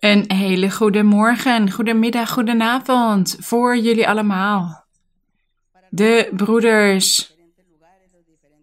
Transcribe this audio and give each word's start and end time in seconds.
Een 0.00 0.24
hele 0.32 0.70
goede 0.70 1.02
morgen, 1.02 1.70
goedemiddag, 1.70 2.30
goedenavond 2.30 3.36
voor 3.40 3.76
jullie 3.76 4.08
allemaal. 4.08 4.84
De 5.90 6.30
broeders 6.36 7.34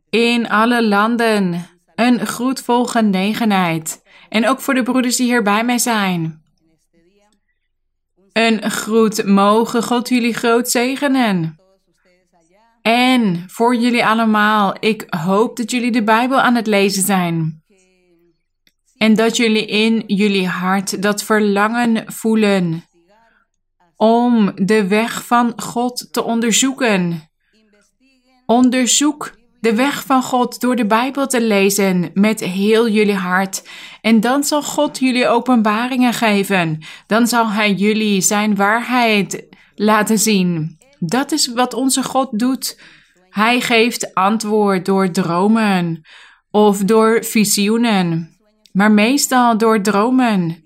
in 0.10 0.50
alle 0.50 0.88
landen, 0.88 1.68
een 1.96 2.26
groet 2.26 2.62
vol 2.62 2.86
genegenheid. 2.86 4.04
En 4.30 4.48
ook 4.48 4.60
voor 4.60 4.74
de 4.74 4.84
broeders 4.84 5.16
die 5.16 5.26
hier 5.26 5.44
bij 5.44 5.64
mij 5.64 5.78
zijn. 5.78 6.42
Een 8.34 8.72
groet, 8.72 9.26
mogen 9.26 9.84
God 9.84 10.10
jullie 10.10 10.34
groot 10.34 10.70
zegenen. 10.70 11.60
En 12.82 13.44
voor 13.48 13.76
jullie 13.76 14.06
allemaal, 14.06 14.76
ik 14.80 15.06
hoop 15.08 15.58
dat 15.58 15.72
jullie 15.72 15.92
de 15.92 16.04
Bijbel 16.04 16.40
aan 16.40 16.56
het 16.56 16.68
lezen 16.68 17.04
zijn. 17.04 17.64
En 18.98 19.16
dat 19.16 19.38
jullie 19.38 19.66
in 19.66 20.04
jullie 20.08 20.48
hart 20.48 21.02
dat 21.02 21.24
verlangen 21.24 22.14
voelen 22.14 22.84
om 23.96 24.52
de 24.56 24.88
weg 24.88 25.26
van 25.26 25.54
God 25.56 26.08
te 26.12 26.24
onderzoeken. 26.24 27.30
Onderzoek 28.46 29.36
de 29.60 29.76
weg 29.76 30.06
van 30.06 30.24
God 30.24 30.60
door 30.60 30.76
de 30.76 30.86
Bijbel 30.86 31.28
te 31.28 31.42
lezen 31.42 32.12
met 32.14 32.40
heel 32.40 32.90
jullie 32.90 33.16
hart. 33.16 33.70
En 34.02 34.20
dan 34.20 34.44
zal 34.44 34.64
God 34.64 35.00
jullie 35.00 35.28
openbaringen 35.28 36.14
geven. 36.14 36.80
Dan 37.08 37.28
zal 37.28 37.50
Hij 37.50 37.74
jullie 37.74 38.22
zijn 38.22 38.56
waarheid 38.56 39.48
laten 39.76 40.20
zien. 40.20 40.78
Dat 41.00 41.32
is 41.32 41.48
wat 41.48 41.74
onze 41.74 42.04
God 42.04 42.40
doet. 42.40 42.82
Hij 43.30 43.62
geeft 43.62 44.14
antwoord 44.14 44.86
door 44.86 45.12
dromen 45.12 46.02
of 46.52 46.78
door 46.84 47.24
visioenen 47.24 48.37
maar 48.78 48.92
meestal 48.92 49.58
door 49.58 49.82
dromen. 49.82 50.64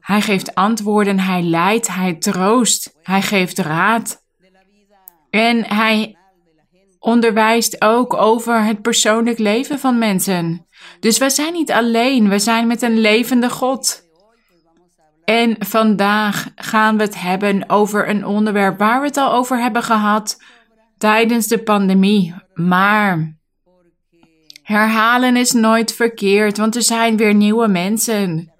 Hij 0.00 0.20
geeft 0.20 0.54
antwoorden, 0.54 1.18
hij 1.18 1.42
leidt, 1.42 1.88
hij 1.88 2.14
troost, 2.14 2.96
hij 3.02 3.22
geeft 3.22 3.58
raad. 3.58 4.22
En 5.30 5.64
hij 5.64 6.16
onderwijst 6.98 7.82
ook 7.82 8.14
over 8.14 8.64
het 8.64 8.82
persoonlijk 8.82 9.38
leven 9.38 9.78
van 9.78 9.98
mensen. 9.98 10.66
Dus 11.00 11.18
wij 11.18 11.30
zijn 11.30 11.52
niet 11.52 11.72
alleen, 11.72 12.28
we 12.28 12.38
zijn 12.38 12.66
met 12.66 12.82
een 12.82 12.98
levende 12.98 13.50
God. 13.50 14.02
En 15.24 15.56
vandaag 15.58 16.48
gaan 16.54 16.96
we 16.96 17.02
het 17.02 17.20
hebben 17.20 17.70
over 17.70 18.08
een 18.08 18.26
onderwerp 18.26 18.78
waar 18.78 19.00
we 19.00 19.06
het 19.06 19.16
al 19.16 19.32
over 19.32 19.60
hebben 19.60 19.82
gehad 19.82 20.42
tijdens 20.98 21.46
de 21.46 21.62
pandemie. 21.62 22.34
Maar 22.54 23.35
Herhalen 24.66 25.36
is 25.36 25.52
nooit 25.52 25.94
verkeerd, 25.94 26.56
want 26.56 26.76
er 26.76 26.82
zijn 26.82 27.16
weer 27.16 27.34
nieuwe 27.34 27.68
mensen. 27.68 28.52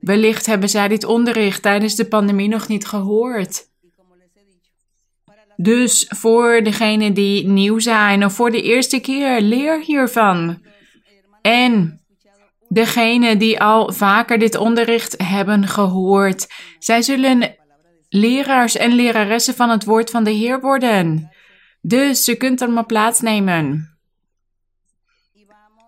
Wellicht 0.00 0.46
hebben 0.46 0.68
zij 0.68 0.88
dit 0.88 1.04
onderricht 1.04 1.62
tijdens 1.62 1.94
de 1.94 2.08
pandemie 2.08 2.48
nog 2.48 2.68
niet 2.68 2.86
gehoord. 2.86 3.68
Dus 5.56 6.06
voor 6.08 6.62
degenen 6.62 7.14
die 7.14 7.46
nieuw 7.46 7.78
zijn 7.78 8.24
of 8.24 8.32
voor 8.32 8.50
de 8.50 8.62
eerste 8.62 9.00
keer, 9.00 9.40
leer 9.40 9.80
hiervan. 9.80 10.62
En 11.42 12.00
degenen 12.68 13.38
die 13.38 13.60
al 13.60 13.92
vaker 13.92 14.38
dit 14.38 14.56
onderricht 14.56 15.14
hebben 15.22 15.68
gehoord, 15.68 16.46
zij 16.78 17.02
zullen 17.02 17.56
leraars 18.08 18.76
en 18.76 18.92
leraressen 18.92 19.54
van 19.54 19.70
het 19.70 19.84
woord 19.84 20.10
van 20.10 20.24
de 20.24 20.30
Heer 20.30 20.60
worden. 20.60 21.30
Dus 21.80 22.24
je 22.24 22.36
kunt 22.36 22.68
maar 22.68 22.86
plaatsnemen. 22.86 23.91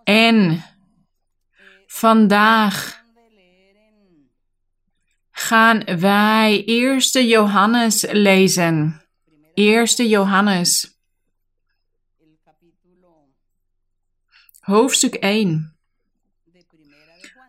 En 0.05 0.65
vandaag 1.87 3.03
gaan 5.31 5.85
wij 5.99 6.65
Eerste 6.65 7.27
Johannes 7.27 8.07
lezen. 8.11 9.03
Eerste 9.55 10.09
Johannes. 10.09 10.99
Hoofdstuk 14.61 15.15
1. 15.15 15.77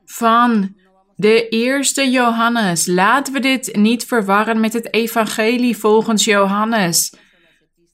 Van 0.05 0.75
de 1.15 1.49
Eerste 1.49 2.09
Johannes. 2.09 2.85
Laten 2.85 3.33
we 3.33 3.39
dit 3.39 3.75
niet 3.75 4.05
verwarren 4.05 4.59
met 4.59 4.73
het 4.73 4.93
Evangelie 4.93 5.77
volgens 5.77 6.23
Johannes. 6.23 7.13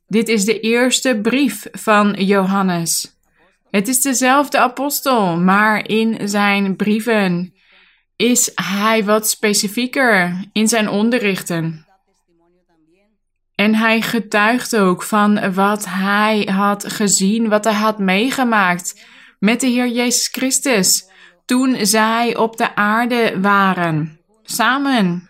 Dit 0.07 0.27
is 0.27 0.45
de 0.45 0.59
eerste 0.59 1.19
brief 1.21 1.67
van 1.71 2.13
Johannes. 2.13 3.10
Het 3.71 3.87
is 3.87 4.01
dezelfde 4.01 4.59
apostel, 4.59 5.37
maar 5.37 5.87
in 5.87 6.29
zijn 6.29 6.75
brieven 6.75 7.53
is 8.15 8.51
hij 8.55 9.03
wat 9.03 9.29
specifieker 9.29 10.45
in 10.51 10.67
zijn 10.67 10.89
onderrichten. 10.89 11.85
En 13.55 13.75
hij 13.75 14.01
getuigt 14.01 14.75
ook 14.75 15.03
van 15.03 15.53
wat 15.53 15.85
hij 15.85 16.41
had 16.41 16.93
gezien, 16.93 17.49
wat 17.49 17.63
hij 17.63 17.73
had 17.73 17.99
meegemaakt 17.99 19.05
met 19.39 19.61
de 19.61 19.67
Heer 19.67 19.87
Jezus 19.87 20.27
Christus 20.27 21.09
toen 21.45 21.85
zij 21.85 22.35
op 22.35 22.57
de 22.57 22.75
aarde 22.75 23.39
waren, 23.41 24.19
samen. 24.43 25.29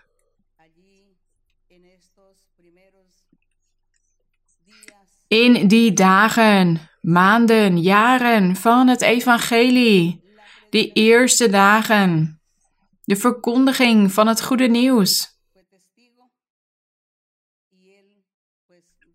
In 5.28 5.68
die 5.68 5.92
dagen 5.92 6.90
maanden, 7.02 7.80
jaren 7.80 8.56
van 8.56 8.88
het 8.88 9.02
evangelie, 9.02 10.22
die 10.70 10.92
eerste 10.92 11.50
dagen, 11.50 12.40
de 13.04 13.16
verkondiging 13.16 14.12
van 14.12 14.26
het 14.26 14.42
goede 14.42 14.66
nieuws. 14.66 15.30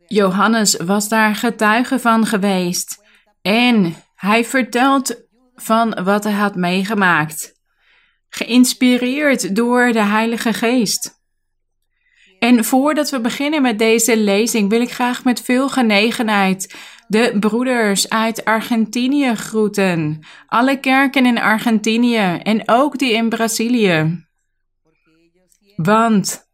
Johannes 0.08 0.76
was 0.76 1.10
daar 1.10 1.36
getuige 1.36 2.00
van 2.00 2.26
geweest 2.26 3.04
en 3.42 3.96
hij 4.16 4.46
vertelt 4.46 5.26
van 5.56 6.04
wat 6.04 6.24
hij 6.24 6.34
had 6.34 6.56
meegemaakt, 6.56 7.54
geïnspireerd 8.30 9.56
door 9.56 9.92
de 9.92 10.04
Heilige 10.04 10.54
Geest. 10.54 11.16
En 12.40 12.66
voordat 12.66 13.10
we 13.10 13.22
beginnen 13.22 13.62
met 13.62 13.80
deze 13.80 14.18
lezing 14.18 14.70
wil 14.70 14.82
ik 14.82 14.92
graag 14.92 15.24
met 15.24 15.42
veel 15.42 15.70
genegenheid 15.70 16.76
de 17.08 17.38
broeders 17.40 18.10
uit 18.10 18.46
Argentinië 18.46 19.36
groeten. 19.36 20.26
Alle 20.48 20.80
kerken 20.80 21.26
in 21.26 21.40
Argentinië 21.40 22.40
en 22.44 22.64
ook 22.66 22.98
die 22.98 23.14
in 23.14 23.30
Brazilië. 23.30 24.26
Want 25.76 26.48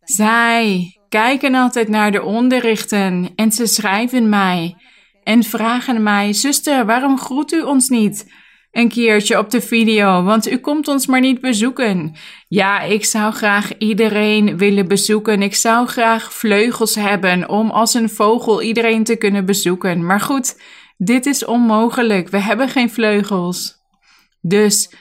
zij 0.00 0.92
kijken 1.08 1.54
altijd 1.54 1.88
naar 1.88 2.12
de 2.12 2.22
onderrichten 2.22 3.32
en 3.34 3.52
ze 3.52 3.66
schrijven 3.66 4.28
mij 4.28 4.76
en 5.22 5.42
vragen 5.42 6.02
mij: 6.02 6.32
Zuster, 6.32 6.86
waarom 6.86 7.18
groet 7.18 7.52
u 7.52 7.62
ons 7.62 7.88
niet? 7.88 8.32
Een 8.70 8.88
keertje 8.88 9.38
op 9.38 9.50
de 9.50 9.60
video, 9.60 10.22
want 10.22 10.50
u 10.50 10.56
komt 10.56 10.88
ons 10.88 11.06
maar 11.06 11.20
niet 11.20 11.40
bezoeken. 11.40 12.16
Ja, 12.48 12.80
ik 12.80 13.04
zou 13.04 13.32
graag 13.32 13.78
iedereen 13.78 14.56
willen 14.56 14.88
bezoeken. 14.88 15.42
Ik 15.42 15.54
zou 15.54 15.86
graag 15.86 16.32
vleugels 16.32 16.94
hebben 16.94 17.48
om 17.48 17.70
als 17.70 17.94
een 17.94 18.10
vogel 18.10 18.62
iedereen 18.62 19.04
te 19.04 19.16
kunnen 19.16 19.46
bezoeken. 19.46 20.06
Maar 20.06 20.20
goed, 20.20 20.60
dit 20.96 21.26
is 21.26 21.44
onmogelijk. 21.44 22.28
We 22.28 22.38
hebben 22.38 22.68
geen 22.68 22.90
vleugels. 22.90 23.76
Dus 24.40 24.94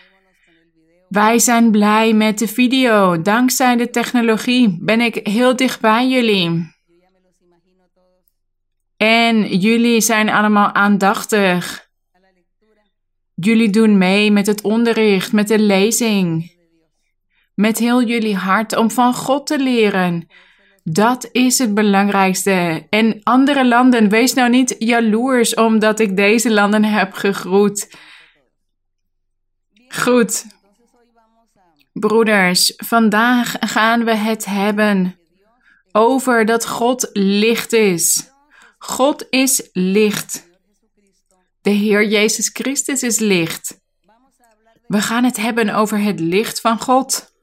wij 1.09 1.39
zijn 1.39 1.71
blij 1.71 2.13
met 2.13 2.39
de 2.39 2.47
video. 2.47 3.21
Dankzij 3.21 3.75
de 3.75 3.89
technologie 3.89 4.77
ben 4.81 5.01
ik 5.01 5.27
heel 5.27 5.55
dicht 5.55 5.81
bij 5.81 6.07
jullie. 6.07 6.75
En 8.97 9.57
jullie 9.57 10.01
zijn 10.01 10.29
allemaal 10.29 10.73
aandachtig. 10.73 11.86
Jullie 13.39 13.69
doen 13.69 13.97
mee 13.97 14.31
met 14.31 14.47
het 14.47 14.61
onderricht, 14.61 15.31
met 15.31 15.47
de 15.47 15.59
lezing. 15.59 16.55
Met 17.53 17.77
heel 17.77 18.03
jullie 18.03 18.35
hart 18.35 18.75
om 18.75 18.91
van 18.91 19.13
God 19.13 19.47
te 19.47 19.59
leren. 19.59 20.27
Dat 20.83 21.29
is 21.31 21.57
het 21.57 21.73
belangrijkste. 21.73 22.87
En 22.89 23.19
andere 23.23 23.67
landen, 23.67 24.09
wees 24.09 24.33
nou 24.33 24.49
niet 24.49 24.75
jaloers 24.79 25.53
omdat 25.53 25.99
ik 25.99 26.15
deze 26.15 26.53
landen 26.53 26.83
heb 26.83 27.13
gegroet. 27.13 27.89
Goed. 29.87 30.45
Broeders, 31.93 32.73
vandaag 32.77 33.55
gaan 33.59 34.03
we 34.03 34.15
het 34.15 34.45
hebben 34.45 35.19
over 35.91 36.45
dat 36.45 36.67
God 36.67 37.09
licht 37.13 37.73
is. 37.73 38.29
God 38.77 39.27
is 39.29 39.69
licht. 39.73 40.46
De 41.67 41.73
Heer 41.73 42.07
Jezus 42.07 42.49
Christus 42.53 43.03
is 43.03 43.19
licht. 43.19 43.79
We 44.87 45.01
gaan 45.01 45.23
het 45.23 45.37
hebben 45.37 45.69
over 45.69 45.99
het 45.99 46.19
licht 46.19 46.61
van 46.61 46.81
God. 46.81 47.33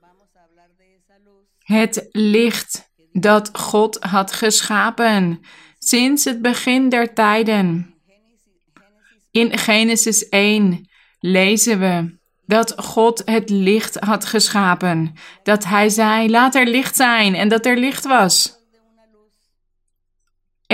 Het 1.59 2.09
licht 2.11 2.93
dat 3.13 3.51
God 3.53 3.99
had 4.01 4.33
geschapen 4.33 5.41
sinds 5.79 6.25
het 6.25 6.43
begin 6.43 6.89
der 6.89 7.15
tijden. 7.15 7.95
In 9.31 9.59
Genesis 9.59 10.29
1 10.29 10.89
lezen 11.19 11.81
we 11.81 12.19
dat 12.47 12.73
God 12.77 13.23
het 13.25 13.51
licht 13.51 13.97
had 14.01 14.25
geschapen. 14.25 15.13
Dat 15.43 15.65
hij 15.65 15.89
zei: 15.89 16.31
laat 16.31 16.55
er 16.55 16.67
licht 16.67 16.97
zijn 16.97 17.35
en 17.35 17.49
dat 17.49 17.67
er 17.67 17.77
licht 17.77 18.05
was. 18.05 18.64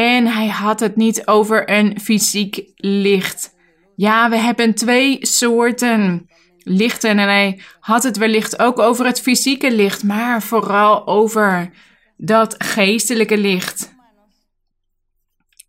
En 0.01 0.27
hij 0.27 0.49
had 0.49 0.81
het 0.81 0.97
niet 0.97 1.27
over 1.27 1.71
een 1.71 2.01
fysiek 2.01 2.63
licht. 2.77 3.55
Ja, 3.97 4.31
we 4.31 4.37
hebben 4.37 4.75
twee 4.75 5.19
soorten 5.21 6.29
lichten 6.59 7.11
en 7.11 7.19
hij 7.19 7.61
had 7.81 8.03
het 8.03 8.17
wellicht 8.17 8.59
ook 8.59 8.79
over 8.79 9.07
het 9.07 9.21
fysieke 9.21 9.73
licht, 9.73 10.03
maar 10.05 10.43
vooral 10.43 11.07
over 11.07 11.71
dat 12.17 12.55
geestelijke 12.59 13.39
licht. 13.39 13.95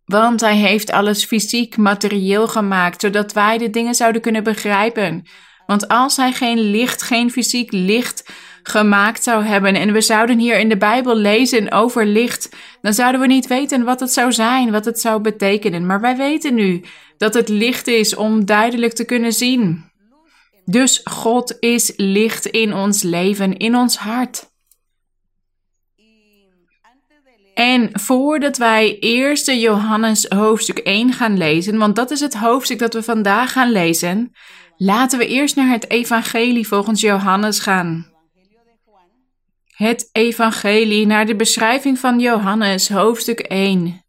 Want 0.04 0.40
hij 0.40 0.56
heeft 0.56 0.90
alles 0.90 1.24
fysiek, 1.24 1.76
materieel 1.76 2.48
gemaakt, 2.48 3.00
zodat 3.00 3.32
wij 3.32 3.58
de 3.58 3.70
dingen 3.70 3.94
zouden 3.94 4.20
kunnen 4.22 4.44
begrijpen. 4.44 5.26
Want 5.66 5.88
als 5.88 6.16
hij 6.16 6.32
geen 6.32 6.58
licht, 6.58 7.02
geen 7.02 7.30
fysiek 7.30 7.72
licht 7.72 8.32
gemaakt 8.62 9.22
zou 9.22 9.44
hebben 9.44 9.74
en 9.74 9.92
we 9.92 10.00
zouden 10.00 10.38
hier 10.38 10.58
in 10.58 10.68
de 10.68 10.76
Bijbel 10.76 11.16
lezen 11.16 11.72
over 11.72 12.06
licht, 12.06 12.56
dan 12.80 12.94
zouden 12.94 13.20
we 13.20 13.26
niet 13.26 13.46
weten 13.46 13.84
wat 13.84 14.00
het 14.00 14.12
zou 14.12 14.32
zijn, 14.32 14.70
wat 14.70 14.84
het 14.84 15.00
zou 15.00 15.20
betekenen. 15.20 15.86
Maar 15.86 16.00
wij 16.00 16.16
weten 16.16 16.54
nu 16.54 16.84
dat 17.16 17.34
het 17.34 17.48
licht 17.48 17.86
is 17.86 18.14
om 18.14 18.44
duidelijk 18.44 18.92
te 18.92 19.04
kunnen 19.04 19.32
zien. 19.32 19.90
Dus 20.64 21.00
God 21.04 21.56
is 21.60 21.92
licht 21.96 22.46
in 22.46 22.74
ons 22.74 23.02
leven, 23.02 23.56
in 23.56 23.76
ons 23.76 23.96
hart. 23.96 24.50
En 27.54 27.90
voordat 27.92 28.56
wij 28.56 28.98
eerst 28.98 29.50
Johannes 29.50 30.26
hoofdstuk 30.28 30.78
1 30.78 31.12
gaan 31.12 31.36
lezen, 31.36 31.78
want 31.78 31.96
dat 31.96 32.10
is 32.10 32.20
het 32.20 32.34
hoofdstuk 32.34 32.78
dat 32.78 32.94
we 32.94 33.02
vandaag 33.02 33.52
gaan 33.52 33.72
lezen, 33.72 34.32
laten 34.76 35.18
we 35.18 35.26
eerst 35.26 35.56
naar 35.56 35.68
het 35.68 35.90
evangelie 35.90 36.68
volgens 36.68 37.00
Johannes 37.00 37.58
gaan. 37.58 38.11
Het 39.72 40.08
evangelie 40.12 41.06
naar 41.06 41.26
de 41.26 41.36
beschrijving 41.36 41.98
van 41.98 42.20
Johannes 42.20 42.88
hoofdstuk 42.88 43.40
1. 43.40 44.04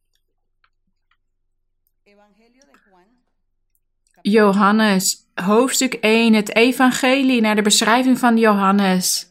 Johannes 4.22 5.28
hoofdstuk 5.34 5.94
1, 5.94 6.34
het 6.34 6.56
evangelie 6.56 7.42
naar 7.42 7.56
de 7.56 7.62
beschrijving 7.62 8.20
van 8.20 8.38
Johannes. 8.38 9.30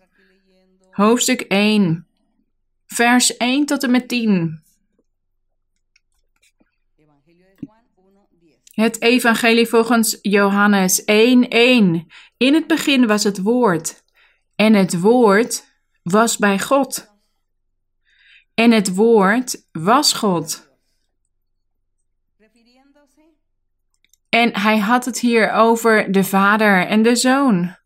Hoofdstuk 0.91 1.41
1 1.41 2.07
vers 2.87 3.37
1 3.37 3.67
tot 3.67 3.83
en 3.83 3.91
met 3.91 4.09
10. 4.09 4.63
Het 8.73 9.03
evangelie 9.03 9.67
volgens 9.67 10.19
Johannes 10.23 11.03
1:1. 11.05 11.05
In 12.37 12.55
het 12.55 12.67
begin 12.67 13.07
was 13.07 13.25
het 13.25 13.43
woord 13.43 14.05
en 14.57 14.75
het 14.75 15.01
woord 15.01 15.72
was 16.03 16.37
bij 16.37 16.59
God. 16.59 17.11
En 18.55 18.71
het 18.71 18.95
woord 18.95 19.67
was 19.73 20.13
God. 20.13 20.71
En 24.29 24.59
hij 24.61 24.79
had 24.79 25.05
het 25.05 25.21
hier 25.21 25.51
over 25.51 26.13
de 26.13 26.25
Vader 26.25 26.87
en 26.87 27.03
de 27.03 27.17
Zoon. 27.17 27.77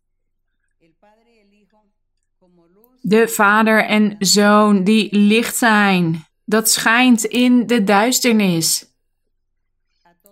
de 3.07 3.27
vader 3.27 3.85
en 3.85 4.15
zoon 4.19 4.83
die 4.83 5.15
licht 5.15 5.57
zijn. 5.57 6.25
Dat 6.45 6.69
schijnt 6.69 7.23
in 7.23 7.67
de 7.67 7.83
duisternis. 7.83 8.85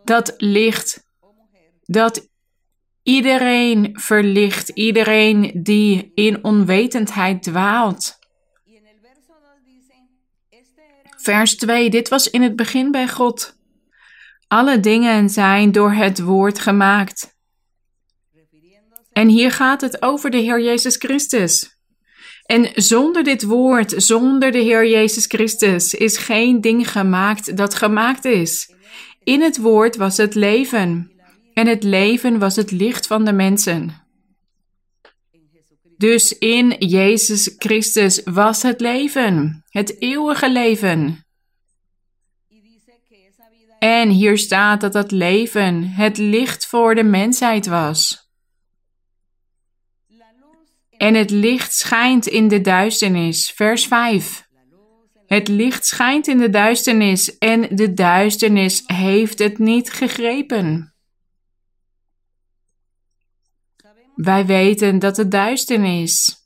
Dat 0.04 0.34
licht, 0.38 1.04
dat 1.82 2.30
iedereen 3.06 3.90
verlicht, 3.94 4.69
iedereen 4.69 5.52
die 5.63 6.12
in 6.13 6.44
onwetendheid 6.44 7.44
dwaalt. 7.44 8.18
Vers 11.18 11.57
2, 11.57 11.90
dit 11.90 12.10
was 12.10 12.30
in 12.30 12.42
het 12.42 12.56
begin 12.56 12.92
bij 12.92 13.07
God. 13.07 13.57
Alle 14.48 14.80
dingen 14.80 15.30
zijn 15.30 15.72
door 15.72 15.92
het 15.92 16.19
woord 16.19 16.60
gemaakt. 16.60 17.36
En 19.12 19.28
hier 19.28 19.51
gaat 19.51 19.81
het 19.81 20.01
over 20.01 20.30
de 20.30 20.38
Heer 20.38 20.62
Jezus 20.62 20.96
Christus. 20.96 21.80
En 22.46 22.72
zonder 22.74 23.24
dit 23.24 23.44
woord, 23.44 23.94
zonder 23.98 24.51
de 24.51 24.60
Heer 24.60 24.88
Jezus 24.88 25.25
Christus, 25.25 25.94
is 25.94 26.18
geen 26.18 26.62
ding 26.62 26.92
gemaakt 26.92 27.58
dat 27.58 27.75
gemaakt 27.75 28.25
is. 28.25 28.74
In 29.24 29.42
het 29.42 29.58
woord 29.58 29.96
was 29.96 30.18
het 30.18 30.36
leven. 30.36 31.14
En 31.56 31.68
het 31.68 31.84
leven 31.84 32.40
was 32.40 32.56
het 32.56 32.72
licht 32.72 33.07
van 33.07 33.25
de 33.25 33.34
mensen. 33.34 34.04
Dus 35.98 36.38
in 36.38 36.69
Jezus 36.80 37.54
Christus 37.57 38.22
was 38.24 38.62
het 38.62 38.81
leven, 38.81 39.63
het 39.69 40.02
eeuwige 40.02 40.52
leven. 40.52 41.25
En 43.80 44.10
hier 44.10 44.38
staat 44.38 44.81
dat 44.81 44.94
dat 44.94 45.12
leven 45.12 45.84
het 45.84 46.18
licht 46.18 46.66
voor 46.66 46.96
de 46.96 47.04
mensheid 47.04 47.66
was. 47.66 48.30
En 50.98 51.13
het 51.13 51.30
licht 51.30 51.74
schijnt 51.74 52.28
in 52.28 52.48
de 52.48 52.62
duisternis. 52.62 53.51
Vers 53.51 53.88
5. 53.88 54.48
Het 55.25 55.48
licht 55.48 55.86
schijnt 55.86 56.28
in 56.28 56.38
de 56.38 56.50
duisternis 56.50 57.38
en 57.38 57.75
de 57.75 57.94
duisternis 57.94 58.84
heeft 58.86 59.40
het 59.40 59.58
niet 59.58 59.92
gegrepen. 59.92 60.94
Wij 64.15 64.45
weten 64.45 65.00
dat 65.00 65.15
de 65.15 65.27
duisternis 65.27 66.44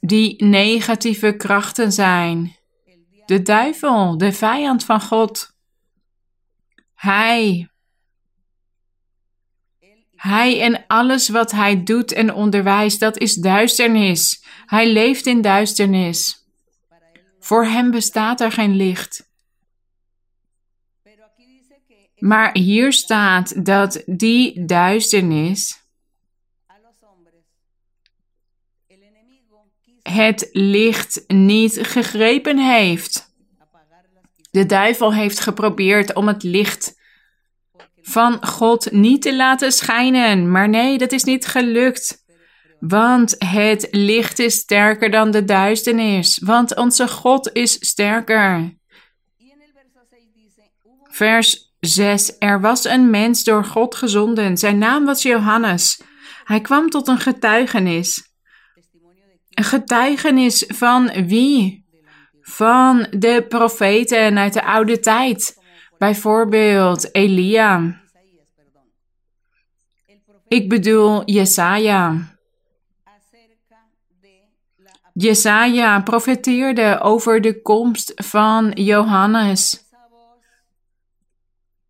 die 0.00 0.44
negatieve 0.44 1.36
krachten 1.36 1.92
zijn. 1.92 2.56
De 3.26 3.42
duivel, 3.42 4.18
de 4.18 4.32
vijand 4.32 4.84
van 4.84 5.00
God. 5.00 5.54
Hij 6.94 7.68
hij 10.16 10.60
en 10.60 10.84
alles 10.86 11.28
wat 11.28 11.50
hij 11.50 11.82
doet 11.82 12.12
en 12.12 12.34
onderwijst, 12.34 13.00
dat 13.00 13.18
is 13.18 13.34
duisternis. 13.34 14.44
Hij 14.66 14.92
leeft 14.92 15.26
in 15.26 15.40
duisternis. 15.40 16.46
Voor 17.38 17.64
hem 17.64 17.90
bestaat 17.90 18.40
er 18.40 18.52
geen 18.52 18.76
licht. 18.76 19.25
Maar 22.18 22.58
hier 22.58 22.92
staat 22.92 23.64
dat 23.64 24.02
die 24.06 24.64
duisternis 24.64 25.84
het 30.02 30.48
licht 30.52 31.24
niet 31.26 31.78
gegrepen 31.82 32.58
heeft. 32.58 33.34
De 34.50 34.66
duivel 34.66 35.14
heeft 35.14 35.40
geprobeerd 35.40 36.14
om 36.14 36.26
het 36.28 36.42
licht 36.42 36.94
van 38.02 38.46
God 38.46 38.92
niet 38.92 39.22
te 39.22 39.36
laten 39.36 39.72
schijnen. 39.72 40.50
Maar 40.50 40.68
nee, 40.68 40.98
dat 40.98 41.12
is 41.12 41.24
niet 41.24 41.46
gelukt. 41.46 42.24
Want 42.80 43.34
het 43.38 43.88
licht 43.90 44.38
is 44.38 44.54
sterker 44.54 45.10
dan 45.10 45.30
de 45.30 45.44
duisternis. 45.44 46.38
Want 46.38 46.76
onze 46.76 47.08
God 47.08 47.52
is 47.52 47.72
sterker. 47.72 48.74
Vers 51.10 51.65
6. 51.86 52.38
Er 52.38 52.60
was 52.60 52.84
een 52.84 53.10
mens 53.10 53.44
door 53.44 53.64
God 53.64 53.94
gezonden. 53.94 54.56
Zijn 54.56 54.78
naam 54.78 55.04
was 55.04 55.22
Johannes. 55.22 56.00
Hij 56.44 56.60
kwam 56.60 56.90
tot 56.90 57.08
een 57.08 57.18
getuigenis. 57.18 58.34
Een 59.50 59.64
getuigenis 59.64 60.64
van 60.68 61.26
wie? 61.26 61.84
Van 62.40 63.06
de 63.10 63.44
profeten 63.48 64.38
uit 64.38 64.52
de 64.52 64.64
oude 64.64 64.98
tijd. 64.98 65.62
Bijvoorbeeld 65.98 67.14
Elia. 67.14 68.00
Ik 70.48 70.68
bedoel 70.68 71.22
Jesaja. 71.24 72.34
Jesaja 75.12 76.00
profeteerde 76.02 77.00
over 77.00 77.40
de 77.40 77.62
komst 77.62 78.12
van 78.14 78.70
Johannes. 78.74 79.85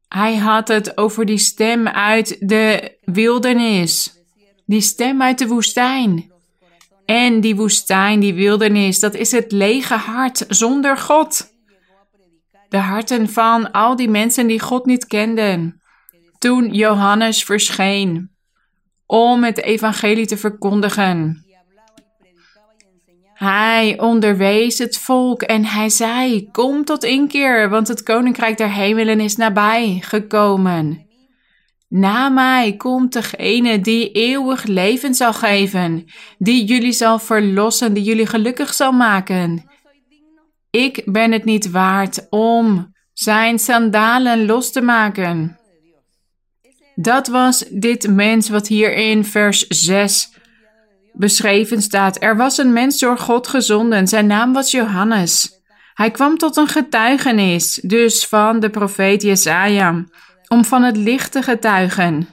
Hij 0.08 0.36
had 0.36 0.68
het 0.68 0.98
over 0.98 1.26
die 1.26 1.38
stem 1.38 1.88
uit 1.88 2.36
de 2.48 2.96
wildernis, 3.04 4.22
die 4.66 4.80
stem 4.80 5.22
uit 5.22 5.38
de 5.38 5.46
woestijn. 5.46 6.34
En 7.04 7.40
die 7.40 7.56
woestijn, 7.56 8.20
die 8.20 8.34
wildernis, 8.34 9.00
dat 9.00 9.14
is 9.14 9.32
het 9.32 9.52
lege 9.52 9.94
hart 9.94 10.44
zonder 10.48 10.96
God 10.96 11.54
de 12.68 12.76
harten 12.76 13.28
van 13.28 13.72
al 13.72 13.96
die 13.96 14.08
mensen 14.08 14.46
die 14.46 14.60
God 14.60 14.86
niet 14.86 15.06
kenden. 15.06 15.82
Toen 16.38 16.74
Johannes 16.74 17.44
verscheen 17.44 18.30
om 19.06 19.44
het 19.44 19.62
evangelie 19.62 20.26
te 20.26 20.36
verkondigen. 20.36 21.45
Hij 23.36 23.98
onderwees 24.00 24.78
het 24.78 24.98
volk 24.98 25.42
en 25.42 25.64
hij 25.64 25.88
zei: 25.88 26.48
Kom 26.50 26.84
tot 26.84 27.04
inkeer, 27.04 27.70
want 27.70 27.88
het 27.88 28.02
koninkrijk 28.02 28.56
der 28.56 28.72
hemelen 28.72 29.20
is 29.20 29.36
nabij 29.36 29.98
gekomen. 30.02 31.06
Na 31.88 32.28
mij 32.28 32.76
komt 32.76 33.12
degene 33.12 33.80
die 33.80 34.10
eeuwig 34.10 34.64
leven 34.64 35.14
zal 35.14 35.32
geven, 35.32 36.04
die 36.38 36.64
jullie 36.64 36.92
zal 36.92 37.18
verlossen, 37.18 37.92
die 37.92 38.02
jullie 38.02 38.26
gelukkig 38.26 38.74
zal 38.74 38.92
maken. 38.92 39.70
Ik 40.70 41.02
ben 41.04 41.32
het 41.32 41.44
niet 41.44 41.70
waard 41.70 42.26
om 42.30 42.94
zijn 43.12 43.58
sandalen 43.58 44.46
los 44.46 44.72
te 44.72 44.80
maken. 44.80 45.58
Dat 46.94 47.26
was 47.26 47.64
dit 47.70 48.08
mens 48.10 48.48
wat 48.48 48.66
hier 48.66 48.94
in 48.94 49.24
vers 49.24 49.66
6 49.66 50.34
beschreven 51.16 51.82
staat. 51.82 52.22
Er 52.22 52.36
was 52.36 52.58
een 52.58 52.72
mens 52.72 52.98
door 52.98 53.18
God 53.18 53.48
gezonden. 53.48 54.08
Zijn 54.08 54.26
naam 54.26 54.52
was 54.52 54.70
Johannes. 54.70 55.60
Hij 55.94 56.10
kwam 56.10 56.38
tot 56.38 56.56
een 56.56 56.68
getuigenis, 56.68 57.80
dus 57.82 58.26
van 58.26 58.60
de 58.60 58.70
profeet 58.70 59.22
Jesaja, 59.22 60.04
om 60.48 60.64
van 60.64 60.82
het 60.82 60.96
licht 60.96 61.32
te 61.32 61.42
getuigen. 61.42 62.28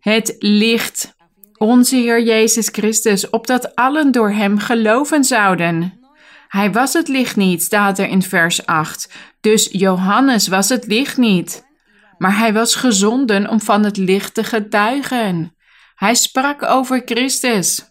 Het 0.00 0.36
licht, 0.38 1.14
onze 1.58 1.96
Heer 1.96 2.22
Jezus 2.22 2.68
Christus, 2.72 3.30
opdat 3.30 3.74
allen 3.74 4.12
door 4.12 4.30
Hem 4.30 4.58
geloven 4.58 5.24
zouden. 5.24 6.00
Hij 6.48 6.72
was 6.72 6.92
het 6.92 7.08
licht 7.08 7.36
niet, 7.36 7.62
staat 7.62 7.98
er 7.98 8.08
in 8.08 8.22
vers 8.22 8.66
8. 8.66 9.12
Dus 9.40 9.68
Johannes 9.72 10.48
was 10.48 10.68
het 10.68 10.86
licht 10.86 11.16
niet. 11.16 11.64
Maar 12.18 12.38
hij 12.38 12.52
was 12.52 12.74
gezonden 12.74 13.48
om 13.48 13.60
van 13.60 13.84
het 13.84 13.96
licht 13.96 14.34
te 14.34 14.44
getuigen. 14.44 15.55
Hij 15.96 16.14
sprak 16.14 16.62
over 16.62 17.02
Christus. 17.04 17.84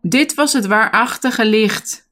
Dit 0.00 0.34
was 0.34 0.52
het 0.52 0.66
waarachtige 0.66 1.44
licht. 1.44 2.08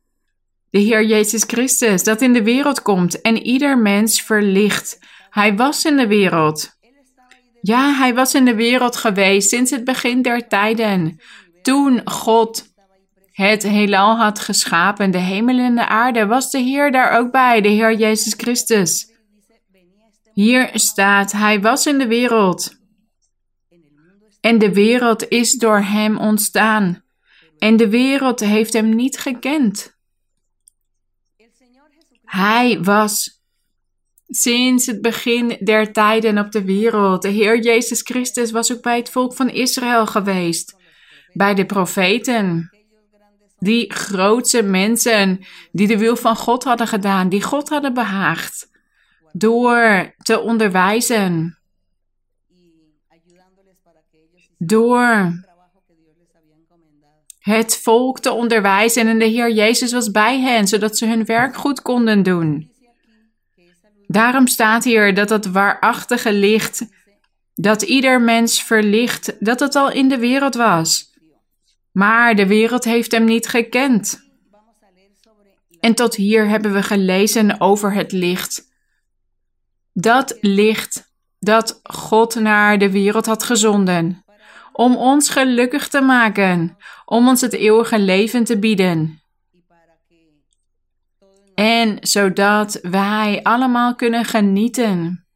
De 0.71 0.79
Heer 0.79 1.05
Jezus 1.05 1.43
Christus, 1.47 2.05
dat 2.05 2.23
in 2.23 2.33
de 2.33 2.43
wereld 2.43 2.83
komt 2.83 3.21
en 3.21 3.43
ieder 3.43 3.79
mens 3.79 4.23
verlicht. 4.23 4.99
Hij 5.31 5.57
was 5.57 5.85
in 5.85 5.97
de 5.97 6.07
wereld. 6.07 6.79
Ja, 7.61 7.95
hij 7.95 8.15
was 8.15 8.35
in 8.35 8.45
de 8.45 8.55
wereld 8.55 8.97
geweest 8.97 9.49
sinds 9.49 9.71
het 9.71 9.85
begin 9.85 10.23
der 10.23 10.49
tijden. 10.49 11.21
Toen 11.63 12.01
God 12.05 12.65
het 13.33 13.63
heelal 13.63 14.17
had 14.17 14.39
geschapen, 14.39 15.11
de 15.11 15.19
hemel 15.19 15.59
en 15.59 15.75
de 15.75 15.87
aarde, 15.87 16.27
was 16.27 16.51
de 16.51 16.59
Heer 16.59 16.93
daar 16.93 17.19
ook 17.19 17.31
bij, 17.31 17.61
de 17.61 17.69
Heer 17.69 17.97
Jezus 17.97 18.35
Christus. 18.37 19.11
Hier 20.35 20.71
staat, 20.73 21.33
Hij 21.33 21.61
was 21.61 21.87
in 21.87 21.99
de 21.99 22.07
wereld. 22.07 22.81
En 24.43 24.59
de 24.59 24.73
wereld 24.73 25.29
is 25.29 25.53
door 25.53 25.79
Hem 25.79 26.19
ontstaan. 26.19 27.03
En 27.59 27.77
de 27.77 27.89
wereld 27.89 28.41
heeft 28.41 28.73
Hem 28.73 28.95
niet 28.95 29.19
gekend. 29.19 29.97
Hij 32.25 32.83
was 32.83 33.43
sinds 34.29 34.87
het 34.87 35.03
begin 35.03 35.57
der 35.61 35.93
tijden 35.93 36.39
op 36.39 36.53
de 36.53 36.65
wereld. 36.65 37.23
De 37.23 37.29
Heer 37.29 37.61
Jezus 37.61 38.01
Christus 38.01 38.51
was 38.51 38.73
ook 38.73 38.83
bij 38.83 38.97
het 38.97 39.11
volk 39.11 39.35
van 39.35 39.49
Israël 39.49 40.07
geweest, 40.07 40.77
bij 41.33 41.55
de 41.55 41.67
profeten. 41.67 42.71
Die 43.59 43.93
grootse 43.93 44.63
mensen 44.63 45.45
die 45.73 45.87
de 45.87 45.99
wil 45.99 46.17
van 46.17 46.37
God 46.37 46.65
hadden 46.65 46.87
gedaan, 46.87 47.29
die 47.29 47.43
God 47.43 47.69
hadden 47.69 47.95
behaagd 47.95 48.71
door 49.33 50.15
te 50.17 50.41
onderwijzen, 50.41 51.59
door 54.67 55.33
het 57.39 57.77
volk 57.83 58.21
te 58.21 58.33
onderwijzen 58.33 59.07
en 59.07 59.19
de 59.19 59.25
Heer 59.25 59.53
Jezus 59.53 59.93
was 59.93 60.11
bij 60.11 60.41
hen, 60.41 60.69
zodat 60.69 60.99
ze 60.99 61.07
hun 61.07 61.25
werk 61.25 61.57
goed 61.57 61.83
konden 61.83 62.23
doen. 62.23 62.71
Daarom 64.07 64.47
staat 64.47 64.85
hier 64.85 65.15
dat 65.15 65.29
het 65.29 65.51
waarachtige 65.51 66.33
licht, 66.33 66.87
dat 67.55 67.83
ieder 67.83 68.21
mens 68.21 68.63
verlicht, 68.63 69.37
dat 69.45 69.61
het 69.61 69.75
al 69.75 69.91
in 69.91 70.09
de 70.09 70.19
wereld 70.19 70.55
was. 70.55 71.11
Maar 71.93 72.35
de 72.35 72.47
wereld 72.47 72.85
heeft 72.85 73.13
hem 73.13 73.25
niet 73.25 73.47
gekend. 73.47 74.31
En 75.81 75.95
tot 75.95 76.15
hier 76.15 76.49
hebben 76.49 76.73
we 76.73 76.83
gelezen 76.83 77.61
over 77.61 77.93
het 77.95 78.13
licht. 78.13 78.71
Dat 79.93 80.39
licht 80.41 81.13
dat 81.39 81.81
God 81.83 82.35
naar 82.35 82.79
de 82.79 82.91
wereld 82.91 83.27
had 83.27 83.43
gezonden. 83.43 84.22
Om 84.73 84.97
ons 84.97 85.29
gelukkig 85.31 85.89
te 85.89 86.01
maken, 86.01 86.77
om 87.05 87.29
ons 87.29 87.41
het 87.41 87.53
eeuwige 87.53 87.99
leven 87.99 88.45
te 88.45 88.59
bieden. 88.59 89.23
En 91.55 91.97
zodat 92.01 92.79
wij 92.83 93.41
allemaal 93.43 93.95
kunnen 93.95 94.25
genieten, 94.25 95.27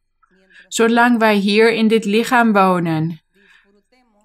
zolang 0.67 1.17
wij 1.17 1.35
hier 1.35 1.73
in 1.73 1.87
dit 1.87 2.05
lichaam 2.05 2.53
wonen. 2.53 3.21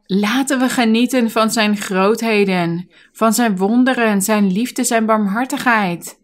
Laten 0.07 0.59
we 0.59 0.69
genieten 0.69 1.31
van 1.31 1.51
Zijn 1.51 1.77
grootheden, 1.77 2.91
van 3.13 3.33
Zijn 3.33 3.57
wonderen, 3.57 4.23
Zijn 4.23 4.53
liefde, 4.53 4.85
Zijn 4.85 5.07
barmhartigheid. 5.07 6.21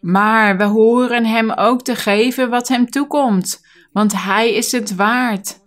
Maar 0.00 0.56
we 0.56 0.64
horen 0.64 1.24
Hem 1.24 1.50
ook 1.50 1.82
te 1.82 1.96
geven 1.96 2.50
wat 2.50 2.68
Hem 2.68 2.90
toekomt, 2.90 3.66
want 3.92 4.22
Hij 4.22 4.54
is 4.54 4.72
het 4.72 4.94
waard. 4.94 5.62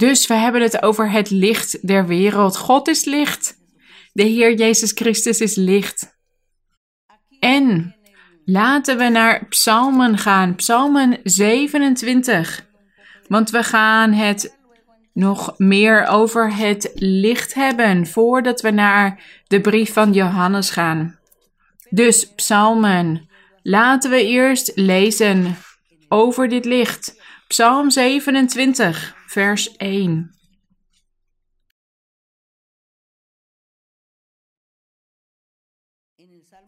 Dus 0.00 0.26
we 0.26 0.34
hebben 0.34 0.62
het 0.62 0.82
over 0.82 1.10
het 1.10 1.30
licht 1.30 1.86
der 1.86 2.06
wereld. 2.06 2.56
God 2.56 2.88
is 2.88 3.04
licht. 3.04 3.56
De 4.12 4.22
Heer 4.22 4.54
Jezus 4.54 4.92
Christus 4.92 5.40
is 5.40 5.54
licht. 5.54 6.18
En 7.38 7.96
laten 8.44 8.98
we 8.98 9.08
naar 9.08 9.46
Psalmen 9.48 10.18
gaan, 10.18 10.54
Psalmen 10.54 11.18
27. 11.22 12.66
Want 13.26 13.50
we 13.50 13.62
gaan 13.62 14.12
het 14.12 14.58
nog 15.12 15.54
meer 15.56 16.06
over 16.06 16.54
het 16.54 16.90
licht 16.94 17.54
hebben 17.54 18.06
voordat 18.06 18.60
we 18.60 18.70
naar 18.70 19.22
de 19.46 19.60
brief 19.60 19.92
van 19.92 20.12
Johannes 20.12 20.70
gaan. 20.70 21.18
Dus 21.90 22.34
Psalmen. 22.34 23.28
Laten 23.62 24.10
we 24.10 24.24
eerst 24.24 24.72
lezen 24.74 25.56
over 26.08 26.48
dit 26.48 26.64
licht. 26.64 27.20
Psalm 27.48 27.90
27, 27.90 29.18
vers 29.30 29.76
1. 29.76 30.34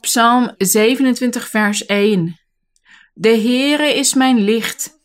Psalm 0.00 0.54
27, 0.58 1.48
vers 1.48 1.86
1. 1.86 2.40
De 3.14 3.28
Heere 3.28 3.94
is 3.94 4.14
mijn 4.14 4.38
licht 4.40 5.00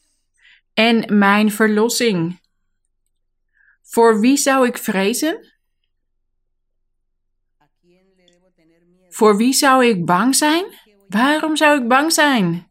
en 0.74 1.18
mijn 1.18 1.52
verlossing. 1.52 2.40
Voor 3.82 4.20
wie 4.20 4.38
zou 4.38 4.68
ik 4.68 4.78
vrezen? 4.78 5.54
Voor 9.10 9.38
wie 9.38 9.54
zou 9.54 9.86
ik 9.86 10.06
bang 10.06 10.36
zijn? 10.36 10.66
Waarom 11.08 11.56
zou 11.56 11.82
ik 11.82 11.88
bang 11.88 12.14
zijn? 12.14 12.67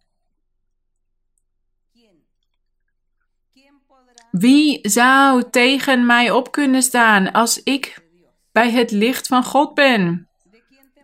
Wie 4.39 4.79
zou 4.83 5.51
tegen 5.51 6.07
mij 6.07 6.31
op 6.31 6.53
kunnen 6.53 6.83
staan 6.83 7.33
als 7.33 7.63
ik 7.63 7.99
bij 8.53 8.71
het 8.71 8.91
licht 8.91 9.27
van 9.27 9.45
God 9.45 9.75
ben? 9.75 10.29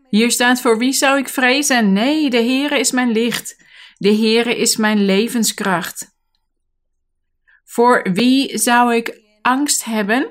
Hier 0.09 0.31
staat: 0.31 0.61
Voor 0.61 0.79
wie 0.79 0.93
zou 0.93 1.19
ik 1.19 1.29
vrezen? 1.29 1.93
Nee, 1.93 2.31
de 2.31 2.37
Heere 2.37 2.79
is 2.79 2.91
mijn 2.91 3.11
licht. 3.11 3.65
De 3.97 4.15
Heere 4.15 4.57
is 4.57 4.77
mijn 4.77 5.05
levenskracht. 5.05 6.17
Voor 7.65 8.13
wie 8.13 8.59
zou 8.59 8.95
ik 8.95 9.21
angst 9.43 9.85
hebben? 9.85 10.29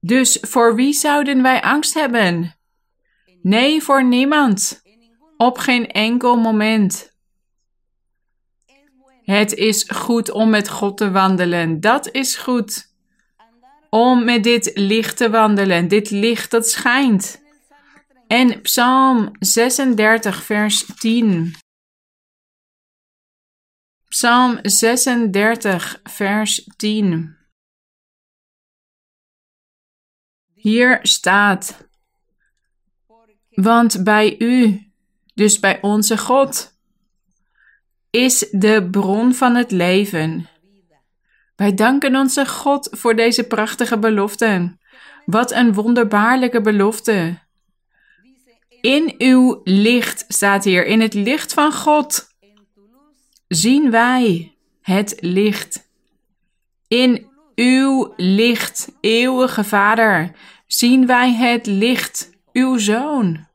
Dus 0.00 0.38
voor 0.40 0.74
wie 0.74 0.92
zouden 0.92 1.42
wij 1.42 1.62
angst 1.62 1.94
hebben? 1.94 2.56
Nee, 3.42 3.82
voor 3.82 4.04
niemand. 4.04 4.82
Op 5.36 5.58
geen 5.58 5.86
enkel 5.86 6.36
moment. 6.36 7.16
Het 9.30 9.54
is 9.54 9.82
goed 9.88 10.30
om 10.30 10.50
met 10.50 10.68
God 10.68 10.96
te 10.96 11.10
wandelen. 11.10 11.80
Dat 11.80 12.10
is 12.10 12.36
goed. 12.36 12.92
Om 13.90 14.24
met 14.24 14.42
dit 14.42 14.70
licht 14.74 15.16
te 15.16 15.30
wandelen. 15.30 15.88
Dit 15.88 16.10
licht 16.10 16.50
dat 16.50 16.68
schijnt. 16.68 17.42
En 18.26 18.60
Psalm 18.60 19.30
36, 19.38 20.42
vers 20.42 20.84
10. 20.84 21.54
Psalm 24.08 24.58
36, 24.62 26.00
vers 26.02 26.68
10. 26.76 27.36
Hier 30.54 30.98
staat, 31.02 31.88
want 33.48 34.04
bij 34.04 34.38
u, 34.38 34.86
dus 35.34 35.60
bij 35.60 35.82
onze 35.82 36.18
God, 36.18 36.77
is 38.10 38.48
de 38.50 38.88
bron 38.90 39.34
van 39.34 39.54
het 39.54 39.70
leven. 39.70 40.48
Wij 41.56 41.74
danken 41.74 42.16
onze 42.16 42.46
God 42.46 42.88
voor 42.90 43.16
deze 43.16 43.46
prachtige 43.46 43.98
belofte. 43.98 44.76
Wat 45.24 45.52
een 45.52 45.74
wonderbaarlijke 45.74 46.60
belofte. 46.60 47.38
In 48.80 49.14
uw 49.18 49.60
licht 49.64 50.24
staat 50.28 50.64
hier, 50.64 50.86
in 50.86 51.00
het 51.00 51.14
licht 51.14 51.52
van 51.52 51.72
God 51.72 52.28
zien 53.48 53.90
wij 53.90 54.54
het 54.80 55.16
licht. 55.20 55.88
In 56.88 57.26
uw 57.54 58.12
licht, 58.16 58.92
eeuwige 59.00 59.64
Vader, 59.64 60.30
zien 60.66 61.06
wij 61.06 61.34
het 61.34 61.66
licht, 61.66 62.30
uw 62.52 62.78
Zoon. 62.78 63.46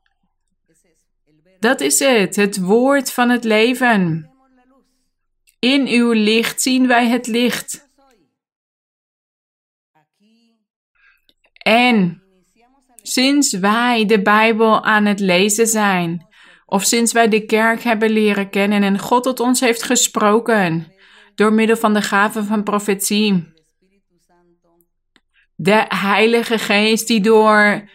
Dat 1.60 1.80
is 1.80 1.98
het, 1.98 2.36
het 2.36 2.60
woord 2.60 3.12
van 3.12 3.30
het 3.30 3.44
leven. 3.44 4.33
In 5.64 5.86
uw 5.86 6.12
licht 6.12 6.62
zien 6.62 6.86
wij 6.86 7.08
het 7.08 7.26
licht. 7.26 7.88
En 11.52 12.22
sinds 13.02 13.52
wij 13.52 14.06
de 14.06 14.22
Bijbel 14.22 14.84
aan 14.84 15.04
het 15.04 15.20
lezen 15.20 15.66
zijn, 15.66 16.26
of 16.66 16.82
sinds 16.82 17.12
wij 17.12 17.28
de 17.28 17.46
kerk 17.46 17.82
hebben 17.82 18.10
leren 18.10 18.50
kennen 18.50 18.82
en 18.82 18.98
God 18.98 19.22
tot 19.22 19.40
ons 19.40 19.60
heeft 19.60 19.82
gesproken 19.82 20.92
door 21.34 21.52
middel 21.52 21.76
van 21.76 21.94
de 21.94 22.02
gave 22.02 22.44
van 22.44 22.62
profetie, 22.62 23.52
de 25.54 25.84
Heilige 25.88 26.58
Geest 26.58 27.06
die 27.06 27.20
door 27.20 27.88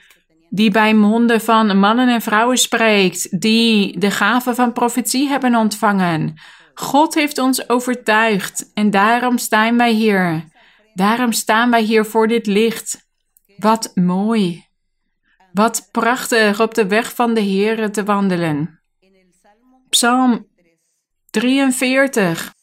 die 0.50 0.72
bij 0.72 0.94
monden 0.94 1.42
van 1.42 1.80
mannen 1.80 2.10
en 2.10 2.22
vrouwen 2.22 2.58
spreekt, 2.58 3.42
die 3.42 4.00
de 4.00 4.12
gave 4.12 4.56
van 4.56 4.74
profetie 4.74 5.28
hebben 5.28 5.56
ontvangen. 5.56 6.38
God 6.80 7.14
heeft 7.14 7.38
ons 7.38 7.70
overtuigd 7.70 8.72
en 8.74 8.90
daarom 8.90 9.38
staan 9.38 9.78
wij 9.78 9.92
hier. 9.92 10.48
Daarom 10.94 11.32
staan 11.32 11.70
wij 11.72 11.82
hier 11.82 12.06
voor 12.06 12.28
dit 12.28 12.46
licht. 12.46 13.08
Wat 13.58 13.92
mooi. 13.96 14.68
Wat 15.54 15.90
prachtig 15.92 16.60
op 16.60 16.74
de 16.74 16.88
weg 16.88 17.16
van 17.16 17.34
de 17.34 17.42
Heer 17.42 17.92
te 17.92 18.04
wandelen. 18.04 18.82
Psalm 19.90 20.48
43. 21.30 22.54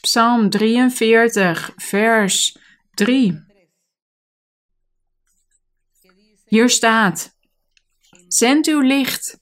Psalm 0.00 0.50
43, 0.50 1.72
vers 1.76 2.58
3. 2.90 3.44
Hier 6.44 6.68
staat: 6.68 7.36
Zend 8.28 8.66
uw 8.66 8.80
licht. 8.80 9.38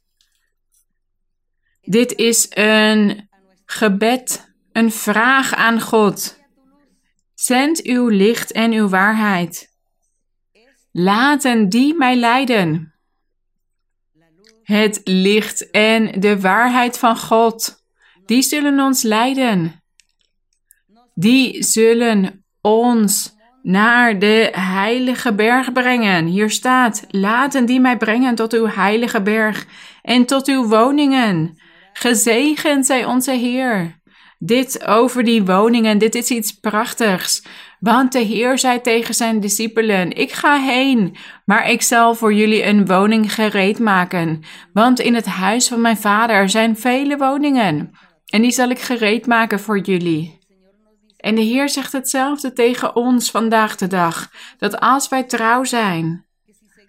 Dit 1.89 2.15
is 2.15 2.47
een 2.51 3.29
gebed, 3.65 4.53
een 4.73 4.93
vraag 4.93 5.55
aan 5.55 5.81
God. 5.81 6.39
Zend 7.35 7.83
uw 7.83 8.09
licht 8.09 8.53
en 8.53 8.73
uw 8.73 8.89
waarheid. 8.89 9.69
Laten 10.93 11.69
die 11.69 11.95
mij 11.95 12.17
leiden. 12.17 12.95
Het 14.63 15.01
licht 15.05 15.71
en 15.71 16.21
de 16.21 16.41
waarheid 16.41 16.99
van 16.99 17.17
God, 17.17 17.85
die 18.27 18.43
zullen 18.43 18.81
ons 18.81 19.03
leiden. 19.03 19.83
Die 21.15 21.63
zullen 21.63 22.45
ons 22.61 23.37
naar 23.63 24.19
de 24.19 24.49
heilige 24.53 25.35
berg 25.35 25.73
brengen. 25.73 26.27
Hier 26.27 26.51
staat: 26.51 27.05
Laten 27.09 27.67
die 27.67 27.81
mij 27.81 27.97
brengen 27.97 28.35
tot 28.35 28.53
uw 28.53 28.67
heilige 28.67 29.23
berg 29.23 29.67
en 30.03 30.25
tot 30.27 30.49
uw 30.49 30.67
woningen. 30.67 31.67
Gezegend 31.99 32.87
zij 32.87 33.05
onze 33.05 33.33
Heer. 33.33 34.01
Dit 34.39 34.87
over 34.87 35.25
die 35.25 35.45
woningen, 35.45 35.99
dit 35.99 36.15
is 36.15 36.31
iets 36.31 36.53
prachtigs. 36.53 37.43
Want 37.81 38.13
de 38.13 38.19
Heer 38.19 38.59
zei 38.59 38.81
tegen 38.81 39.15
zijn 39.15 39.41
discipelen: 39.41 40.13
Ik 40.13 40.33
ga 40.33 40.61
heen, 40.61 41.17
maar 41.45 41.71
ik 41.71 41.83
zal 41.83 42.15
voor 42.15 42.33
jullie 42.33 42.65
een 42.65 42.87
woning 42.87 43.35
gereed 43.35 43.79
maken. 43.79 44.43
Want 44.73 45.01
in 45.01 45.15
het 45.15 45.27
huis 45.27 45.69
van 45.69 45.81
mijn 45.81 45.97
vader 45.97 46.49
zijn 46.49 46.77
vele 46.77 47.17
woningen. 47.17 47.91
En 48.27 48.43
die 48.43 48.53
zal 48.53 48.69
ik 48.69 48.79
gereed 48.79 49.27
maken 49.27 49.61
voor 49.61 49.79
jullie. 49.79 50.39
En 51.17 51.35
de 51.35 51.43
Heer 51.43 51.69
zegt 51.69 51.93
hetzelfde 51.93 52.53
tegen 52.53 52.97
ons 52.97 53.31
vandaag 53.31 53.77
de 53.77 53.87
dag: 53.87 54.31
dat 54.59 54.81
als 54.81 55.09
wij 55.09 55.23
trouw 55.23 55.65
zijn, 55.65 56.27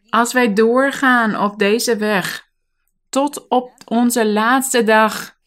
als 0.10 0.34
wij 0.34 0.54
doorgaan 0.54 1.39
op 1.39 1.60
deze 1.60 1.98
weg, 1.98 2.49
tot 3.10 3.48
op 3.48 3.72
onze 3.86 4.28
laatste 4.28 4.84
dag, 4.84 5.38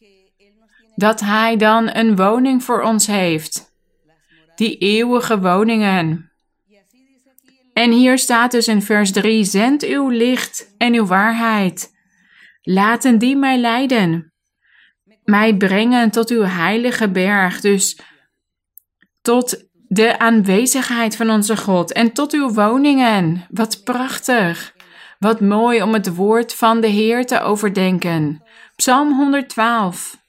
dat 0.95 1.19
Hij 1.19 1.57
dan 1.57 1.95
een 1.95 2.15
woning 2.15 2.63
voor 2.63 2.81
ons 2.81 3.07
heeft. 3.07 3.71
Die 4.55 4.77
eeuwige 4.77 5.39
woningen. 5.39 6.31
En 7.73 7.91
hier 7.91 8.17
staat 8.17 8.51
dus 8.51 8.67
in 8.67 8.81
vers 8.81 9.11
3: 9.11 9.43
Zend 9.43 9.83
uw 9.83 10.09
licht 10.09 10.73
en 10.77 10.93
uw 10.93 11.05
waarheid. 11.05 11.91
Laten 12.61 13.17
die 13.17 13.35
mij 13.35 13.57
leiden. 13.57 14.33
Mij 15.23 15.57
brengen 15.57 16.11
tot 16.11 16.29
uw 16.29 16.43
heilige 16.43 17.09
berg. 17.09 17.61
Dus 17.61 17.99
tot 19.21 19.65
de 19.87 20.19
aanwezigheid 20.19 21.15
van 21.15 21.29
onze 21.29 21.57
God 21.57 21.91
en 21.91 22.13
tot 22.13 22.33
uw 22.33 22.53
woningen. 22.53 23.45
Wat 23.49 23.83
prachtig. 23.83 24.73
Wat 25.23 25.41
mooi 25.41 25.81
om 25.81 25.93
het 25.93 26.15
woord 26.15 26.53
van 26.53 26.81
de 26.81 26.87
Heer 26.87 27.25
te 27.25 27.39
overdenken. 27.39 28.43
Psalm 28.75 29.13
112. 29.13 30.21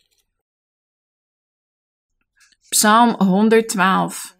Psalm 2.69 3.15
112. 3.23 4.37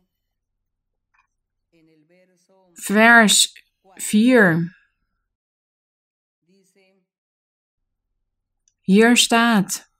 Vers 2.73 3.65
4. 3.95 4.77
Hier 8.81 9.17
staat. 9.17 9.91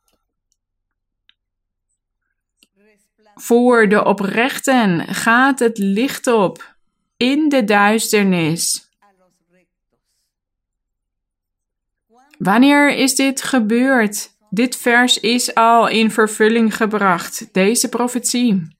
Voor 3.35 3.89
de 3.89 4.05
oprechten 4.05 5.15
gaat 5.15 5.59
het 5.59 5.79
licht 5.79 6.27
op 6.27 6.77
in 7.17 7.49
de 7.49 7.65
duisternis. 7.65 8.84
Wanneer 12.45 12.97
is 12.97 13.15
dit 13.15 13.43
gebeurd? 13.43 14.31
Dit 14.51 14.77
vers 14.77 15.21
is 15.21 15.55
al 15.55 15.89
in 15.89 16.11
vervulling 16.11 16.77
gebracht, 16.77 17.49
deze 17.53 17.89
profetie. 17.89 18.77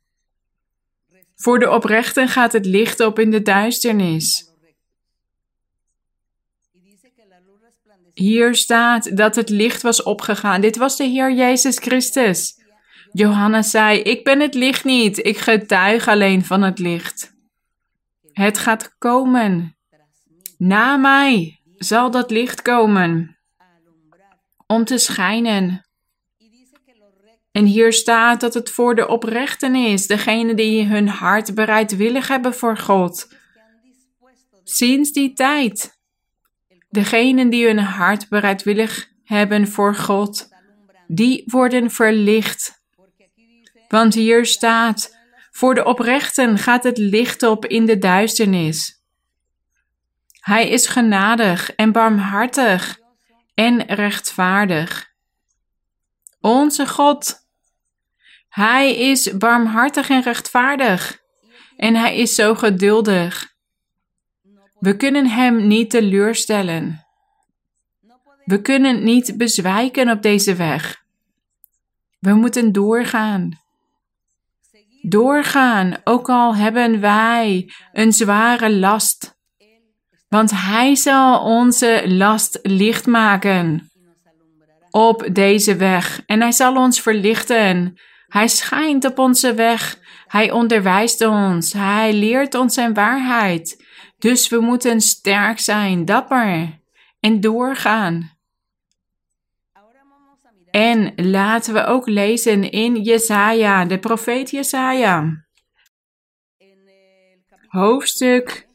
Voor 1.37 1.59
de 1.59 1.71
oprechten 1.71 2.29
gaat 2.29 2.53
het 2.53 2.67
licht 2.67 3.01
op 3.01 3.19
in 3.19 3.31
de 3.31 3.43
duisternis. 3.43 4.53
Hier 8.15 8.55
staat 8.55 9.17
dat 9.17 9.35
het 9.35 9.49
licht 9.49 9.83
was 9.83 10.03
opgegaan. 10.03 10.61
Dit 10.61 10.77
was 10.77 10.97
de 10.97 11.05
Heer 11.05 11.33
Jezus 11.33 11.79
Christus. 11.79 12.61
Johannes 13.13 13.71
zei: 13.71 13.99
Ik 13.99 14.25
ben 14.25 14.41
het 14.41 14.55
licht 14.55 14.85
niet, 14.85 15.27
ik 15.27 15.39
getuig 15.39 16.09
alleen 16.09 16.45
van 16.45 16.63
het 16.63 16.79
licht. 16.79 17.35
Het 18.33 18.59
gaat 18.59 18.95
komen. 18.99 19.77
Na 20.59 20.97
mij 20.97 21.61
zal 21.79 22.11
dat 22.11 22.31
licht 22.31 22.63
komen 22.63 23.34
om 24.75 24.85
te 24.85 24.99
schijnen. 24.99 25.87
En 27.53 27.65
hier 27.65 27.93
staat 27.93 28.41
dat 28.41 28.55
het 28.55 28.71
voor 28.71 28.95
de 28.95 29.09
oprechten 29.09 29.75
is, 29.75 30.07
degene 30.07 30.55
die 30.55 30.87
hun 30.87 31.09
hart 31.09 31.55
bereidwillig 31.55 32.29
hebben 32.29 32.55
voor 32.55 32.77
God. 32.77 33.29
Sinds 34.65 35.13
die 35.13 35.33
tijd, 35.33 35.99
degenen 36.91 37.51
die 37.51 37.67
hun 37.67 37.79
hart 37.79 38.29
bereidwillig 38.29 39.09
hebben 39.25 39.69
voor 39.69 39.95
God, 39.95 40.49
die 41.07 41.43
worden 41.47 41.91
verlicht 41.91 42.83
want 43.95 44.15
hier 44.15 44.47
staat: 44.47 45.17
Voor 45.51 45.75
de 45.75 45.85
oprechten 45.85 46.59
gaat 46.59 46.85
het 46.85 46.99
licht 46.99 47.43
op 47.43 47.67
in 47.67 47.87
de 47.87 47.99
duisternis. 47.99 49.03
Hij 50.41 50.69
is 50.69 50.87
genadig 50.87 51.75
en 51.75 51.93
barmhartig 51.93 52.99
en 53.55 53.87
rechtvaardig. 53.87 55.13
Onze 56.41 56.87
God, 56.87 57.47
Hij 58.49 58.97
is 58.97 59.37
barmhartig 59.37 60.09
en 60.09 60.23
rechtvaardig 60.23 61.23
en 61.77 61.95
Hij 61.95 62.17
is 62.17 62.35
zo 62.35 62.55
geduldig. 62.55 63.55
We 64.79 64.97
kunnen 64.97 65.27
Hem 65.27 65.67
niet 65.67 65.91
teleurstellen. 65.91 67.07
We 68.45 68.61
kunnen 68.61 69.05
niet 69.05 69.37
bezwijken 69.37 70.11
op 70.11 70.23
deze 70.23 70.55
weg. 70.55 71.03
We 72.19 72.35
moeten 72.35 72.73
doorgaan 72.73 73.63
doorgaan, 75.09 75.97
ook 76.05 76.29
al 76.29 76.57
hebben 76.57 77.01
wij 77.01 77.73
een 77.93 78.13
zware 78.13 78.73
last. 78.73 79.34
Want 80.35 80.51
Hij 80.51 80.95
zal 80.95 81.41
onze 81.41 82.03
last 82.07 82.59
licht 82.63 83.07
maken 83.07 83.91
op 84.91 85.29
deze 85.33 85.77
weg 85.77 86.23
en 86.27 86.41
Hij 86.41 86.53
zal 86.53 86.77
ons 86.77 87.01
verlichten. 87.01 88.01
Hij 88.27 88.49
schijnt 88.49 89.05
op 89.05 89.19
onze 89.19 89.55
weg. 89.55 89.99
Hij 90.27 90.51
onderwijst 90.51 91.25
ons. 91.25 91.73
Hij 91.73 92.13
leert 92.13 92.55
ons 92.55 92.75
zijn 92.75 92.95
waarheid. 92.95 93.85
Dus 94.19 94.49
we 94.49 94.61
moeten 94.61 95.01
sterk 95.01 95.59
zijn, 95.59 96.05
dapper 96.05 96.79
en 97.21 97.41
doorgaan. 97.41 98.39
En 100.71 101.13
laten 101.17 101.75
we 101.75 101.85
ook 101.85 102.07
lezen 102.07 102.71
in 102.71 103.03
Jesaja, 103.03 103.85
de 103.85 103.99
profeet 103.99 104.51
Jesaja. 104.51 105.45
Hoofdstuk 107.67 108.67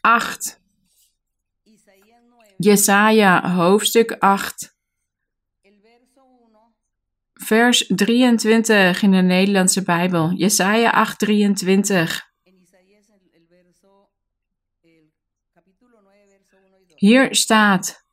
8. 0.00 0.60
Jesaja, 2.62 3.50
hoofdstuk 3.54 4.16
8. 4.18 4.74
Vers 7.32 7.86
23 7.86 9.02
in 9.02 9.10
de 9.10 9.16
Nederlandse 9.16 9.82
Bijbel. 9.82 10.30
Jesaja 10.30 10.90
8, 10.90 11.18
23. 11.18 12.30
Hier 16.94 17.34
staat. 17.34 18.04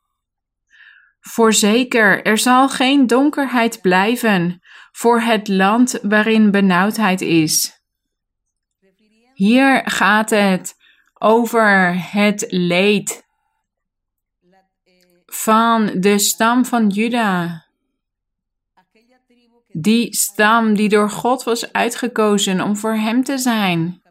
Voorzeker, 1.19 2.23
er 2.23 2.37
zal 2.37 2.69
geen 2.69 3.07
donkerheid 3.07 3.81
blijven 3.81 4.59
voor 4.91 5.21
het 5.21 5.47
land 5.47 5.99
waarin 6.01 6.51
benauwdheid 6.51 7.21
is. 7.21 7.81
Hier 9.33 9.81
gaat 9.85 10.29
het 10.29 10.75
over 11.13 11.93
het 12.11 12.45
leed 12.47 13.27
van 15.29 15.91
de 15.95 16.19
stam 16.19 16.65
van 16.65 16.87
Juda. 16.87 17.65
Die 19.71 20.15
stam 20.15 20.75
die 20.75 20.89
door 20.89 21.09
God 21.09 21.43
was 21.43 21.73
uitgekozen 21.73 22.61
om 22.61 22.77
voor 22.77 22.95
hem 22.95 23.23
te 23.23 23.37
zijn. 23.37 24.01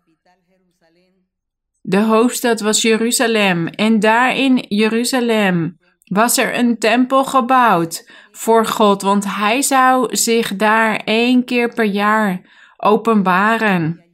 De 1.80 2.00
hoofdstad 2.00 2.60
was 2.60 2.82
Jeruzalem 2.82 3.66
en 3.66 4.00
daar 4.00 4.36
in 4.36 4.64
Jeruzalem 4.68 5.78
was 6.04 6.38
er 6.38 6.58
een 6.58 6.78
tempel 6.78 7.24
gebouwd 7.24 8.10
voor 8.30 8.66
God, 8.66 9.02
want 9.02 9.24
hij 9.24 9.62
zou 9.62 10.16
zich 10.16 10.56
daar 10.56 10.96
één 11.04 11.44
keer 11.44 11.74
per 11.74 11.84
jaar 11.84 12.40
openbaren 12.76 14.04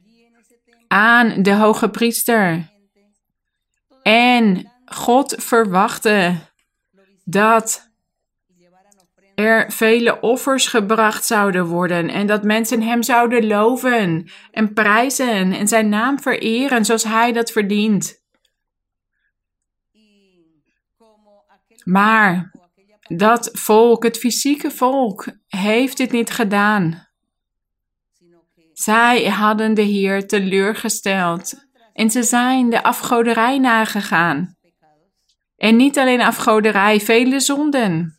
aan 0.87 1.43
de 1.43 1.53
hoge 1.53 1.89
priester. 1.89 2.69
En 4.01 4.71
God 4.85 5.35
verwachtte 5.37 6.35
dat 7.25 7.93
er 9.35 9.71
vele 9.71 10.19
offers 10.19 10.67
gebracht 10.67 11.25
zouden 11.25 11.65
worden 11.65 12.09
en 12.09 12.27
dat 12.27 12.43
mensen 12.43 12.81
hem 12.81 13.03
zouden 13.03 13.47
loven 13.47 14.29
en 14.51 14.73
prijzen 14.73 15.53
en 15.53 15.67
zijn 15.67 15.89
naam 15.89 16.19
vereren 16.19 16.85
zoals 16.85 17.03
hij 17.03 17.31
dat 17.31 17.51
verdient. 17.51 18.23
Maar 21.83 22.51
dat 23.07 23.49
volk, 23.53 24.03
het 24.03 24.17
fysieke 24.17 24.71
volk, 24.71 25.25
heeft 25.47 25.97
dit 25.97 26.11
niet 26.11 26.29
gedaan. 26.29 27.07
Zij 28.73 29.25
hadden 29.25 29.73
de 29.73 29.81
Heer 29.81 30.27
teleurgesteld 30.27 31.67
en 31.93 32.09
ze 32.09 32.23
zijn 32.23 32.69
de 32.69 32.83
afgoderij 32.83 33.57
nagegaan. 33.57 34.54
En 35.57 35.75
niet 35.75 35.97
alleen 35.97 36.21
afgoderij, 36.21 36.99
vele 36.99 37.39
zonden. 37.39 38.17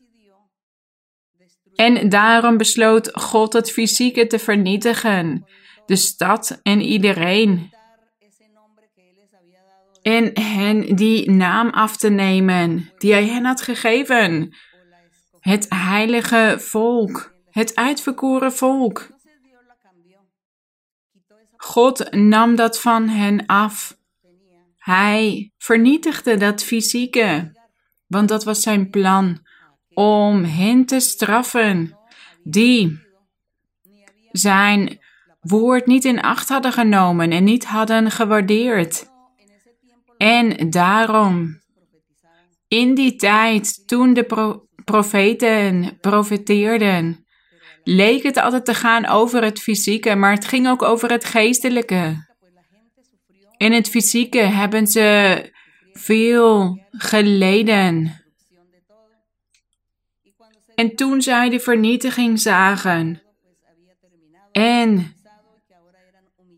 En 1.75 2.09
daarom 2.09 2.57
besloot 2.57 3.11
God 3.13 3.53
het 3.53 3.73
fysieke 3.73 4.27
te 4.27 4.39
vernietigen, 4.39 5.47
de 5.87 5.97
stad 5.97 6.61
en 6.63 6.81
iedereen 6.81 7.75
en 10.07 10.41
hen 10.41 10.97
die 10.97 11.31
naam 11.31 11.71
af 11.71 11.97
te 11.97 12.09
nemen 12.09 12.91
die 12.99 13.13
hij 13.13 13.27
hen 13.27 13.45
had 13.45 13.63
gegeven. 13.63 14.55
Het 15.41 15.67
heilige 15.69 16.57
volk, 16.59 17.35
het 17.51 17.75
uitverkoren 17.75 18.53
volk. 18.53 19.09
God 21.57 22.13
nam 22.15 22.57
dat 22.57 22.81
van 22.81 23.09
hen 23.09 23.47
af. 23.47 23.97
Hij 24.87 25.53
vernietigde 25.59 26.37
dat 26.37 26.63
fysieke, 26.63 27.53
want 28.07 28.29
dat 28.29 28.45
was 28.45 28.61
zijn 28.61 28.91
plan 28.91 29.47
om 29.95 30.45
hen 30.45 30.85
te 30.85 31.01
straffen 31.01 31.99
die 32.43 32.99
zijn 34.31 34.99
woord 35.41 35.87
niet 35.87 36.05
in 36.05 36.21
acht 36.21 36.49
hadden 36.49 36.73
genomen 36.73 37.31
en 37.31 37.45
niet 37.45 37.65
hadden 37.65 38.11
gewaardeerd. 38.11 39.07
En 40.17 40.71
daarom, 40.71 41.61
in 42.69 42.95
die 42.95 43.17
tijd, 43.17 43.83
toen 43.87 44.15
de 44.15 44.25
pro 44.25 44.69
profeten 44.85 45.99
profeteerden, 46.01 47.27
leek 47.85 48.23
het 48.23 48.37
altijd 48.37 48.65
te 48.65 48.75
gaan 48.75 49.07
over 49.07 49.43
het 49.43 49.61
fysieke, 49.61 50.15
maar 50.15 50.33
het 50.33 50.45
ging 50.45 50.69
ook 50.69 50.83
over 50.83 51.11
het 51.11 51.25
geestelijke. 51.25 52.26
In 53.57 53.73
het 53.73 53.89
fysieke 53.89 54.39
hebben 54.39 54.87
ze 54.87 55.51
veel 55.93 56.81
geleden. 56.91 58.21
En 60.75 60.95
toen 60.95 61.23
zij 61.23 61.49
de 61.49 61.61
vernietiging 61.61 62.41
zagen 62.41 63.23
en 64.53 65.17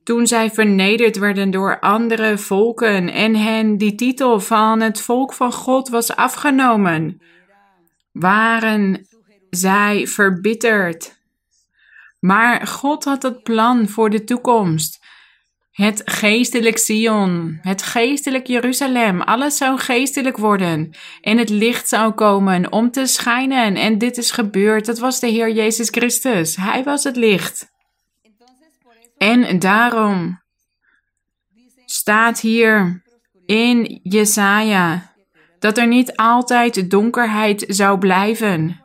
toen 0.04 0.26
zij 0.26 0.50
vernederd 0.50 1.16
werden 1.16 1.50
door 1.50 1.80
andere 1.80 2.38
volken 2.38 3.08
en 3.08 3.34
hen 3.34 3.76
die 3.76 3.94
titel 3.94 4.40
van 4.40 4.80
het 4.80 5.00
volk 5.00 5.32
van 5.32 5.52
God 5.52 5.88
was 5.88 6.16
afgenomen, 6.16 7.22
waren 8.12 9.08
zij 9.50 10.06
verbitterd. 10.06 11.20
Maar 12.20 12.66
God 12.66 13.04
had 13.04 13.22
het 13.22 13.42
plan 13.42 13.88
voor 13.88 14.10
de 14.10 14.24
toekomst. 14.24 15.06
Het 15.78 16.02
geestelijk 16.04 16.78
Sion, 16.78 17.58
het 17.62 17.82
geestelijk 17.82 18.46
Jeruzalem, 18.46 19.20
alles 19.20 19.56
zou 19.56 19.78
geestelijk 19.78 20.36
worden 20.36 20.90
en 21.20 21.38
het 21.38 21.48
licht 21.48 21.88
zou 21.88 22.12
komen 22.12 22.72
om 22.72 22.90
te 22.90 23.06
schijnen. 23.06 23.76
En 23.76 23.98
dit 23.98 24.16
is 24.16 24.30
gebeurd, 24.30 24.86
dat 24.86 24.98
was 24.98 25.20
de 25.20 25.26
Heer 25.26 25.50
Jezus 25.52 25.88
Christus. 25.88 26.56
Hij 26.56 26.84
was 26.84 27.04
het 27.04 27.16
licht. 27.16 27.68
En 29.16 29.58
daarom 29.58 30.42
staat 31.84 32.40
hier 32.40 33.02
in 33.46 34.00
Jesaja 34.02 35.12
dat 35.58 35.78
er 35.78 35.86
niet 35.86 36.16
altijd 36.16 36.90
donkerheid 36.90 37.64
zou 37.68 37.98
blijven 37.98 38.84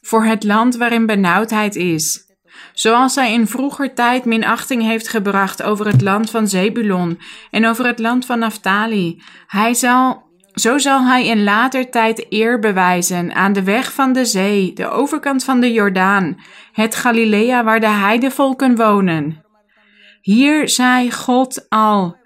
voor 0.00 0.24
het 0.24 0.44
land 0.44 0.76
waarin 0.76 1.06
benauwdheid 1.06 1.76
is. 1.76 2.31
Zoals 2.72 3.14
hij 3.14 3.32
in 3.32 3.46
vroeger 3.46 3.94
tijd 3.94 4.24
minachting 4.24 4.82
heeft 4.82 5.08
gebracht 5.08 5.62
over 5.62 5.86
het 5.86 6.02
land 6.02 6.30
van 6.30 6.48
Zebulon 6.48 7.18
en 7.50 7.66
over 7.66 7.86
het 7.86 7.98
land 7.98 8.26
van 8.26 8.38
Naphtali. 8.38 9.22
Hij 9.46 9.74
zal, 9.74 10.22
zo 10.54 10.78
zal 10.78 11.04
hij 11.04 11.26
in 11.26 11.44
later 11.44 11.90
tijd 11.90 12.26
eer 12.28 12.58
bewijzen 12.58 13.34
aan 13.34 13.52
de 13.52 13.62
weg 13.62 13.92
van 13.92 14.12
de 14.12 14.24
zee, 14.24 14.72
de 14.72 14.88
overkant 14.88 15.44
van 15.44 15.60
de 15.60 15.72
Jordaan, 15.72 16.40
het 16.72 16.94
Galilea 16.94 17.64
waar 17.64 17.80
de 17.80 17.88
heidevolken 17.88 18.76
wonen. 18.76 19.44
Hier 20.20 20.68
zei 20.68 21.10
God 21.10 21.66
al 21.68 22.16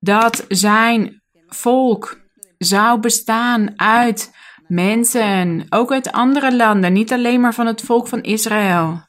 dat 0.00 0.44
zijn 0.48 1.22
volk 1.46 2.20
zou 2.58 3.00
bestaan 3.00 3.80
uit 3.80 4.34
mensen, 4.66 5.66
ook 5.68 5.92
uit 5.92 6.12
andere 6.12 6.56
landen, 6.56 6.92
niet 6.92 7.12
alleen 7.12 7.40
maar 7.40 7.54
van 7.54 7.66
het 7.66 7.82
volk 7.82 8.08
van 8.08 8.22
Israël. 8.22 9.05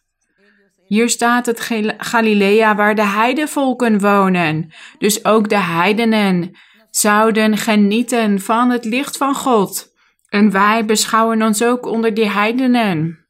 Hier 0.88 1.10
staat 1.10 1.46
het 1.46 1.70
Galilea 1.98 2.76
waar 2.76 2.96
de 2.96 3.06
heidevolken 3.06 4.00
wonen. 4.00 4.74
Dus 4.98 5.26
ook 5.26 5.50
de 5.50 5.60
heidenen 5.60 6.58
zouden 6.92 7.58
genieten 7.58 8.42
van 8.42 8.70
het 8.70 8.86
licht 8.86 9.18
van 9.18 9.36
God. 9.36 9.96
En 10.30 10.52
wij 10.52 10.86
beschouwen 10.86 11.42
ons 11.42 11.64
ook 11.64 11.86
onder 11.86 12.14
die 12.14 12.30
heidenen. 12.30 13.26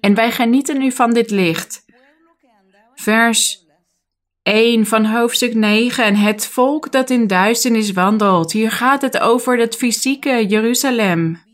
En 0.00 0.14
wij 0.14 0.32
genieten 0.32 0.78
nu 0.78 0.92
van 0.92 1.12
dit 1.12 1.30
licht. 1.30 1.84
Vers 2.94 3.64
1 4.42 4.86
van 4.86 5.04
hoofdstuk 5.04 5.54
9. 5.54 6.16
Het 6.16 6.46
volk 6.46 6.92
dat 6.92 7.10
in 7.10 7.26
duisternis 7.26 7.92
wandelt. 7.92 8.52
Hier 8.52 8.70
gaat 8.70 9.02
het 9.02 9.18
over 9.18 9.58
het 9.58 9.76
fysieke 9.76 10.46
Jeruzalem. 10.46 11.48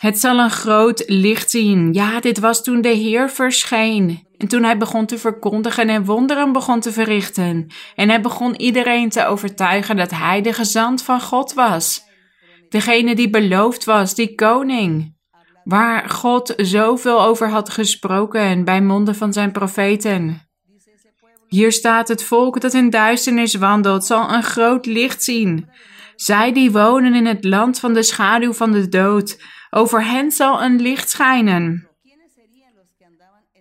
Het 0.00 0.18
zal 0.18 0.38
een 0.38 0.50
groot 0.50 1.02
licht 1.06 1.50
zien. 1.50 1.92
Ja, 1.92 2.20
dit 2.20 2.38
was 2.38 2.62
toen 2.62 2.80
de 2.80 2.88
Heer 2.88 3.30
verscheen. 3.30 4.26
En 4.38 4.48
toen 4.48 4.62
hij 4.62 4.76
begon 4.76 5.06
te 5.06 5.18
verkondigen 5.18 5.88
en 5.88 6.04
wonderen 6.04 6.52
begon 6.52 6.80
te 6.80 6.92
verrichten. 6.92 7.66
En 7.94 8.08
hij 8.08 8.20
begon 8.20 8.60
iedereen 8.60 9.08
te 9.08 9.26
overtuigen 9.26 9.96
dat 9.96 10.10
hij 10.10 10.42
de 10.42 10.52
gezant 10.52 11.02
van 11.02 11.20
God 11.20 11.54
was. 11.54 12.02
Degene 12.68 13.14
die 13.14 13.30
beloofd 13.30 13.84
was, 13.84 14.14
die 14.14 14.34
koning. 14.34 15.16
Waar 15.64 16.08
God 16.08 16.54
zoveel 16.56 17.22
over 17.22 17.50
had 17.50 17.70
gesproken 17.70 18.64
bij 18.64 18.82
monden 18.82 19.14
van 19.14 19.32
zijn 19.32 19.52
profeten. 19.52 20.48
Hier 21.48 21.72
staat 21.72 22.08
het 22.08 22.24
volk 22.24 22.60
dat 22.60 22.74
in 22.74 22.90
duisternis 22.90 23.54
wandelt, 23.54 24.04
zal 24.04 24.32
een 24.32 24.42
groot 24.42 24.86
licht 24.86 25.24
zien. 25.24 25.68
Zij 26.16 26.52
die 26.52 26.70
wonen 26.70 27.14
in 27.14 27.26
het 27.26 27.44
land 27.44 27.80
van 27.80 27.92
de 27.92 28.02
schaduw 28.02 28.52
van 28.52 28.72
de 28.72 28.88
dood, 28.88 29.38
Over 29.70 30.04
hen 30.04 30.30
zal 30.30 30.62
een 30.62 30.80
licht 30.80 31.10
schijnen. 31.10 31.88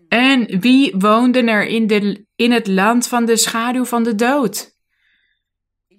En 0.08 0.60
wie 0.60 0.96
woonden 0.98 1.48
er 1.48 1.66
in, 1.66 1.88
de, 1.88 2.26
in 2.36 2.52
het 2.52 2.68
land 2.68 3.08
van 3.08 3.26
de 3.26 3.38
schaduw 3.38 3.86
van 3.86 4.04
de 4.04 4.16
dood? 4.16 4.78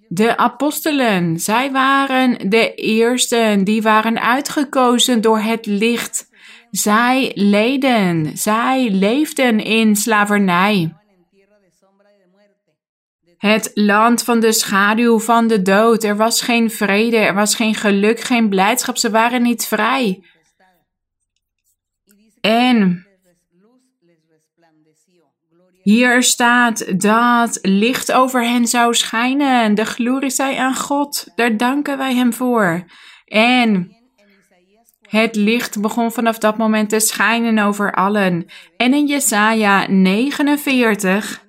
De 0.09 0.37
apostelen, 0.37 1.39
zij 1.39 1.71
waren 1.71 2.51
de 2.51 2.75
eersten 2.75 3.65
die 3.65 3.83
waren 3.83 4.21
uitgekozen 4.21 5.21
door 5.21 5.39
het 5.39 5.67
licht. 5.67 6.29
Zij 6.71 7.33
leden, 7.35 8.37
zij 8.37 8.91
leefden 8.91 9.65
in 9.65 9.97
slavernij. 9.97 11.00
Het 13.41 13.71
land 13.75 14.25
van 14.25 14.41
de 14.41 14.53
schaduw 14.53 15.19
van 15.19 15.47
de 15.47 15.63
dood. 15.63 16.05
Er 16.05 16.17
was 16.17 16.43
geen 16.43 16.71
vrede, 16.71 17.17
er 17.17 17.35
was 17.35 17.55
geen 17.55 17.75
geluk, 17.75 18.21
geen 18.21 18.49
blijdschap. 18.49 18.97
Ze 18.97 19.11
waren 19.11 19.43
niet 19.43 19.67
vrij. 19.67 20.25
En 22.41 23.07
hier 25.83 26.23
staat 26.23 27.01
dat 27.01 27.59
licht 27.63 28.13
over 28.13 28.45
hen 28.45 28.67
zou 28.67 28.95
schijnen. 28.95 29.75
De 29.75 29.85
glorie 29.85 30.31
zij 30.31 30.59
aan 30.59 30.77
God. 30.77 31.27
Daar 31.35 31.57
danken 31.57 31.99
wij 31.99 32.15
Hem 32.15 32.33
voor. 32.33 32.85
En 33.25 33.97
het 35.01 35.37
licht 35.37 35.81
begon 35.81 36.13
vanaf 36.13 36.39
dat 36.39 36.59
moment 36.59 36.89
te 36.89 37.01
schijnen 37.01 37.65
over 37.65 37.93
allen. 37.93 38.47
En 38.77 38.95
in 38.95 39.07
Jesaja 39.07 39.87
49 39.89 41.49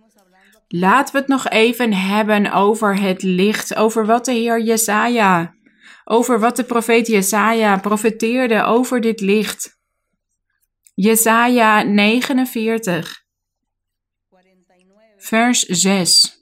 Laten 0.74 1.14
we 1.14 1.20
het 1.20 1.28
nog 1.28 1.50
even 1.50 1.94
hebben 1.94 2.52
over 2.52 3.00
het 3.00 3.24
licht, 3.24 3.76
over 3.76 4.06
wat 4.06 4.26
de 4.26 4.32
Heer 4.32 4.62
Jesaja, 4.62 5.56
over 6.04 6.40
wat 6.40 6.56
de 6.56 6.64
profeet 6.64 7.08
Jesaja 7.08 7.78
profeteerde 7.78 8.64
over 8.64 9.02
dit 9.02 9.22
licht. 9.22 9.80
Jesaja 10.94 11.82
49, 11.84 13.24
vers 15.18 15.60
6. 15.60 16.40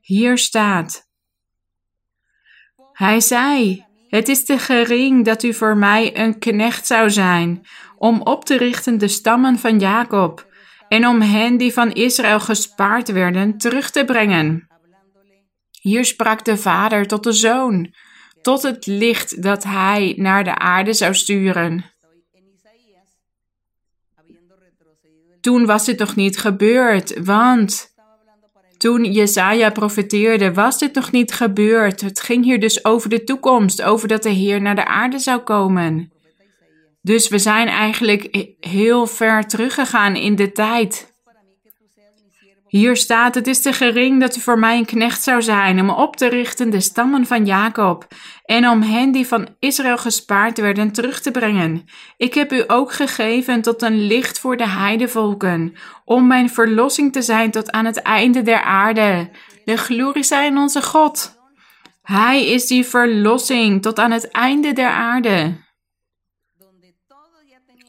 Hier 0.00 0.38
staat: 0.38 1.08
Hij 2.92 3.20
zei: 3.20 3.84
Het 4.08 4.28
is 4.28 4.44
te 4.44 4.58
gering 4.58 5.24
dat 5.24 5.42
u 5.42 5.54
voor 5.54 5.76
mij 5.76 6.18
een 6.18 6.38
knecht 6.38 6.86
zou 6.86 7.10
zijn, 7.10 7.66
om 7.96 8.20
op 8.20 8.44
te 8.44 8.56
richten 8.56 8.98
de 8.98 9.08
stammen 9.08 9.58
van 9.58 9.78
Jacob 9.78 10.52
en 10.88 11.06
om 11.06 11.20
hen 11.20 11.56
die 11.56 11.72
van 11.72 11.92
Israël 11.92 12.40
gespaard 12.40 13.12
werden 13.12 13.58
terug 13.58 13.90
te 13.90 14.04
brengen. 14.04 14.68
Hier 15.80 16.04
sprak 16.04 16.44
de 16.44 16.56
vader 16.56 17.06
tot 17.06 17.24
de 17.24 17.32
zoon, 17.32 17.94
tot 18.42 18.62
het 18.62 18.86
licht 18.86 19.42
dat 19.42 19.64
hij 19.64 20.14
naar 20.16 20.44
de 20.44 20.58
aarde 20.58 20.92
zou 20.92 21.14
sturen. 21.14 21.92
Toen 25.40 25.66
was 25.66 25.84
dit 25.84 25.98
nog 25.98 26.16
niet 26.16 26.38
gebeurd, 26.38 27.24
want 27.24 27.94
toen 28.76 29.04
Jesaja 29.04 29.70
profeteerde, 29.70 30.52
was 30.52 30.78
dit 30.78 30.94
nog 30.94 31.12
niet 31.12 31.32
gebeurd. 31.32 32.00
Het 32.00 32.20
ging 32.20 32.44
hier 32.44 32.60
dus 32.60 32.84
over 32.84 33.08
de 33.08 33.24
toekomst, 33.24 33.82
over 33.82 34.08
dat 34.08 34.22
de 34.22 34.30
Heer 34.30 34.60
naar 34.60 34.74
de 34.74 34.86
aarde 34.86 35.18
zou 35.18 35.40
komen. 35.40 36.13
Dus 37.04 37.28
we 37.28 37.38
zijn 37.38 37.68
eigenlijk 37.68 38.46
heel 38.60 39.06
ver 39.06 39.46
teruggegaan 39.46 40.16
in 40.16 40.34
de 40.34 40.52
tijd. 40.52 41.12
Hier 42.66 42.96
staat: 42.96 43.34
Het 43.34 43.46
is 43.46 43.62
te 43.62 43.72
gering 43.72 44.20
dat 44.20 44.36
u 44.36 44.40
voor 44.40 44.58
mij 44.58 44.78
een 44.78 44.84
knecht 44.84 45.22
zou 45.22 45.42
zijn 45.42 45.80
om 45.80 45.90
op 45.90 46.16
te 46.16 46.28
richten 46.28 46.70
de 46.70 46.80
stammen 46.80 47.26
van 47.26 47.46
Jacob 47.46 48.06
en 48.44 48.68
om 48.68 48.82
hen 48.82 49.12
die 49.12 49.26
van 49.26 49.48
Israël 49.58 49.98
gespaard 49.98 50.58
werden 50.58 50.92
terug 50.92 51.20
te 51.20 51.30
brengen. 51.30 51.84
Ik 52.16 52.34
heb 52.34 52.52
u 52.52 52.64
ook 52.66 52.92
gegeven 52.92 53.62
tot 53.62 53.82
een 53.82 54.06
licht 54.06 54.40
voor 54.40 54.56
de 54.56 54.68
heidevolken, 54.68 55.74
om 56.04 56.26
mijn 56.26 56.50
verlossing 56.50 57.12
te 57.12 57.22
zijn 57.22 57.50
tot 57.50 57.70
aan 57.70 57.84
het 57.84 58.02
einde 58.02 58.42
der 58.42 58.62
aarde. 58.62 59.30
De 59.64 59.76
glorie 59.76 60.22
zij 60.22 60.46
in 60.46 60.58
onze 60.58 60.82
God. 60.82 61.42
Hij 62.02 62.46
is 62.46 62.66
die 62.66 62.84
verlossing 62.84 63.82
tot 63.82 63.98
aan 63.98 64.10
het 64.10 64.30
einde 64.30 64.72
der 64.72 64.90
aarde. 64.90 65.63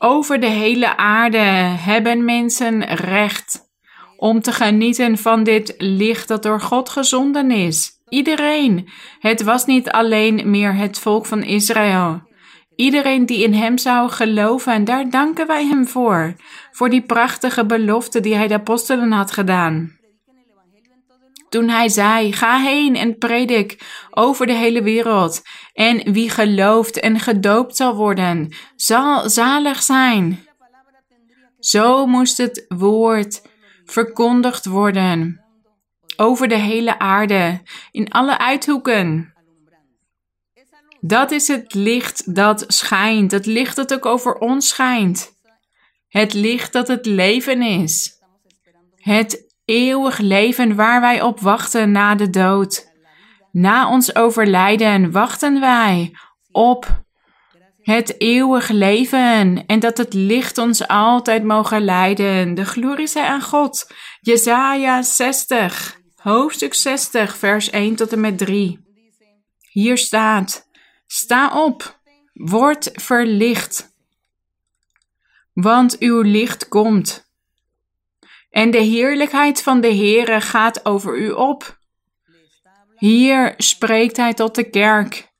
Over 0.08 0.40
de 0.40 0.50
hele 0.50 0.98
aarde 0.98 1.38
hebben 1.38 2.26
mensen 2.26 2.84
recht 2.84 3.70
om 4.18 4.42
te 4.42 4.52
genieten 4.52 5.18
van 5.18 5.44
dit 5.44 5.76
licht 5.78 6.28
dat 6.28 6.44
door 6.44 6.62
God 6.62 6.90
gezonden 6.90 7.52
is. 7.52 7.92
Iedereen. 8.10 8.90
Het 9.20 9.44
was 9.44 9.66
niet 9.66 9.90
alleen 9.92 10.50
meer 10.50 10.76
het 10.76 11.00
volk 11.00 11.26
van 11.26 11.44
Israël. 11.44 12.22
Iedereen 12.76 13.26
die 13.26 13.44
in 13.44 13.54
Hem 13.54 13.78
zou 13.78 14.10
geloven, 14.10 14.74
en 14.74 14.84
daar 14.84 15.10
danken 15.10 15.48
wij 15.48 15.66
Hem 15.66 15.88
voor. 15.88 16.36
Voor 16.72 16.90
die 16.90 17.02
prachtige 17.02 17.66
belofte 17.66 18.20
die 18.20 18.36
Hij 18.36 18.48
de 18.48 18.54
apostelen 18.54 19.12
had 19.12 19.32
gedaan. 19.32 19.95
Toen 21.50 21.70
Hij 21.70 21.90
zei: 21.90 22.34
Ga 22.34 22.60
heen 22.60 22.96
en 22.96 23.18
predik 23.18 23.84
over 24.10 24.48
de 24.48 24.54
hele 24.54 24.84
wereld. 24.84 25.42
En 25.74 26.12
wie 26.14 26.30
gelooft 26.30 27.00
en 27.00 27.20
gedoopt 27.20 27.76
zal 27.76 27.96
worden, 27.96 28.54
zal 28.76 29.30
zalig 29.30 29.84
zijn. 29.84 30.48
Zo 31.60 32.06
moest 32.06 32.38
het 32.38 32.66
woord 32.68 33.42
verkondigd 33.86 34.66
worden 34.66 35.46
over 36.18 36.48
de 36.48 36.58
hele 36.58 37.00
aarde, 37.00 37.62
in 37.92 38.12
alle 38.12 38.38
uithoeken. 38.38 39.34
Dat 41.00 41.32
is 41.32 41.48
het 41.48 41.74
licht 41.74 42.36
dat 42.36 42.64
schijnt, 42.68 43.32
het 43.32 43.46
licht 43.46 43.76
dat 43.76 43.94
ook 43.94 44.06
over 44.06 44.36
ons 44.36 44.68
schijnt. 44.68 45.34
Het 46.08 46.34
licht 46.34 46.74
dat 46.74 46.88
het 46.88 47.06
leven 47.06 47.62
is. 47.62 48.20
Het 48.96 49.45
eeuwig 49.66 50.18
leven 50.18 50.76
waar 50.76 51.02
wij 51.02 51.22
op 51.22 51.40
wachten 51.40 51.92
na 51.92 52.16
de 52.16 52.30
dood. 52.30 52.94
Na 53.52 53.90
ons 53.90 54.16
overlijden 54.16 55.12
wachten 55.12 55.60
wij 55.60 56.12
op 56.52 57.04
het 57.82 58.22
eeuwig 58.22 58.70
leven 58.70 59.66
en 59.66 59.80
dat 59.80 59.98
het 59.98 60.14
licht 60.14 60.58
ons 60.58 60.88
altijd 60.88 61.44
mogen 61.44 61.84
leiden. 61.84 62.54
De 62.54 62.66
glorie 62.66 63.08
zij 63.08 63.24
aan 63.24 63.42
God. 63.42 63.92
Jesaja 64.22 65.02
60, 65.02 66.00
hoofdstuk 66.16 66.74
60, 66.74 67.38
vers 67.38 67.70
1 67.70 67.96
tot 67.96 68.12
en 68.12 68.20
met 68.20 68.38
3. 68.38 68.80
Hier 69.72 69.98
staat: 69.98 70.68
Sta 71.08 71.64
op, 71.64 72.00
word 72.34 72.90
verlicht, 72.94 73.94
want 75.54 75.98
uw 76.00 76.22
licht 76.22 76.68
komt. 76.68 77.25
En 78.56 78.72
de 78.72 78.78
heerlijkheid 78.78 79.62
van 79.62 79.82
de 79.82 79.96
Heere 79.96 80.42
gaat 80.42 80.86
over 80.86 81.18
u 81.18 81.32
op. 81.32 81.78
Hier 82.96 83.54
spreekt 83.58 84.18
hij 84.18 84.34
tot 84.34 84.56
de 84.56 84.70
kerk 84.70 85.34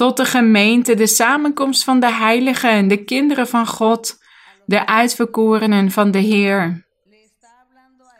tot 0.00 0.16
de 0.16 0.24
gemeente, 0.24 0.94
de 0.94 1.06
samenkomst 1.06 1.84
van 1.84 2.00
de 2.00 2.12
heiligen, 2.12 2.88
de 2.88 3.04
kinderen 3.04 3.48
van 3.48 3.66
God, 3.66 4.18
de 4.66 4.86
uitverkorenen 4.86 5.90
van 5.90 6.10
de 6.10 6.18
Heer. 6.18 6.86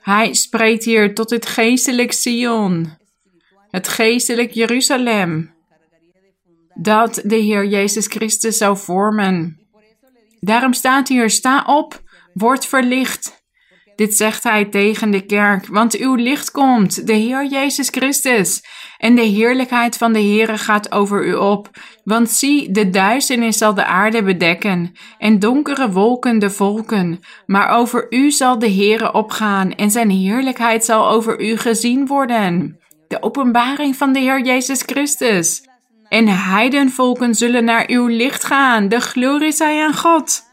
Hij 0.00 0.34
spreekt 0.34 0.84
hier 0.84 1.14
tot 1.14 1.30
het 1.30 1.46
geestelijk 1.46 2.12
Sion, 2.12 2.96
het 3.70 3.88
geestelijk 3.88 4.50
Jeruzalem, 4.50 5.54
dat 6.74 7.20
de 7.24 7.36
Heer 7.36 7.66
Jezus 7.66 8.06
Christus 8.06 8.56
zou 8.56 8.76
vormen. 8.76 9.60
Daarom 10.40 10.72
staat 10.72 11.08
hier: 11.08 11.30
sta 11.30 11.64
op, 11.66 12.02
word 12.34 12.66
verlicht. 12.66 13.39
Dit 14.00 14.16
zegt 14.16 14.42
hij 14.42 14.64
tegen 14.64 15.10
de 15.10 15.26
kerk, 15.26 15.66
want 15.66 15.96
uw 15.96 16.14
licht 16.14 16.50
komt, 16.50 17.06
de 17.06 17.12
Heer 17.12 17.46
Jezus 17.46 17.88
Christus. 17.88 18.62
En 18.98 19.14
de 19.14 19.22
heerlijkheid 19.22 19.96
van 19.96 20.12
de 20.12 20.18
Heere 20.18 20.58
gaat 20.58 20.92
over 20.92 21.26
u 21.26 21.34
op. 21.34 21.70
Want 22.04 22.30
zie, 22.30 22.70
de 22.70 22.90
duisternis 22.90 23.58
zal 23.58 23.74
de 23.74 23.84
aarde 23.84 24.22
bedekken, 24.22 24.92
en 25.18 25.38
donkere 25.38 25.90
wolken 25.90 26.38
de 26.38 26.50
volken. 26.50 27.20
Maar 27.46 27.68
over 27.68 28.06
u 28.10 28.30
zal 28.30 28.58
de 28.58 28.70
Heere 28.70 29.12
opgaan, 29.12 29.74
en 29.74 29.90
zijn 29.90 30.10
heerlijkheid 30.10 30.84
zal 30.84 31.08
over 31.08 31.40
u 31.40 31.56
gezien 31.56 32.06
worden. 32.06 32.78
De 33.08 33.22
openbaring 33.22 33.96
van 33.96 34.12
de 34.12 34.18
Heer 34.18 34.44
Jezus 34.44 34.82
Christus. 34.86 35.68
En 36.08 36.28
heidenvolken 36.28 37.34
zullen 37.34 37.64
naar 37.64 37.84
uw 37.88 38.06
licht 38.06 38.44
gaan. 38.44 38.88
De 38.88 39.00
glorie 39.00 39.52
zij 39.52 39.84
aan 39.84 39.96
God. 39.96 40.48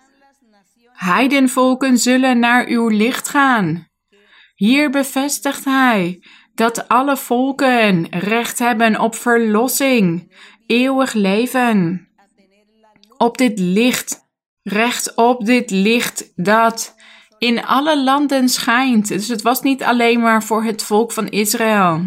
Heidenvolken 0.97 1.97
zullen 1.97 2.39
naar 2.39 2.67
uw 2.67 2.87
licht 2.87 3.29
gaan. 3.29 3.87
Hier 4.55 4.89
bevestigt 4.89 5.65
hij 5.65 6.23
dat 6.55 6.87
alle 6.87 7.17
volken 7.17 8.07
recht 8.09 8.59
hebben 8.59 8.99
op 8.99 9.15
verlossing, 9.15 10.33
eeuwig 10.67 11.13
leven. 11.13 12.07
Op 13.17 13.37
dit 13.37 13.59
licht, 13.59 14.19
recht 14.63 15.15
op 15.15 15.45
dit 15.45 15.69
licht 15.71 16.31
dat 16.35 16.95
in 17.37 17.65
alle 17.65 18.03
landen 18.03 18.49
schijnt. 18.49 19.07
Dus 19.07 19.27
het 19.27 19.41
was 19.41 19.61
niet 19.61 19.83
alleen 19.83 20.19
maar 20.19 20.43
voor 20.43 20.63
het 20.63 20.83
volk 20.83 21.11
van 21.11 21.27
Israël. 21.27 22.01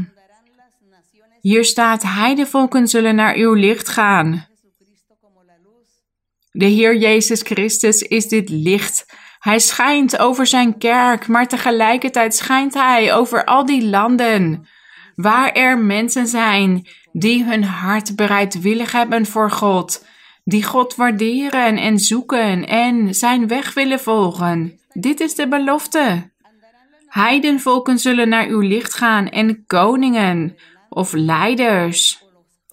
Hier 1.41 1.65
staat: 1.65 2.03
Heidevolken 2.03 2.89
zullen 2.89 3.15
naar 3.15 3.35
uw 3.35 3.53
licht 3.53 3.89
gaan. 3.89 4.50
De 6.51 6.65
Heer 6.65 6.97
Jezus 6.97 7.41
Christus 7.43 8.03
is 8.03 8.29
dit 8.29 8.49
licht. 8.49 9.07
Hij 9.39 9.59
schijnt 9.59 10.19
over 10.19 10.47
zijn 10.47 10.79
kerk, 10.79 11.29
maar 11.29 11.49
tegelijkertijd 11.49 12.35
schijnt 12.35 12.75
hij 12.75 13.15
over 13.15 13.45
al 13.45 13.67
die 13.67 13.87
landen 13.87 14.69
waar 15.15 15.53
er 15.53 15.79
mensen 15.79 16.27
zijn 16.27 16.87
die 17.13 17.45
hun 17.45 17.65
hart 17.65 18.17
bereidwillig 18.17 18.93
hebben 18.93 19.27
voor 19.27 19.51
God, 19.51 20.07
die 20.45 20.65
God 20.65 20.95
waarderen 20.95 21.77
en 21.77 21.99
zoeken 21.99 22.67
en 22.67 23.15
zijn 23.15 23.49
weg 23.49 23.75
willen 23.75 24.01
volgen. 24.01 24.81
Dit 24.93 25.21
is 25.21 25.35
de 25.35 25.49
belofte. 25.49 26.31
Heidenvolken 27.07 27.99
zullen 27.99 28.29
naar 28.29 28.47
uw 28.47 28.61
licht 28.61 28.95
gaan 28.95 29.29
en 29.29 29.65
koningen 29.67 30.57
of 30.89 31.13
leiders, 31.13 32.25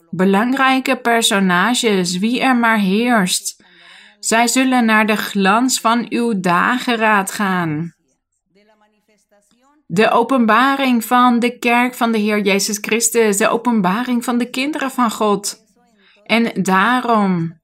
belangrijke 0.10 0.96
personages, 0.96 2.18
wie 2.18 2.42
er 2.42 2.56
maar 2.56 2.80
heerst. 2.80 3.57
Zij 4.20 4.48
zullen 4.48 4.86
naar 4.86 5.06
de 5.06 5.16
glans 5.16 5.80
van 5.80 6.06
uw 6.10 6.40
dageraad 6.40 7.32
gaan. 7.32 7.96
De 9.86 10.10
openbaring 10.10 11.06
van 11.06 11.40
de 11.40 11.58
kerk 11.60 11.94
van 11.94 12.12
de 12.12 12.18
Heer 12.18 12.40
Jezus 12.40 12.78
Christus, 12.82 13.38
de 13.38 13.50
openbaring 13.50 14.24
van 14.24 14.38
de 14.38 14.50
kinderen 14.50 14.92
van 14.92 15.12
God. 15.12 15.66
En 16.24 16.64
daarom 16.64 17.60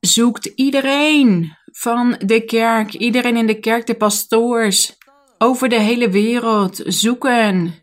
zoekt 0.00 0.44
iedereen 0.44 1.56
van 1.64 2.16
de 2.24 2.44
kerk, 2.44 2.92
iedereen 2.92 3.36
in 3.36 3.46
de 3.46 3.60
kerk, 3.60 3.86
de 3.86 3.94
pastoors, 3.94 4.96
over 5.38 5.68
de 5.68 5.80
hele 5.80 6.10
wereld 6.10 6.82
zoeken. 6.84 7.74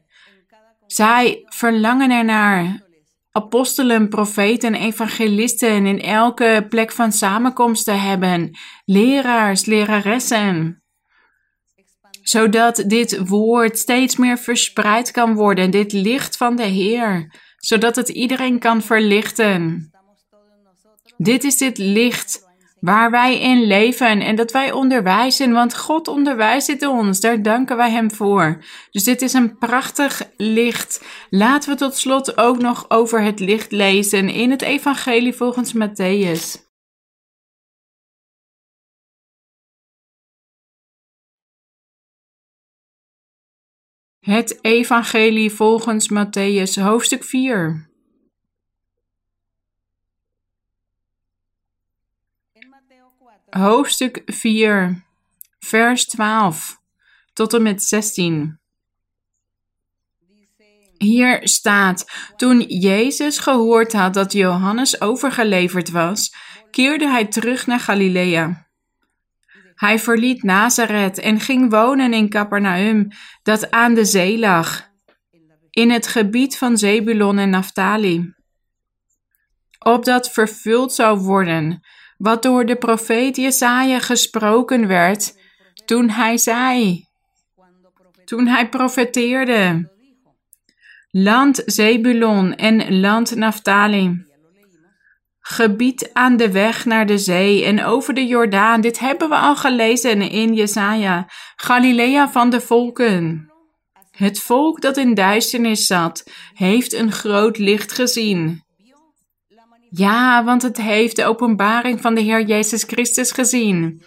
Zij 0.87 1.43
verlangen 1.45 2.11
ernaar. 2.11 2.84
Apostelen, 3.35 4.09
profeten, 4.09 4.75
evangelisten 4.75 5.85
in 5.85 6.01
elke 6.01 6.65
plek 6.69 6.91
van 6.91 7.11
samenkomst 7.11 7.85
te 7.85 7.91
hebben. 7.91 8.57
Leraars, 8.85 9.65
leraressen. 9.65 10.83
Zodat 12.21 12.83
dit 12.87 13.27
woord 13.27 13.79
steeds 13.79 14.15
meer 14.15 14.37
verspreid 14.37 15.11
kan 15.11 15.33
worden. 15.33 15.71
Dit 15.71 15.91
licht 15.91 16.37
van 16.37 16.55
de 16.55 16.63
Heer. 16.63 17.33
Zodat 17.57 17.95
het 17.95 18.09
iedereen 18.09 18.59
kan 18.59 18.81
verlichten. 18.81 19.91
Dit 21.17 21.43
is 21.43 21.57
dit 21.57 21.77
licht 21.77 22.44
waar 22.85 23.11
wij 23.11 23.39
in 23.39 23.63
leven 23.63 24.21
en 24.21 24.35
dat 24.35 24.51
wij 24.51 24.71
onderwijzen, 24.71 25.51
want 25.51 25.77
God 25.77 26.07
onderwijst 26.07 26.67
het 26.67 26.87
ons. 26.87 27.19
Daar 27.19 27.41
danken 27.41 27.77
wij 27.77 27.91
Hem 27.91 28.11
voor. 28.11 28.63
Dus 28.91 29.03
dit 29.03 29.21
is 29.21 29.33
een 29.33 29.57
prachtig 29.57 30.21
licht. 30.37 31.05
Laten 31.29 31.69
we 31.69 31.75
tot 31.75 31.95
slot 31.95 32.37
ook 32.37 32.57
nog 32.57 32.89
over 32.89 33.21
het 33.21 33.39
licht 33.39 33.71
lezen 33.71 34.29
in 34.29 34.51
het 34.51 34.61
Evangelie 34.61 35.33
volgens 35.33 35.73
Matthäus. 35.73 36.63
Het 44.19 44.59
Evangelie 44.61 45.51
volgens 45.51 46.11
Matthäus, 46.13 46.81
hoofdstuk 46.81 47.23
4. 47.23 47.94
Hoofdstuk 53.59 54.21
4, 54.25 55.03
vers 55.59 56.05
12 56.05 56.81
tot 57.33 57.53
en 57.53 57.61
met 57.61 57.83
16. 57.83 58.59
Hier 60.97 61.39
staat: 61.47 62.11
Toen 62.35 62.61
Jezus 62.61 63.39
gehoord 63.39 63.93
had 63.93 64.13
dat 64.13 64.31
Johannes 64.31 65.01
overgeleverd 65.01 65.89
was, 65.89 66.35
keerde 66.71 67.07
hij 67.07 67.25
terug 67.25 67.67
naar 67.67 67.79
Galilea. 67.79 68.67
Hij 69.75 69.99
verliet 69.99 70.43
Nazareth 70.43 71.19
en 71.19 71.39
ging 71.39 71.69
wonen 71.69 72.13
in 72.13 72.29
Capernaum, 72.29 73.07
dat 73.43 73.71
aan 73.71 73.93
de 73.93 74.05
zee 74.05 74.39
lag, 74.39 74.89
in 75.69 75.91
het 75.91 76.07
gebied 76.07 76.57
van 76.57 76.77
Zebulon 76.77 77.37
en 77.37 77.49
Naphtali. 77.49 78.33
Opdat 79.79 80.31
vervuld 80.31 80.93
zou 80.93 81.19
worden 81.19 81.83
wat 82.17 82.43
door 82.43 82.65
de 82.65 82.75
profeet 82.75 83.35
Jesaja 83.35 83.99
gesproken 83.99 84.87
werd 84.87 85.35
toen 85.85 86.09
hij 86.09 86.37
zei, 86.37 87.05
toen 88.25 88.47
hij 88.47 88.69
profeteerde. 88.69 89.93
Land 91.11 91.61
Zebulon 91.65 92.55
en 92.55 92.99
land 92.99 93.35
Naphtali. 93.35 94.25
Gebied 95.39 96.09
aan 96.13 96.37
de 96.37 96.51
weg 96.51 96.85
naar 96.85 97.05
de 97.05 97.17
zee 97.17 97.65
en 97.65 97.83
over 97.83 98.13
de 98.13 98.25
Jordaan. 98.25 98.81
Dit 98.81 98.99
hebben 98.99 99.29
we 99.29 99.35
al 99.35 99.55
gelezen 99.55 100.21
in 100.21 100.53
Jesaja. 100.53 101.29
Galilea 101.55 102.29
van 102.29 102.49
de 102.49 102.61
volken. 102.61 103.51
Het 104.11 104.39
volk 104.39 104.81
dat 104.81 104.97
in 104.97 105.13
duisternis 105.13 105.85
zat, 105.85 106.31
heeft 106.53 106.93
een 106.93 107.11
groot 107.11 107.57
licht 107.57 107.91
gezien. 107.91 108.64
Ja, 109.97 110.43
want 110.43 110.61
het 110.61 110.77
heeft 110.77 111.15
de 111.15 111.25
openbaring 111.25 112.01
van 112.01 112.15
de 112.15 112.21
Heer 112.21 112.45
Jezus 112.45 112.83
Christus 112.83 113.31
gezien. 113.31 114.03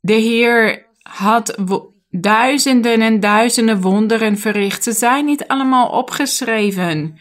De 0.00 0.12
Heer 0.12 0.86
had 1.02 1.58
duizenden 2.10 3.00
en 3.00 3.20
duizenden 3.20 3.80
wonderen 3.80 4.38
verricht. 4.38 4.82
Ze 4.82 4.92
zijn 4.92 5.24
niet 5.24 5.46
allemaal 5.46 5.88
opgeschreven. 5.88 7.18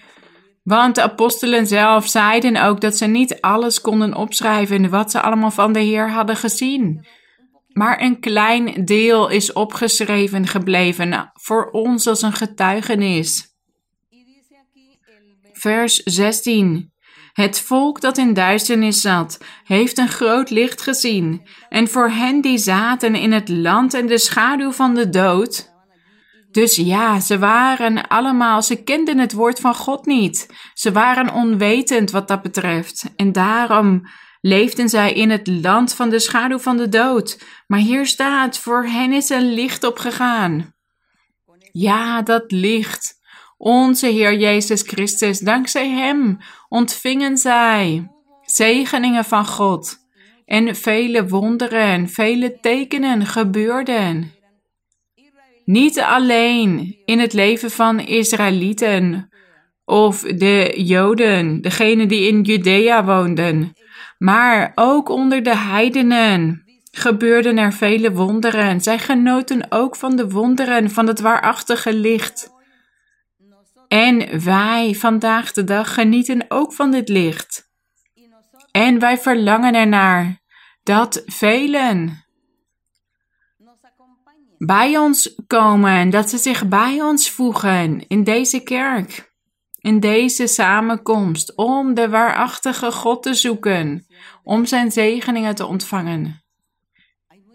Want 0.64 0.96
de 0.96 1.02
apostelen 1.02 1.68
zelf 1.68 2.08
zeiden 2.08 2.64
ook 2.64 2.82
dat 2.82 2.98
ze 2.98 3.06
niet 3.06 3.42
alles 3.42 3.82
konden 3.82 4.16
opschrijven 4.16 4.90
wat 4.90 5.12
ze 5.12 5.22
allemaal 5.22 5.52
van 5.52 5.74
de 5.74 5.80
Heer 5.80 6.12
hadden 6.12 6.36
gezien. 6.36 7.06
Maar 7.68 8.02
een 8.02 8.20
klein 8.20 8.86
deel 8.86 9.30
is 9.30 9.54
opgeschreven 9.54 10.48
gebleven 10.48 11.32
voor 11.34 11.70
ons 11.72 12.08
als 12.08 12.22
een 12.22 12.34
getuigenis 12.34 13.57
vers 15.58 15.96
16. 15.96 16.92
Het 17.34 17.60
volk 17.60 18.02
dat 18.02 18.18
in 18.18 18.34
duisternis 18.34 19.02
zat, 19.02 19.40
heeft 19.64 19.98
een 19.98 20.10
groot 20.10 20.50
licht 20.50 20.82
gezien. 20.82 21.48
En 21.70 21.88
voor 21.88 22.10
hen 22.10 22.42
die 22.42 22.58
zaten 22.58 23.16
in 23.16 23.32
het 23.32 23.50
land 23.50 23.94
en 23.94 24.08
de 24.08 24.18
schaduw 24.18 24.72
van 24.72 24.96
de 24.96 25.10
dood. 25.10 25.76
Dus 26.52 26.76
ja, 26.76 27.20
ze 27.20 27.40
waren 27.40 28.08
allemaal, 28.08 28.62
ze 28.62 28.84
kenden 28.84 29.18
het 29.18 29.34
woord 29.34 29.60
van 29.60 29.76
God 29.76 30.06
niet. 30.06 30.48
Ze 30.74 30.92
waren 30.92 31.34
onwetend 31.34 32.12
wat 32.12 32.28
dat 32.28 32.42
betreft. 32.42 33.06
En 33.16 33.32
daarom 33.32 34.02
leefden 34.42 34.90
zij 34.90 35.14
in 35.14 35.30
het 35.30 35.48
land 35.48 35.94
van 35.94 36.10
de 36.10 36.20
schaduw 36.20 36.60
van 36.60 36.78
de 36.78 36.90
dood. 36.90 37.44
Maar 37.68 37.80
hier 37.80 38.06
staat, 38.06 38.58
voor 38.58 38.86
hen 38.86 39.14
is 39.14 39.30
een 39.30 39.54
licht 39.54 39.84
opgegaan. 39.84 40.74
Ja, 41.72 42.22
dat 42.22 42.52
licht 42.52 43.17
onze 43.58 44.08
Heer 44.08 44.38
Jezus 44.38 44.82
Christus, 44.82 45.40
dankzij 45.40 45.90
Hem 45.90 46.38
ontvingen 46.70 47.38
zij 47.38 48.12
zegeningen 48.42 49.26
van 49.26 49.46
God. 49.46 50.06
En 50.46 50.76
vele 50.76 51.28
wonderen, 51.28 52.10
vele 52.10 52.58
tekenen 52.62 53.26
gebeurden. 53.26 54.32
Niet 55.66 56.00
alleen 56.00 56.98
in 57.06 57.20
het 57.20 57.34
leven 57.34 57.72
van 57.72 58.00
Israëlieten 58.00 59.30
of 59.86 60.22
de 60.22 60.74
Joden, 60.76 61.62
degenen 61.62 62.08
die 62.08 62.28
in 62.28 62.42
Judea 62.42 63.06
woonden, 63.06 63.74
maar 64.18 64.72
ook 64.76 65.10
onder 65.10 65.44
de 65.44 65.58
heidenen 65.58 66.64
gebeurden 66.92 67.58
er 67.58 67.74
vele 67.74 68.12
wonderen. 68.12 68.82
Zij 68.82 69.00
genoten 69.00 69.66
ook 69.70 69.96
van 69.96 70.16
de 70.16 70.30
wonderen 70.30 70.92
van 70.92 71.08
het 71.08 71.20
waarachtige 71.20 71.94
licht. 71.94 72.56
En 73.88 74.44
wij 74.44 74.94
vandaag 74.94 75.52
de 75.52 75.64
dag 75.64 75.94
genieten 75.94 76.46
ook 76.48 76.74
van 76.74 76.92
dit 76.92 77.10
licht. 77.10 77.70
En 78.72 79.00
wij 79.00 79.18
verlangen 79.18 79.74
ernaar 79.74 80.40
dat 80.84 81.24
velen 81.26 82.26
bij 84.58 84.98
ons 84.98 85.36
komen, 85.48 86.10
dat 86.10 86.30
ze 86.30 86.38
zich 86.38 86.68
bij 86.68 87.02
ons 87.02 87.32
voegen 87.32 88.08
in 88.08 88.24
deze 88.24 88.64
kerk, 88.64 89.32
in 89.80 90.00
deze 90.00 90.48
samenkomst, 90.48 91.56
om 91.56 91.94
de 91.94 92.10
waarachtige 92.10 92.92
God 92.92 93.24
te 93.24 93.34
zoeken, 93.34 94.08
om 94.44 94.66
zijn 94.66 94.92
zegeningen 94.92 95.56
te 95.56 95.66
ontvangen. 95.66 96.44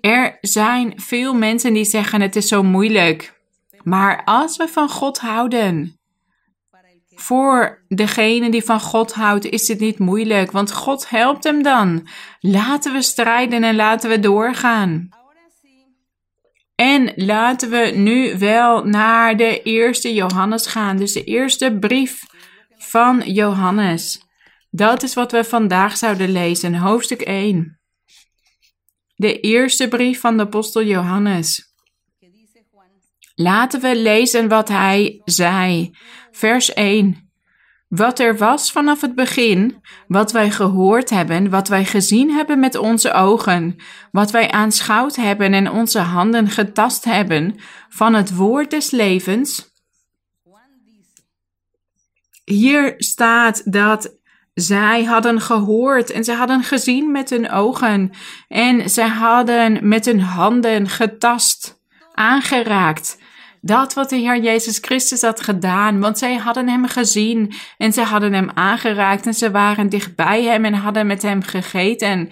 Er 0.00 0.38
zijn 0.40 0.92
veel 0.96 1.34
mensen 1.34 1.72
die 1.72 1.84
zeggen 1.84 2.20
het 2.20 2.36
is 2.36 2.48
zo 2.48 2.62
moeilijk, 2.62 3.40
maar 3.82 4.24
als 4.24 4.56
we 4.56 4.68
van 4.68 4.88
God 4.88 5.18
houden, 5.18 6.00
voor 7.14 7.84
degene 7.88 8.50
die 8.50 8.64
van 8.64 8.80
God 8.80 9.12
houdt 9.12 9.44
is 9.44 9.68
het 9.68 9.80
niet 9.80 9.98
moeilijk, 9.98 10.50
want 10.50 10.72
God 10.72 11.10
helpt 11.10 11.44
hem 11.44 11.62
dan. 11.62 12.08
Laten 12.40 12.92
we 12.92 13.02
strijden 13.02 13.64
en 13.64 13.76
laten 13.76 14.10
we 14.10 14.20
doorgaan. 14.20 15.08
En 16.74 17.12
laten 17.16 17.70
we 17.70 17.92
nu 17.94 18.38
wel 18.38 18.84
naar 18.84 19.36
de 19.36 19.62
eerste 19.62 20.14
Johannes 20.14 20.66
gaan, 20.66 20.96
dus 20.96 21.12
de 21.12 21.24
eerste 21.24 21.76
brief 21.80 22.22
van 22.78 23.22
Johannes. 23.24 24.22
Dat 24.70 25.02
is 25.02 25.14
wat 25.14 25.32
we 25.32 25.44
vandaag 25.44 25.96
zouden 25.96 26.32
lezen, 26.32 26.74
hoofdstuk 26.74 27.20
1. 27.20 27.80
De 29.14 29.40
eerste 29.40 29.88
brief 29.88 30.20
van 30.20 30.36
de 30.36 30.42
apostel 30.42 30.82
Johannes. 30.82 31.71
Laten 33.34 33.80
we 33.80 33.96
lezen 33.96 34.48
wat 34.48 34.68
hij 34.68 35.20
zei. 35.24 35.96
Vers 36.30 36.72
1. 36.72 37.30
Wat 37.88 38.18
er 38.18 38.36
was 38.36 38.72
vanaf 38.72 39.00
het 39.00 39.14
begin, 39.14 39.82
wat 40.06 40.32
wij 40.32 40.50
gehoord 40.50 41.10
hebben, 41.10 41.50
wat 41.50 41.68
wij 41.68 41.84
gezien 41.84 42.30
hebben 42.30 42.60
met 42.60 42.76
onze 42.76 43.12
ogen, 43.12 43.76
wat 44.10 44.30
wij 44.30 44.50
aanschouwd 44.50 45.16
hebben 45.16 45.54
en 45.54 45.70
onze 45.70 45.98
handen 45.98 46.48
getast 46.48 47.04
hebben 47.04 47.54
van 47.88 48.14
het 48.14 48.36
woord 48.36 48.70
des 48.70 48.90
levens. 48.90 49.70
Hier 52.44 52.94
staat 52.96 53.72
dat 53.72 54.16
zij 54.54 55.04
hadden 55.04 55.40
gehoord 55.40 56.10
en 56.10 56.24
ze 56.24 56.32
hadden 56.32 56.62
gezien 56.62 57.10
met 57.10 57.30
hun 57.30 57.50
ogen 57.50 58.10
en 58.48 58.90
ze 58.90 59.02
hadden 59.02 59.88
met 59.88 60.04
hun 60.04 60.20
handen 60.20 60.88
getast, 60.88 61.81
aangeraakt. 62.12 63.18
Dat 63.60 63.94
wat 63.94 64.10
de 64.10 64.16
Heer 64.16 64.42
Jezus 64.42 64.78
Christus 64.80 65.22
had 65.22 65.40
gedaan, 65.40 66.00
want 66.00 66.18
zij 66.18 66.36
hadden 66.36 66.68
hem 66.68 66.86
gezien 66.86 67.52
en 67.78 67.92
ze 67.92 68.02
hadden 68.02 68.32
hem 68.32 68.50
aangeraakt 68.54 69.26
en 69.26 69.34
ze 69.34 69.50
waren 69.50 69.88
dicht 69.88 70.16
bij 70.16 70.42
hem 70.42 70.64
en 70.64 70.74
hadden 70.74 71.06
met 71.06 71.22
hem 71.22 71.42
gegeten 71.42 72.30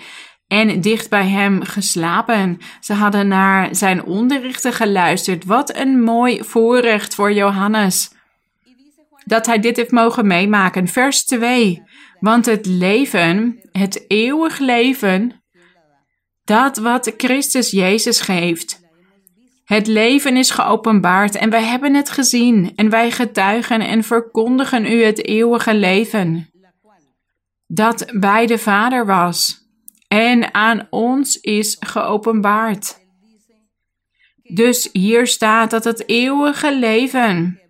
en 0.50 0.80
dicht 0.80 1.08
bij 1.08 1.26
hem 1.26 1.62
geslapen. 1.62 2.58
Ze 2.80 2.92
hadden 2.92 3.28
naar 3.28 3.74
zijn 3.74 4.04
onderrichten 4.04 4.72
geluisterd. 4.72 5.44
Wat 5.44 5.76
een 5.76 6.02
mooi 6.02 6.44
voorrecht 6.44 7.14
voor 7.14 7.32
Johannes. 7.32 8.10
Dat 9.24 9.46
hij 9.46 9.58
dit 9.58 9.76
heeft 9.76 9.90
mogen 9.90 10.26
meemaken. 10.26 10.88
Vers 10.88 11.24
2. 11.24 11.82
Want 12.20 12.46
het 12.46 12.66
leven, 12.66 13.60
het 13.72 14.04
eeuwig 14.08 14.58
leven, 14.58 15.42
dat 16.44 16.76
wat 16.76 17.14
Christus 17.16 17.70
Jezus 17.70 18.20
geeft. 18.20 18.79
Het 19.70 19.86
leven 19.86 20.36
is 20.36 20.50
geopenbaard 20.50 21.34
en 21.34 21.50
wij 21.50 21.62
hebben 21.62 21.94
het 21.94 22.10
gezien 22.10 22.72
en 22.76 22.90
wij 22.90 23.10
getuigen 23.10 23.80
en 23.80 24.04
verkondigen 24.04 24.86
u 24.86 25.02
het 25.02 25.26
eeuwige 25.26 25.74
leven. 25.74 26.50
Dat 27.66 28.06
bij 28.12 28.46
de 28.46 28.58
Vader 28.58 29.06
was 29.06 29.58
en 30.08 30.54
aan 30.54 30.86
ons 30.90 31.40
is 31.40 31.76
geopenbaard. 31.80 32.98
Dus 34.42 34.88
hier 34.92 35.26
staat 35.26 35.70
dat 35.70 35.84
het 35.84 36.08
eeuwige 36.08 36.78
leven 36.78 37.60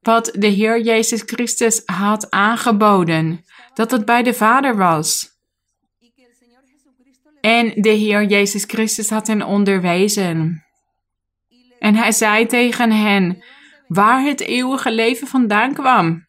wat 0.00 0.30
de 0.38 0.46
Heer 0.46 0.82
Jezus 0.82 1.22
Christus 1.26 1.82
had 1.84 2.30
aangeboden, 2.30 3.44
dat 3.74 3.90
het 3.90 4.04
bij 4.04 4.22
de 4.22 4.34
Vader 4.34 4.76
was. 4.76 5.31
En 7.42 7.72
de 7.74 7.88
Heer 7.88 8.24
Jezus 8.24 8.64
Christus 8.64 9.10
had 9.10 9.26
hen 9.26 9.42
onderwezen. 9.42 10.64
En 11.78 11.94
hij 11.94 12.12
zei 12.12 12.46
tegen 12.46 12.90
hen 12.90 13.44
waar 13.88 14.22
het 14.24 14.40
eeuwige 14.40 14.92
leven 14.92 15.26
vandaan 15.26 15.74
kwam. 15.74 16.26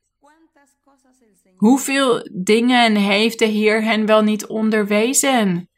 Hoeveel 1.56 2.30
dingen 2.32 2.96
heeft 2.96 3.40
de 3.40 3.46
Heer 3.46 3.84
hen 3.84 4.06
wel 4.06 4.22
niet 4.22 4.46
onderwezen? 4.46 5.70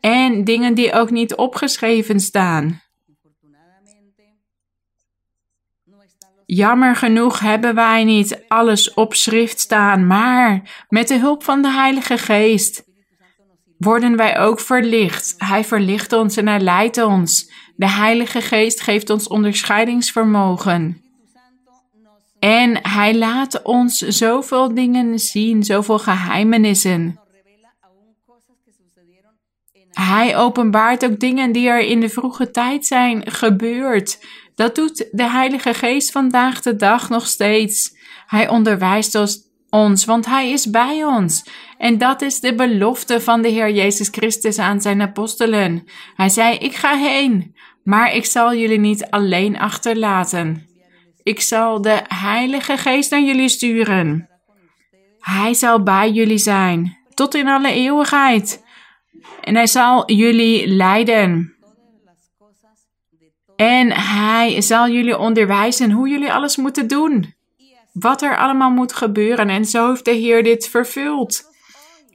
En 0.00 0.44
dingen 0.44 0.74
die 0.74 0.92
ook 0.92 1.10
niet 1.10 1.34
opgeschreven 1.34 2.20
staan. 2.20 2.82
Jammer 6.46 6.96
genoeg 6.96 7.40
hebben 7.40 7.74
wij 7.74 8.04
niet 8.04 8.44
alles 8.48 8.94
op 8.94 9.14
schrift 9.14 9.60
staan, 9.60 10.06
maar 10.06 10.84
met 10.88 11.08
de 11.08 11.18
hulp 11.18 11.42
van 11.42 11.62
de 11.62 11.70
Heilige 11.70 12.18
Geest 12.18 12.87
worden 13.78 14.16
wij 14.16 14.38
ook 14.38 14.60
verlicht. 14.60 15.34
Hij 15.38 15.64
verlicht 15.64 16.12
ons 16.12 16.36
en 16.36 16.48
hij 16.48 16.60
leidt 16.60 17.02
ons. 17.02 17.50
De 17.76 17.90
Heilige 17.90 18.40
Geest 18.40 18.80
geeft 18.80 19.10
ons 19.10 19.28
onderscheidingsvermogen. 19.28 21.02
En 22.38 22.78
hij 22.88 23.16
laat 23.16 23.62
ons 23.62 23.98
zoveel 23.98 24.74
dingen 24.74 25.18
zien, 25.18 25.62
zoveel 25.62 25.98
geheimenissen. 25.98 27.20
Hij 29.90 30.36
openbaart 30.36 31.04
ook 31.04 31.20
dingen 31.20 31.52
die 31.52 31.68
er 31.68 31.80
in 31.80 32.00
de 32.00 32.08
vroege 32.08 32.50
tijd 32.50 32.86
zijn 32.86 33.30
gebeurd. 33.30 34.18
Dat 34.54 34.74
doet 34.74 35.08
de 35.10 35.30
Heilige 35.30 35.74
Geest 35.74 36.10
vandaag 36.10 36.60
de 36.60 36.76
dag 36.76 37.08
nog 37.08 37.26
steeds. 37.26 37.96
Hij 38.26 38.48
onderwijst 38.48 39.14
ons, 39.14 39.47
want 40.04 40.26
Hij 40.26 40.50
is 40.50 40.70
bij 40.70 41.04
ons. 41.04 41.44
En 41.78 41.98
dat 41.98 42.22
is 42.22 42.40
de 42.40 42.54
belofte 42.54 43.20
van 43.20 43.42
de 43.42 43.48
Heer 43.48 43.70
Jezus 43.70 44.08
Christus 44.08 44.58
aan 44.58 44.80
zijn 44.80 45.02
apostelen. 45.02 45.84
Hij 46.14 46.28
zei: 46.28 46.56
Ik 46.56 46.74
ga 46.74 46.96
heen, 46.96 47.56
maar 47.82 48.14
ik 48.14 48.24
zal 48.24 48.54
jullie 48.54 48.78
niet 48.78 49.10
alleen 49.10 49.58
achterlaten. 49.58 50.68
Ik 51.22 51.40
zal 51.40 51.82
de 51.82 52.02
Heilige 52.08 52.76
Geest 52.76 53.10
naar 53.10 53.22
jullie 53.22 53.48
sturen. 53.48 54.28
Hij 55.18 55.54
zal 55.54 55.82
bij 55.82 56.10
jullie 56.10 56.38
zijn, 56.38 56.96
tot 57.14 57.34
in 57.34 57.48
alle 57.48 57.72
eeuwigheid. 57.72 58.64
En 59.40 59.54
hij 59.54 59.66
zal 59.66 60.10
jullie 60.12 60.68
leiden. 60.68 61.56
En 63.56 63.92
hij 63.92 64.60
zal 64.60 64.88
jullie 64.88 65.18
onderwijzen 65.18 65.90
hoe 65.90 66.08
jullie 66.08 66.32
alles 66.32 66.56
moeten 66.56 66.88
doen. 66.88 67.36
Wat 67.98 68.22
er 68.22 68.36
allemaal 68.36 68.70
moet 68.70 68.92
gebeuren. 68.92 69.48
En 69.48 69.64
zo 69.64 69.88
heeft 69.88 70.04
de 70.04 70.10
Heer 70.10 70.42
dit 70.42 70.68
vervuld. 70.68 71.46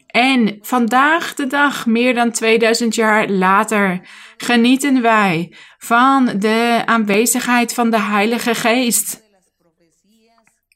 En 0.07 0.57
vandaag 0.61 1.33
de 1.33 1.47
dag, 1.47 1.85
meer 1.85 2.13
dan 2.13 2.31
2000 2.31 2.95
jaar 2.95 3.29
later, 3.29 4.07
genieten 4.37 5.01
wij 5.01 5.53
van 5.77 6.25
de 6.37 6.81
aanwezigheid 6.85 7.73
van 7.73 7.89
de 7.89 7.99
Heilige 7.99 8.55
Geest. 8.55 9.21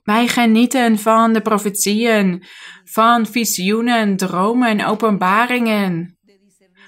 Wij 0.04 0.28
genieten 0.28 1.00
van 1.00 1.34
de 1.34 1.42
profetieën, 1.42 2.44
van 2.84 3.26
visioenen, 3.26 4.18
dromen 4.18 4.70
en 4.70 4.86
openbaringen, 4.86 6.18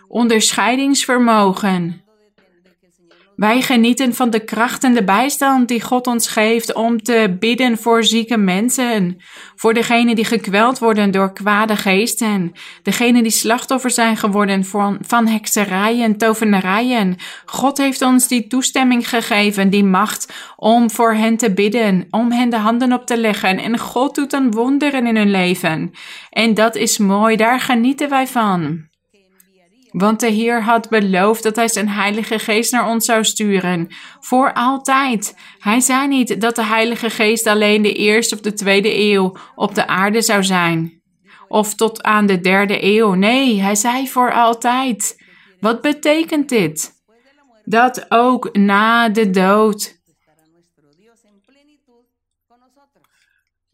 onderscheidingsvermogen. 0.07 2.03
Wij 3.39 3.61
genieten 3.61 4.13
van 4.13 4.29
de 4.29 4.39
kracht 4.39 4.83
en 4.83 4.93
de 4.93 5.03
bijstand 5.03 5.67
die 5.67 5.81
God 5.81 6.07
ons 6.07 6.27
geeft 6.27 6.73
om 6.73 7.03
te 7.03 7.35
bidden 7.39 7.77
voor 7.77 8.03
zieke 8.03 8.37
mensen, 8.37 9.17
voor 9.55 9.73
degenen 9.73 10.15
die 10.15 10.25
gekweld 10.25 10.79
worden 10.79 11.11
door 11.11 11.33
kwade 11.33 11.75
geesten, 11.75 12.51
degenen 12.83 13.23
die 13.23 13.31
slachtoffer 13.31 13.91
zijn 13.91 14.17
geworden 14.17 14.65
van, 14.65 14.97
van 15.01 15.27
hekserijen, 15.27 16.17
tovenarijen. 16.17 17.15
God 17.45 17.77
heeft 17.77 18.01
ons 18.01 18.27
die 18.27 18.47
toestemming 18.47 19.09
gegeven, 19.09 19.69
die 19.69 19.83
macht 19.83 20.33
om 20.55 20.91
voor 20.91 21.13
hen 21.13 21.37
te 21.37 21.53
bidden, 21.53 22.07
om 22.09 22.31
hen 22.31 22.49
de 22.49 22.57
handen 22.57 22.93
op 22.93 23.05
te 23.05 23.17
leggen. 23.17 23.57
En 23.57 23.77
God 23.77 24.15
doet 24.15 24.31
dan 24.31 24.51
wonderen 24.51 25.07
in 25.07 25.15
hun 25.15 25.31
leven. 25.31 25.91
En 26.29 26.53
dat 26.53 26.75
is 26.75 26.97
mooi, 26.97 27.35
daar 27.35 27.59
genieten 27.59 28.09
wij 28.09 28.27
van. 28.27 28.87
Want 29.91 30.19
de 30.19 30.27
Heer 30.27 30.63
had 30.63 30.89
beloofd 30.89 31.43
dat 31.43 31.55
Hij 31.55 31.67
zijn 31.67 31.89
Heilige 31.89 32.39
Geest 32.39 32.71
naar 32.71 32.87
ons 32.87 33.05
zou 33.05 33.23
sturen. 33.23 33.87
Voor 34.19 34.53
altijd. 34.53 35.35
Hij 35.59 35.79
zei 35.79 36.07
niet 36.07 36.41
dat 36.41 36.55
de 36.55 36.63
Heilige 36.63 37.09
Geest 37.09 37.47
alleen 37.47 37.81
de 37.81 37.93
eerste 37.93 38.35
of 38.35 38.41
de 38.41 38.53
tweede 38.53 38.95
eeuw 38.95 39.35
op 39.55 39.75
de 39.75 39.87
aarde 39.87 40.21
zou 40.21 40.43
zijn. 40.43 41.01
Of 41.47 41.75
tot 41.75 42.03
aan 42.03 42.25
de 42.25 42.39
derde 42.39 42.83
eeuw. 42.83 43.13
Nee, 43.13 43.61
Hij 43.61 43.75
zei 43.75 44.07
voor 44.07 44.33
altijd. 44.33 45.23
Wat 45.59 45.81
betekent 45.81 46.49
dit? 46.49 46.91
Dat 47.63 48.05
ook 48.09 48.55
na 48.57 49.09
de 49.09 49.29
dood 49.29 49.99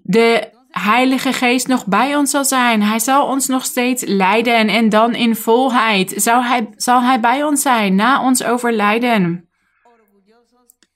de 0.08 0.55
Heilige 0.80 1.34
Geest 1.34 1.68
nog 1.68 1.86
bij 1.86 2.16
ons 2.16 2.32
zal 2.32 2.46
zijn. 2.46 2.84
Hij 2.84 3.00
zal 3.00 3.28
ons 3.28 3.48
nog 3.48 3.66
steeds 3.66 4.04
leiden 4.06 4.68
en 4.68 4.90
dan 4.90 5.14
in 5.14 5.36
volheid 5.36 6.14
zal 6.16 6.44
hij, 6.44 6.68
zal 6.76 7.02
hij 7.02 7.20
bij 7.20 7.44
ons 7.44 7.62
zijn 7.62 7.96
na 7.96 8.24
ons 8.24 8.44
overlijden. 8.44 9.50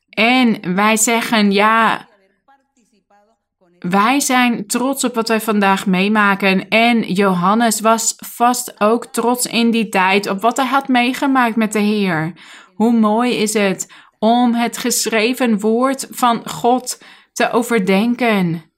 En 0.09 0.75
wij 0.75 0.97
zeggen 0.97 1.51
ja, 1.51 2.07
wij 3.79 4.19
zijn 4.19 4.67
trots 4.67 5.03
op 5.03 5.15
wat 5.15 5.27
wij 5.27 5.41
vandaag 5.41 5.85
meemaken. 5.85 6.67
En 6.67 7.01
Johannes 7.01 7.79
was 7.79 8.13
vast 8.17 8.81
ook 8.81 9.05
trots 9.05 9.45
in 9.45 9.71
die 9.71 9.89
tijd 9.89 10.29
op 10.29 10.41
wat 10.41 10.57
hij 10.57 10.65
had 10.65 10.87
meegemaakt 10.87 11.55
met 11.55 11.73
de 11.73 11.79
Heer. 11.79 12.33
Hoe 12.75 12.93
mooi 12.93 13.35
is 13.35 13.53
het 13.53 13.93
om 14.19 14.53
het 14.53 14.77
geschreven 14.77 15.59
woord 15.59 16.07
van 16.09 16.49
God 16.49 17.03
te 17.33 17.51
overdenken. 17.51 18.68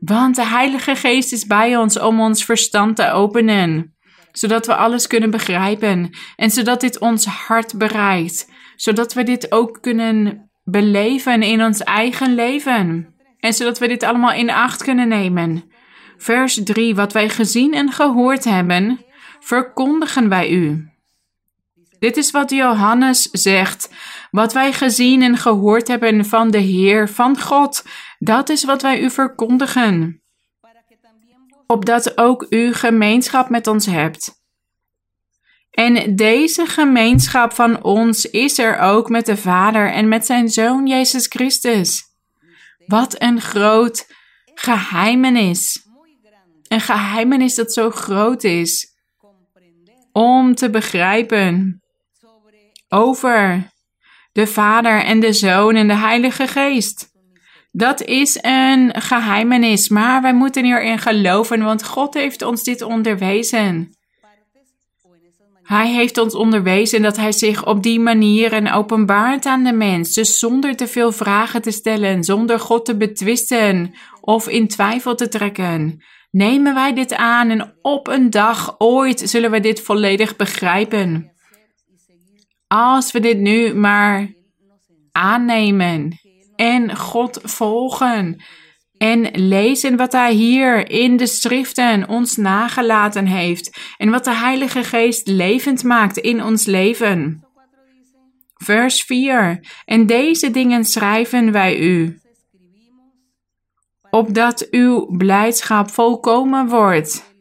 Want 0.00 0.36
de 0.36 0.44
Heilige 0.44 0.96
Geest 0.96 1.32
is 1.32 1.46
bij 1.46 1.76
ons 1.76 1.98
om 1.98 2.20
ons 2.20 2.44
verstand 2.44 2.96
te 2.96 3.10
openen, 3.10 3.96
zodat 4.32 4.66
we 4.66 4.74
alles 4.74 5.06
kunnen 5.06 5.30
begrijpen 5.30 6.10
en 6.36 6.50
zodat 6.50 6.80
dit 6.80 6.98
ons 6.98 7.26
hart 7.26 7.78
bereikt, 7.78 8.50
zodat 8.76 9.12
we 9.14 9.22
dit 9.22 9.52
ook 9.52 9.78
kunnen 9.80 10.50
beleven 10.64 11.42
in 11.42 11.62
ons 11.62 11.82
eigen 11.82 12.34
leven 12.34 13.14
en 13.38 13.52
zodat 13.52 13.78
we 13.78 13.88
dit 13.88 14.02
allemaal 14.02 14.32
in 14.32 14.50
acht 14.50 14.82
kunnen 14.82 15.08
nemen. 15.08 15.64
Vers 16.16 16.60
3. 16.64 16.94
Wat 16.94 17.12
wij 17.12 17.28
gezien 17.28 17.74
en 17.74 17.92
gehoord 17.92 18.44
hebben, 18.44 19.04
verkondigen 19.40 20.28
wij 20.28 20.50
u. 20.50 20.88
Dit 21.98 22.16
is 22.16 22.30
wat 22.30 22.50
Johannes 22.50 23.22
zegt. 23.22 23.94
Wat 24.30 24.52
wij 24.52 24.72
gezien 24.72 25.22
en 25.22 25.36
gehoord 25.36 25.88
hebben 25.88 26.24
van 26.24 26.50
de 26.50 26.58
Heer, 26.58 27.08
van 27.08 27.40
God, 27.40 27.84
dat 28.18 28.48
is 28.48 28.64
wat 28.64 28.82
wij 28.82 29.00
u 29.00 29.10
verkondigen. 29.10 30.22
Opdat 31.66 32.18
ook 32.18 32.46
u 32.48 32.74
gemeenschap 32.74 33.48
met 33.48 33.66
ons 33.66 33.86
hebt. 33.86 34.36
En 35.70 36.16
deze 36.16 36.66
gemeenschap 36.66 37.52
van 37.52 37.82
ons 37.82 38.24
is 38.24 38.58
er 38.58 38.78
ook 38.78 39.08
met 39.08 39.26
de 39.26 39.36
Vader 39.36 39.92
en 39.92 40.08
met 40.08 40.26
zijn 40.26 40.48
Zoon 40.48 40.86
Jezus 40.86 41.26
Christus. 41.26 42.02
Wat 42.86 43.22
een 43.22 43.40
groot 43.40 44.06
geheimenis. 44.54 45.86
Een 46.68 46.80
geheimenis 46.80 47.54
dat 47.54 47.72
zo 47.72 47.90
groot 47.90 48.44
is 48.44 48.96
om 50.12 50.54
te 50.54 50.70
begrijpen 50.70 51.82
over 52.88 53.70
de 54.32 54.46
Vader 54.46 55.04
en 55.04 55.20
de 55.20 55.32
Zoon 55.32 55.74
en 55.74 55.88
de 55.88 55.96
Heilige 55.96 56.46
Geest. 56.46 57.07
Dat 57.78 58.02
is 58.02 58.38
een 58.40 59.02
geheimenis, 59.02 59.88
maar 59.88 60.22
wij 60.22 60.34
moeten 60.34 60.64
hierin 60.64 60.98
geloven, 60.98 61.62
want 61.62 61.84
God 61.84 62.14
heeft 62.14 62.42
ons 62.42 62.62
dit 62.62 62.82
onderwezen. 62.82 63.96
Hij 65.62 65.92
heeft 65.92 66.18
ons 66.18 66.34
onderwezen 66.34 67.02
dat 67.02 67.16
hij 67.16 67.32
zich 67.32 67.66
op 67.66 67.82
die 67.82 68.00
manier 68.00 68.52
en 68.52 68.72
openbaart 68.72 69.46
aan 69.46 69.64
de 69.64 69.72
mens, 69.72 70.12
dus 70.12 70.38
zonder 70.38 70.76
te 70.76 70.86
veel 70.86 71.12
vragen 71.12 71.62
te 71.62 71.70
stellen, 71.70 72.24
zonder 72.24 72.60
God 72.60 72.84
te 72.84 72.96
betwisten 72.96 73.94
of 74.20 74.48
in 74.48 74.68
twijfel 74.68 75.14
te 75.14 75.28
trekken. 75.28 76.04
Nemen 76.30 76.74
wij 76.74 76.94
dit 76.94 77.14
aan 77.14 77.50
en 77.50 77.76
op 77.82 78.08
een 78.08 78.30
dag 78.30 78.74
ooit 78.78 79.20
zullen 79.20 79.50
we 79.50 79.60
dit 79.60 79.80
volledig 79.80 80.36
begrijpen. 80.36 81.32
Als 82.66 83.12
we 83.12 83.20
dit 83.20 83.38
nu 83.38 83.74
maar 83.74 84.32
aannemen 85.12 86.26
en 86.58 86.96
God 86.96 87.40
volgen 87.42 88.42
en 88.96 89.30
lezen 89.32 89.96
wat 89.96 90.12
Hij 90.12 90.32
hier 90.32 90.90
in 90.90 91.16
de 91.16 91.26
schriften 91.26 92.08
ons 92.08 92.36
nagelaten 92.36 93.26
heeft 93.26 93.78
en 93.96 94.10
wat 94.10 94.24
de 94.24 94.34
Heilige 94.34 94.84
Geest 94.84 95.26
levend 95.26 95.84
maakt 95.84 96.16
in 96.16 96.42
ons 96.44 96.64
leven. 96.64 97.44
Vers 98.54 99.02
4. 99.02 99.60
En 99.84 100.06
deze 100.06 100.50
dingen 100.50 100.84
schrijven 100.84 101.52
wij 101.52 101.78
u, 101.78 102.20
opdat 104.10 104.66
uw 104.70 105.16
blijdschap 105.16 105.90
volkomen 105.90 106.68
wordt. 106.68 107.36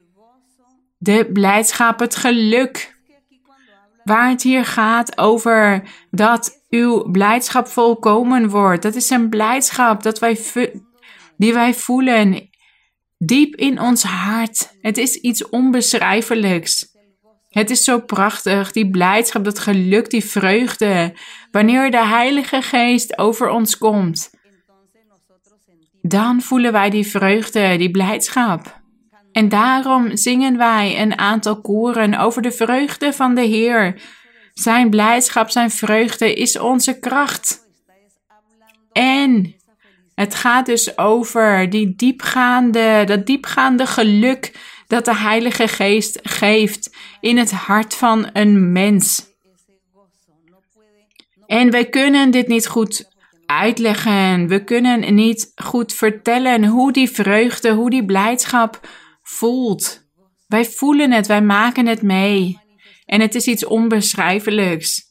De 0.97 1.29
blijdschap, 1.33 1.99
het 1.99 2.15
geluk. 2.15 2.95
Waar 4.03 4.29
het 4.29 4.41
hier 4.41 4.65
gaat 4.65 5.17
over 5.17 5.83
dat 6.11 6.56
uw 6.69 7.11
blijdschap 7.11 7.67
volkomen 7.67 8.49
wordt. 8.49 8.83
Dat 8.83 8.95
is 8.95 9.09
een 9.09 9.29
blijdschap 9.29 10.03
dat 10.03 10.19
wij 10.19 10.39
die 11.37 11.53
wij 11.53 11.73
voelen 11.73 12.49
diep 13.17 13.55
in 13.55 13.81
ons 13.81 14.03
hart. 14.03 14.77
Het 14.81 14.97
is 14.97 15.15
iets 15.15 15.49
onbeschrijfelijks. 15.49 16.95
Het 17.49 17.69
is 17.69 17.83
zo 17.83 17.99
prachtig, 17.99 18.71
die 18.71 18.89
blijdschap, 18.89 19.43
dat 19.43 19.59
geluk, 19.59 20.09
die 20.09 20.25
vreugde, 20.25 21.17
wanneer 21.51 21.91
de 21.91 22.05
Heilige 22.05 22.61
Geest 22.61 23.17
over 23.17 23.49
ons 23.49 23.77
komt. 23.77 24.29
Dan 26.01 26.41
voelen 26.41 26.71
wij 26.71 26.89
die 26.89 27.07
vreugde, 27.07 27.77
die 27.77 27.91
blijdschap. 27.91 28.81
En 29.31 29.49
daarom 29.49 30.17
zingen 30.17 30.57
wij 30.57 31.01
een 31.01 31.17
aantal 31.17 31.61
koren 31.61 32.19
over 32.19 32.41
de 32.41 32.51
vreugde 32.51 33.13
van 33.13 33.35
de 33.35 33.41
Heer. 33.41 34.01
Zijn 34.59 34.89
blijdschap, 34.89 35.49
zijn 35.49 35.71
vreugde 35.71 36.33
is 36.33 36.59
onze 36.59 36.99
kracht. 36.99 37.67
En 38.91 39.55
het 40.15 40.35
gaat 40.35 40.65
dus 40.65 40.97
over 40.97 41.69
die 41.69 41.95
diepgaande, 41.95 43.03
dat 43.05 43.25
diepgaande 43.25 43.85
geluk 43.85 44.51
dat 44.87 45.05
de 45.05 45.15
Heilige 45.15 45.67
Geest 45.67 46.19
geeft 46.23 46.95
in 47.19 47.37
het 47.37 47.51
hart 47.51 47.93
van 47.95 48.29
een 48.33 48.71
mens. 48.71 49.25
En 51.45 51.71
wij 51.71 51.89
kunnen 51.89 52.31
dit 52.31 52.47
niet 52.47 52.67
goed 52.67 53.11
uitleggen. 53.45 54.47
We 54.47 54.63
kunnen 54.63 55.15
niet 55.15 55.51
goed 55.55 55.93
vertellen 55.93 56.65
hoe 56.65 56.91
die 56.91 57.09
vreugde, 57.09 57.71
hoe 57.71 57.89
die 57.89 58.05
blijdschap 58.05 58.89
voelt. 59.23 60.05
Wij 60.47 60.65
voelen 60.65 61.11
het, 61.11 61.27
wij 61.27 61.41
maken 61.41 61.85
het 61.85 62.01
mee. 62.01 62.65
En 63.07 63.21
het 63.21 63.35
is 63.35 63.47
iets 63.47 63.65
onbeschrijfelijks. 63.65 65.05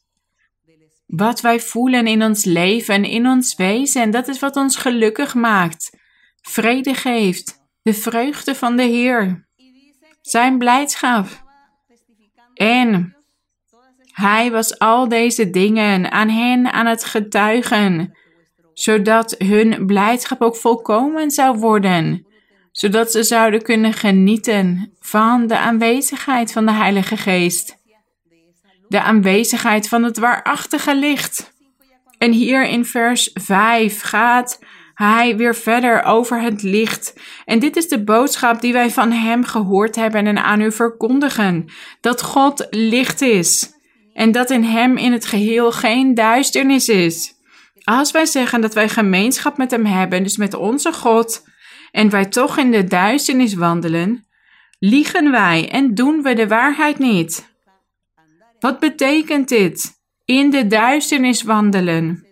Wat 1.06 1.40
wij 1.40 1.60
voelen 1.60 2.06
in 2.06 2.22
ons 2.22 2.44
leven, 2.44 3.04
in 3.04 3.26
ons 3.26 3.54
wezen, 3.56 4.10
dat 4.10 4.28
is 4.28 4.38
wat 4.38 4.56
ons 4.56 4.76
gelukkig 4.76 5.34
maakt. 5.34 5.90
Vrede 6.40 6.94
geeft, 6.94 7.58
de 7.82 7.94
vreugde 7.94 8.54
van 8.54 8.76
de 8.76 8.82
Heer, 8.82 9.48
zijn 10.20 10.58
blijdschap. 10.58 11.26
En 12.54 13.16
hij 14.12 14.50
was 14.50 14.78
al 14.78 15.08
deze 15.08 15.50
dingen 15.50 16.10
aan 16.12 16.28
hen 16.28 16.72
aan 16.72 16.86
het 16.86 17.04
getuigen, 17.04 18.16
zodat 18.72 19.34
hun 19.38 19.86
blijdschap 19.86 20.42
ook 20.42 20.56
volkomen 20.56 21.30
zou 21.30 21.58
worden, 21.58 22.26
zodat 22.72 23.12
ze 23.12 23.22
zouden 23.22 23.62
kunnen 23.62 23.92
genieten 23.92 24.92
van 25.00 25.46
de 25.46 25.58
aanwezigheid 25.58 26.52
van 26.52 26.66
de 26.66 26.72
Heilige 26.72 27.16
Geest 27.16 27.75
de 28.88 29.00
aanwezigheid 29.00 29.88
van 29.88 30.02
het 30.02 30.18
waarachtige 30.18 30.94
licht. 30.94 31.54
En 32.18 32.32
hier 32.32 32.66
in 32.66 32.84
vers 32.84 33.30
5 33.34 34.00
gaat 34.00 34.58
hij 34.94 35.36
weer 35.36 35.54
verder 35.54 36.02
over 36.02 36.40
het 36.40 36.62
licht. 36.62 37.20
En 37.44 37.58
dit 37.58 37.76
is 37.76 37.88
de 37.88 38.04
boodschap 38.04 38.60
die 38.60 38.72
wij 38.72 38.90
van 38.90 39.12
hem 39.12 39.44
gehoord 39.44 39.96
hebben 39.96 40.26
en 40.26 40.44
aan 40.44 40.60
u 40.60 40.72
verkondigen: 40.72 41.70
dat 42.00 42.22
God 42.22 42.66
licht 42.70 43.20
is 43.20 43.74
en 44.12 44.32
dat 44.32 44.50
in 44.50 44.62
hem 44.62 44.96
in 44.96 45.12
het 45.12 45.26
geheel 45.26 45.72
geen 45.72 46.14
duisternis 46.14 46.88
is. 46.88 47.34
Als 47.84 48.10
wij 48.10 48.26
zeggen 48.26 48.60
dat 48.60 48.74
wij 48.74 48.88
gemeenschap 48.88 49.56
met 49.56 49.70
hem 49.70 49.84
hebben, 49.84 50.22
dus 50.22 50.36
met 50.36 50.54
onze 50.54 50.92
God, 50.92 51.44
en 51.90 52.10
wij 52.10 52.26
toch 52.26 52.58
in 52.58 52.70
de 52.70 52.84
duisternis 52.84 53.54
wandelen, 53.54 54.26
liegen 54.78 55.30
wij 55.30 55.68
en 55.70 55.94
doen 55.94 56.22
we 56.22 56.34
de 56.34 56.48
waarheid 56.48 56.98
niet. 56.98 57.55
Wat 58.60 58.78
betekent 58.78 59.48
dit? 59.48 60.00
In 60.24 60.50
de 60.50 60.66
duisternis 60.66 61.42
wandelen. 61.42 62.26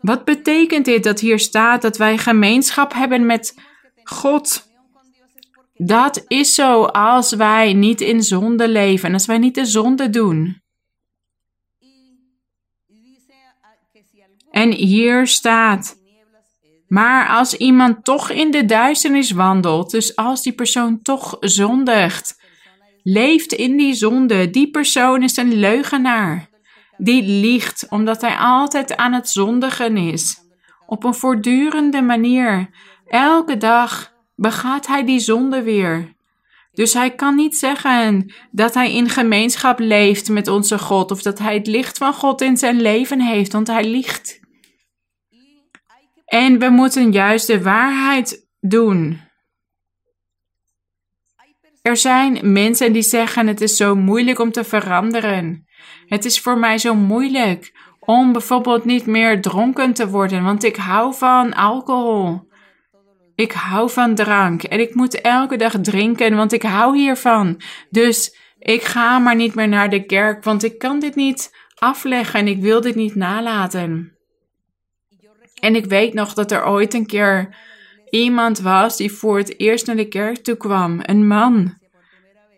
Wat 0.00 0.24
betekent 0.24 0.84
dit 0.84 1.04
dat 1.04 1.20
hier 1.20 1.38
staat 1.38 1.82
dat 1.82 1.96
wij 1.96 2.18
gemeenschap 2.18 2.92
hebben 2.92 3.26
met 3.26 3.54
God? 4.04 4.68
Dat 5.74 6.24
is 6.26 6.54
zo 6.54 6.84
als 6.84 7.32
wij 7.32 7.72
niet 7.72 8.00
in 8.00 8.22
zonde 8.22 8.68
leven, 8.68 9.12
als 9.12 9.26
wij 9.26 9.38
niet 9.38 9.54
de 9.54 9.64
zonde 9.64 10.10
doen. 10.10 10.62
En 14.50 14.72
hier 14.72 15.26
staat, 15.26 15.96
maar 16.88 17.28
als 17.28 17.54
iemand 17.54 18.04
toch 18.04 18.30
in 18.30 18.50
de 18.50 18.64
duisternis 18.64 19.30
wandelt, 19.30 19.90
dus 19.90 20.16
als 20.16 20.42
die 20.42 20.52
persoon 20.52 21.02
toch 21.02 21.36
zondigt, 21.40 22.39
leeft 23.12 23.52
in 23.52 23.76
die 23.76 23.94
zonde. 23.94 24.50
Die 24.50 24.70
persoon 24.70 25.22
is 25.22 25.36
een 25.36 25.54
leugenaar. 25.54 26.48
Die 26.96 27.22
liegt 27.22 27.86
omdat 27.88 28.20
hij 28.20 28.36
altijd 28.36 28.96
aan 28.96 29.12
het 29.12 29.28
zondigen 29.28 29.96
is. 29.96 30.38
Op 30.86 31.04
een 31.04 31.14
voortdurende 31.14 32.02
manier. 32.02 32.70
Elke 33.06 33.56
dag 33.56 34.12
begaat 34.36 34.86
hij 34.86 35.04
die 35.04 35.20
zonde 35.20 35.62
weer. 35.62 36.14
Dus 36.72 36.92
hij 36.92 37.14
kan 37.14 37.34
niet 37.34 37.56
zeggen 37.56 38.32
dat 38.50 38.74
hij 38.74 38.94
in 38.94 39.08
gemeenschap 39.08 39.78
leeft 39.78 40.28
met 40.28 40.48
onze 40.48 40.78
God 40.78 41.10
of 41.10 41.22
dat 41.22 41.38
hij 41.38 41.54
het 41.54 41.66
licht 41.66 41.98
van 41.98 42.12
God 42.12 42.40
in 42.40 42.56
zijn 42.56 42.80
leven 42.80 43.20
heeft, 43.20 43.52
want 43.52 43.66
hij 43.66 43.84
liegt. 43.84 44.40
En 46.24 46.58
we 46.58 46.68
moeten 46.68 47.12
juist 47.12 47.46
de 47.46 47.62
waarheid 47.62 48.46
doen. 48.60 49.29
Er 51.82 51.96
zijn 51.96 52.52
mensen 52.52 52.92
die 52.92 53.02
zeggen: 53.02 53.46
Het 53.46 53.60
is 53.60 53.76
zo 53.76 53.94
moeilijk 53.94 54.38
om 54.38 54.52
te 54.52 54.64
veranderen. 54.64 55.66
Het 56.06 56.24
is 56.24 56.40
voor 56.40 56.58
mij 56.58 56.78
zo 56.78 56.94
moeilijk 56.94 57.72
om 58.00 58.32
bijvoorbeeld 58.32 58.84
niet 58.84 59.06
meer 59.06 59.40
dronken 59.40 59.94
te 59.94 60.08
worden, 60.08 60.42
want 60.42 60.64
ik 60.64 60.76
hou 60.76 61.14
van 61.14 61.54
alcohol. 61.54 62.48
Ik 63.34 63.52
hou 63.52 63.90
van 63.90 64.14
drank 64.14 64.62
en 64.62 64.80
ik 64.80 64.94
moet 64.94 65.20
elke 65.20 65.56
dag 65.56 65.80
drinken, 65.80 66.36
want 66.36 66.52
ik 66.52 66.62
hou 66.62 66.96
hiervan. 66.98 67.60
Dus 67.90 68.36
ik 68.58 68.82
ga 68.82 69.18
maar 69.18 69.36
niet 69.36 69.54
meer 69.54 69.68
naar 69.68 69.90
de 69.90 70.04
kerk, 70.04 70.44
want 70.44 70.64
ik 70.64 70.78
kan 70.78 71.00
dit 71.00 71.14
niet 71.14 71.54
afleggen 71.74 72.40
en 72.40 72.48
ik 72.48 72.60
wil 72.60 72.80
dit 72.80 72.94
niet 72.94 73.14
nalaten. 73.14 74.18
En 75.60 75.74
ik 75.74 75.84
weet 75.84 76.14
nog 76.14 76.34
dat 76.34 76.50
er 76.50 76.66
ooit 76.66 76.94
een 76.94 77.06
keer 77.06 77.56
iemand 78.10 78.58
was 78.58 78.96
die 78.96 79.12
voor 79.12 79.38
het 79.38 79.60
eerst 79.60 79.86
naar 79.86 79.96
de 79.96 80.08
kerk 80.08 80.36
toe 80.36 80.56
kwam. 80.56 80.98
Een 81.02 81.26
man 81.26 81.78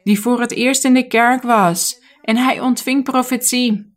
die 0.03 0.21
voor 0.21 0.41
het 0.41 0.53
eerst 0.53 0.85
in 0.85 0.95
de 0.95 1.07
kerk 1.07 1.43
was. 1.43 2.01
En 2.23 2.37
hij 2.37 2.61
ontving 2.61 3.05
profetie. 3.05 3.95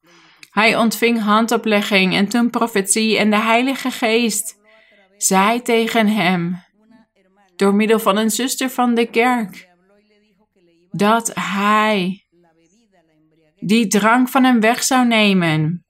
Hij 0.50 0.78
ontving 0.78 1.22
handoplegging 1.22 2.14
en 2.14 2.28
toen 2.28 2.50
profetie 2.50 3.18
en 3.18 3.30
de 3.30 3.40
Heilige 3.40 3.92
Geest 3.92 4.56
zei 5.18 5.62
tegen 5.62 6.08
hem, 6.08 6.64
door 7.56 7.76
middel 7.76 8.00
van 8.00 8.18
een 8.18 8.30
zuster 8.30 8.70
van 8.70 8.96
de 8.96 9.06
kerk, 9.06 9.70
dat 10.92 11.32
hij 11.40 12.26
die 13.60 13.88
drank 13.88 14.30
van 14.30 14.44
hem 14.44 14.60
weg 14.60 14.84
zou 14.84 15.08
nemen. 15.08 15.85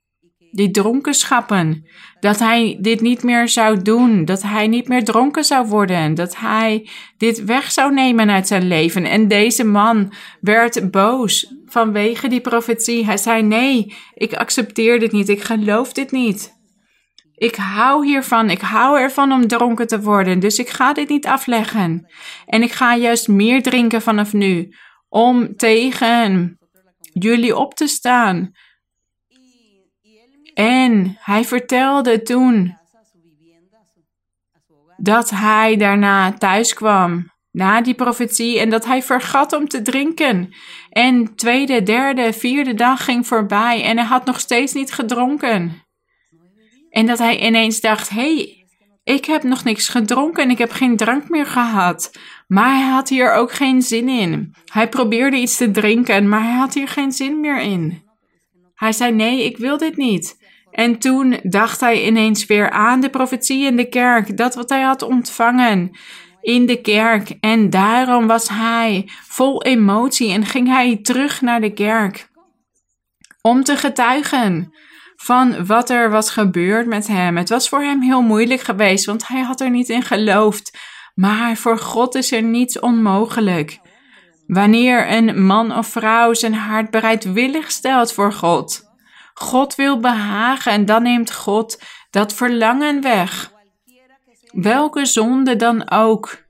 Die 0.56 0.72
dronkenschappen. 0.72 1.86
Dat 2.20 2.40
hij 2.40 2.78
dit 2.82 3.02
niet 3.02 3.24
meer 3.24 3.50
zou 3.50 3.82
doen. 3.82 4.26
Dat 4.26 4.42
hij 4.42 4.68
niet 4.68 4.88
meer 4.88 5.04
dronken 5.04 5.44
zou 5.44 5.68
worden. 5.68 6.14
Dat 6.14 6.38
hij 6.38 6.90
dit 7.18 7.44
weg 7.44 7.72
zou 7.72 7.94
nemen 7.94 8.30
uit 8.30 8.48
zijn 8.48 8.68
leven. 8.68 9.06
En 9.06 9.28
deze 9.28 9.64
man 9.64 10.14
werd 10.42 10.92
boos 10.92 11.54
vanwege 11.66 12.28
die 12.28 12.42
profetie. 12.42 13.06
Hij 13.06 13.18
zei: 13.18 13.42
Nee, 13.42 13.96
ik 14.14 14.34
accepteer 14.34 15.00
dit 15.00 15.12
niet. 15.12 15.30
Ik 15.30 15.42
geloof 15.42 15.94
dit 15.94 16.12
niet. 16.12 16.54
Ik 17.34 17.56
hou 17.56 18.06
hiervan. 18.06 18.50
Ik 18.50 18.62
hou 18.62 19.00
ervan 19.00 19.32
om 19.32 19.48
dronken 19.48 19.88
te 19.88 20.02
worden. 20.02 20.40
Dus 20.40 20.58
ik 20.58 20.70
ga 20.70 20.94
dit 20.94 21.10
niet 21.10 21.26
afleggen. 21.26 22.12
En 22.46 22.62
ik 22.62 22.72
ga 22.72 22.96
juist 22.96 23.28
meer 23.28 23.62
drinken 23.64 24.02
vanaf 24.02 24.34
nu. 24.34 24.76
Om 25.10 25.56
tegen 25.56 26.58
jullie 27.14 27.58
op 27.58 27.74
te 27.74 27.88
staan. 27.88 28.52
En 30.56 31.18
hij 31.20 31.46
vertelde 31.46 32.22
toen 32.22 32.78
dat 34.98 35.30
hij 35.30 35.78
daarna 35.78 36.34
thuis 36.34 36.74
kwam, 36.74 37.32
na 37.52 37.82
die 37.82 37.94
profetie, 37.94 38.60
en 38.60 38.70
dat 38.70 38.86
hij 38.86 39.04
vergat 39.04 39.54
om 39.54 39.68
te 39.68 39.82
drinken. 39.82 40.54
En 40.90 41.36
tweede, 41.36 41.84
derde, 41.84 42.34
vierde 42.34 42.74
dag 42.74 43.04
ging 43.04 43.28
voorbij 43.28 43.84
en 43.84 43.98
hij 43.98 44.06
had 44.06 44.26
nog 44.26 44.40
steeds 44.40 44.74
niet 44.74 44.94
gedronken. 44.94 45.84
En 46.90 47.06
dat 47.06 47.18
hij 47.18 47.40
ineens 47.40 47.82
dacht: 47.82 48.10
hey, 48.10 48.66
ik 49.04 49.26
heb 49.26 49.44
nog 49.44 49.64
niks 49.64 49.88
gedronken 49.88 50.44
en 50.44 50.50
ik 50.50 50.58
heb 50.58 50.72
geen 50.72 50.98
drank 50.98 51.30
meer 51.30 51.46
gehad. 51.46 52.12
Maar 52.48 52.76
hij 52.76 52.90
had 52.90 53.10
hier 53.10 53.34
ook 53.34 53.52
geen 53.52 53.82
zin 53.82 54.10
in. 54.10 54.56
Hij 54.66 54.90
probeerde 54.90 55.38
iets 55.38 55.58
te 55.58 55.72
drinken, 55.72 56.30
maar 56.30 56.44
hij 56.44 56.56
had 56.56 56.74
hier 56.74 56.88
geen 56.88 57.12
zin 57.12 57.40
meer 57.40 57.62
in. 57.62 58.04
Hij 58.76 58.92
zei: 58.92 59.12
Nee, 59.12 59.44
ik 59.44 59.58
wil 59.58 59.78
dit 59.78 59.98
niet. 59.98 60.44
En 60.76 61.00
toen 61.00 61.40
dacht 61.44 61.80
hij 61.80 62.06
ineens 62.06 62.46
weer 62.46 62.70
aan 62.70 63.00
de 63.00 63.10
profetie 63.10 63.66
in 63.66 63.76
de 63.76 63.90
kerk, 63.90 64.38
dat 64.38 64.56
wat 64.56 64.70
hij 64.70 64.82
had 64.82 65.02
ontvangen 65.02 65.92
in 66.42 66.66
de 66.66 66.82
kerk. 66.82 67.34
En 67.40 67.70
daarom 67.70 68.28
was 68.28 68.50
hij 68.50 69.10
vol 69.28 69.64
emotie 69.64 70.32
en 70.32 70.46
ging 70.46 70.68
hij 70.68 71.00
terug 71.02 71.42
naar 71.42 71.62
de 71.62 71.74
kerk 71.74 72.30
om 73.42 73.64
te 73.64 73.78
getuigen 73.78 74.74
van 75.16 75.66
wat 75.66 75.90
er 75.90 76.10
was 76.10 76.30
gebeurd 76.30 76.88
met 76.88 77.08
hem. 77.08 77.38
Het 77.38 77.50
was 77.50 77.70
voor 77.70 77.82
hem 77.82 78.02
heel 78.02 78.22
moeilijk 78.22 78.62
geweest, 78.62 79.06
want 79.06 79.28
hij 79.28 79.42
had 79.42 79.62
er 79.62 79.70
niet 79.70 79.90
in 79.90 80.04
geloofd. 80.04 80.78
Maar 81.14 81.56
voor 81.56 81.78
God 81.78 82.16
is 82.16 82.32
er 82.32 82.44
niets 82.44 82.80
onmogelijk. 82.80 83.80
Wanneer 84.48 85.12
een 85.12 85.46
man 85.46 85.78
of 85.78 85.88
vrouw 85.88 86.34
zijn 86.34 86.54
hart 86.54 86.90
bereidwillig 86.90 87.72
stelt 87.72 88.14
voor 88.14 88.34
God, 88.34 88.85
God 89.38 89.76
wil 89.76 90.00
behagen 90.00 90.72
en 90.72 90.86
dan 90.86 91.04
neemt 91.04 91.34
God 91.34 91.82
dat 92.10 92.34
verlangen 92.34 93.02
weg. 93.02 93.54
Welke 94.52 95.06
zonde 95.06 95.56
dan 95.56 95.92
ook. 95.92 96.44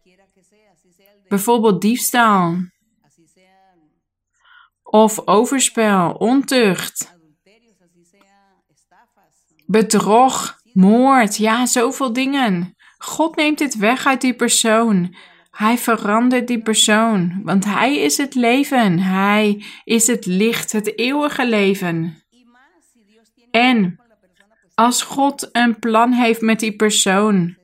Bijvoorbeeld 1.28 1.82
diefstal. 1.82 2.58
Of 4.84 5.28
overspel, 5.28 6.12
ontucht. 6.12 7.14
Bedrog, 9.66 10.60
moord, 10.74 11.38
ja, 11.38 11.66
zoveel 11.66 12.14
dingen. 12.14 12.76
God 12.98 13.36
neemt 13.36 13.58
dit 13.58 13.76
weg 13.76 14.06
uit 14.06 14.22
die 14.22 14.36
persoon. 14.36 15.16
Hij 15.52 15.78
verandert 15.78 16.48
die 16.48 16.62
persoon, 16.62 17.42
want 17.44 17.66
Hij 17.66 17.98
is 17.98 18.18
het 18.18 18.36
leven. 18.36 19.00
Hij 19.00 19.64
is 19.84 20.08
het 20.08 20.26
licht, 20.26 20.72
het 20.72 20.98
eeuwige 20.98 21.48
leven. 21.48 22.24
En 23.56 23.99
als 24.74 25.01
God 25.01 25.49
een 25.51 25.80
plan 25.80 26.12
heeft 26.12 26.41
met 26.41 26.60
die 26.60 26.76
persoon, 26.76 27.58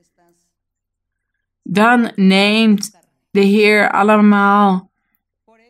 dan 1.62 2.12
neemt 2.14 2.98
de 3.30 3.40
Heer 3.40 3.90
allemaal 3.90 4.90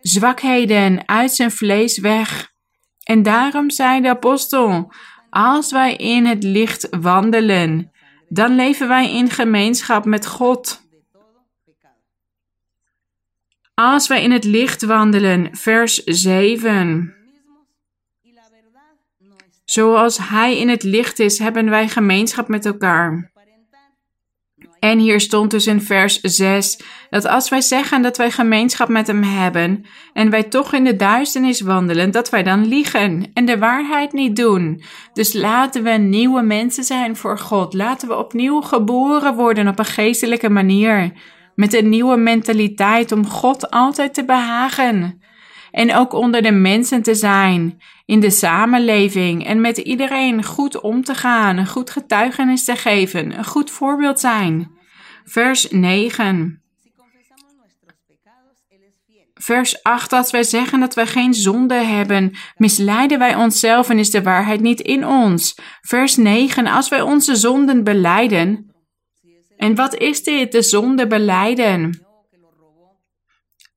zwakheden 0.00 1.08
uit 1.08 1.32
zijn 1.32 1.50
vlees 1.50 1.98
weg. 1.98 2.52
En 3.02 3.22
daarom 3.22 3.70
zei 3.70 4.00
de 4.00 4.08
apostel: 4.08 4.92
Als 5.30 5.72
wij 5.72 5.96
in 5.96 6.26
het 6.26 6.42
licht 6.42 6.88
wandelen, 6.90 7.92
dan 8.28 8.54
leven 8.54 8.88
wij 8.88 9.12
in 9.12 9.30
gemeenschap 9.30 10.04
met 10.04 10.26
God. 10.26 10.82
Als 13.74 14.08
wij 14.08 14.22
in 14.22 14.30
het 14.30 14.44
licht 14.44 14.82
wandelen, 14.82 15.56
vers 15.56 15.94
7. 16.04 17.21
Zoals 19.72 20.18
Hij 20.18 20.58
in 20.58 20.68
het 20.68 20.82
licht 20.82 21.18
is, 21.18 21.38
hebben 21.38 21.70
wij 21.70 21.88
gemeenschap 21.88 22.48
met 22.48 22.66
elkaar. 22.66 23.30
En 24.78 24.98
hier 24.98 25.20
stond 25.20 25.50
dus 25.50 25.66
in 25.66 25.80
vers 25.80 26.20
6 26.20 26.80
dat 27.10 27.26
als 27.26 27.48
wij 27.48 27.60
zeggen 27.60 28.02
dat 28.02 28.16
wij 28.16 28.30
gemeenschap 28.30 28.88
met 28.88 29.06
Hem 29.06 29.22
hebben 29.22 29.84
en 30.12 30.30
wij 30.30 30.42
toch 30.42 30.72
in 30.72 30.84
de 30.84 30.96
duisternis 30.96 31.60
wandelen, 31.60 32.10
dat 32.10 32.30
wij 32.30 32.42
dan 32.42 32.66
liegen 32.66 33.30
en 33.34 33.44
de 33.44 33.58
waarheid 33.58 34.12
niet 34.12 34.36
doen. 34.36 34.82
Dus 35.12 35.32
laten 35.32 35.82
we 35.82 35.90
nieuwe 35.90 36.42
mensen 36.42 36.84
zijn 36.84 37.16
voor 37.16 37.38
God. 37.38 37.74
Laten 37.74 38.08
we 38.08 38.16
opnieuw 38.16 38.60
geboren 38.60 39.34
worden 39.34 39.68
op 39.68 39.78
een 39.78 39.84
geestelijke 39.84 40.50
manier. 40.50 41.12
Met 41.54 41.74
een 41.74 41.88
nieuwe 41.88 42.16
mentaliteit 42.16 43.12
om 43.12 43.26
God 43.26 43.70
altijd 43.70 44.14
te 44.14 44.24
behagen. 44.24 45.21
En 45.72 45.94
ook 45.94 46.12
onder 46.12 46.42
de 46.42 46.50
mensen 46.50 47.02
te 47.02 47.14
zijn, 47.14 47.82
in 48.04 48.20
de 48.20 48.30
samenleving 48.30 49.46
en 49.46 49.60
met 49.60 49.78
iedereen 49.78 50.44
goed 50.44 50.80
om 50.80 51.04
te 51.04 51.14
gaan, 51.14 51.56
een 51.56 51.66
goed 51.66 51.90
getuigenis 51.90 52.64
te 52.64 52.76
geven, 52.76 53.38
een 53.38 53.44
goed 53.44 53.70
voorbeeld 53.70 54.20
zijn. 54.20 54.70
Vers 55.24 55.70
9. 55.70 56.62
Vers 59.34 59.82
8, 59.82 60.12
als 60.12 60.30
wij 60.30 60.42
zeggen 60.42 60.80
dat 60.80 60.94
wij 60.94 61.06
geen 61.06 61.34
zonde 61.34 61.74
hebben, 61.74 62.36
misleiden 62.56 63.18
wij 63.18 63.34
onszelf 63.34 63.88
en 63.88 63.98
is 63.98 64.10
de 64.10 64.22
waarheid 64.22 64.60
niet 64.60 64.80
in 64.80 65.06
ons. 65.06 65.58
Vers 65.80 66.16
9, 66.16 66.66
als 66.66 66.88
wij 66.88 67.00
onze 67.00 67.36
zonden 67.36 67.84
beleiden. 67.84 68.74
En 69.56 69.74
wat 69.74 69.94
is 69.94 70.22
dit, 70.22 70.52
de 70.52 70.62
zonde 70.62 71.06
beleiden? 71.06 72.06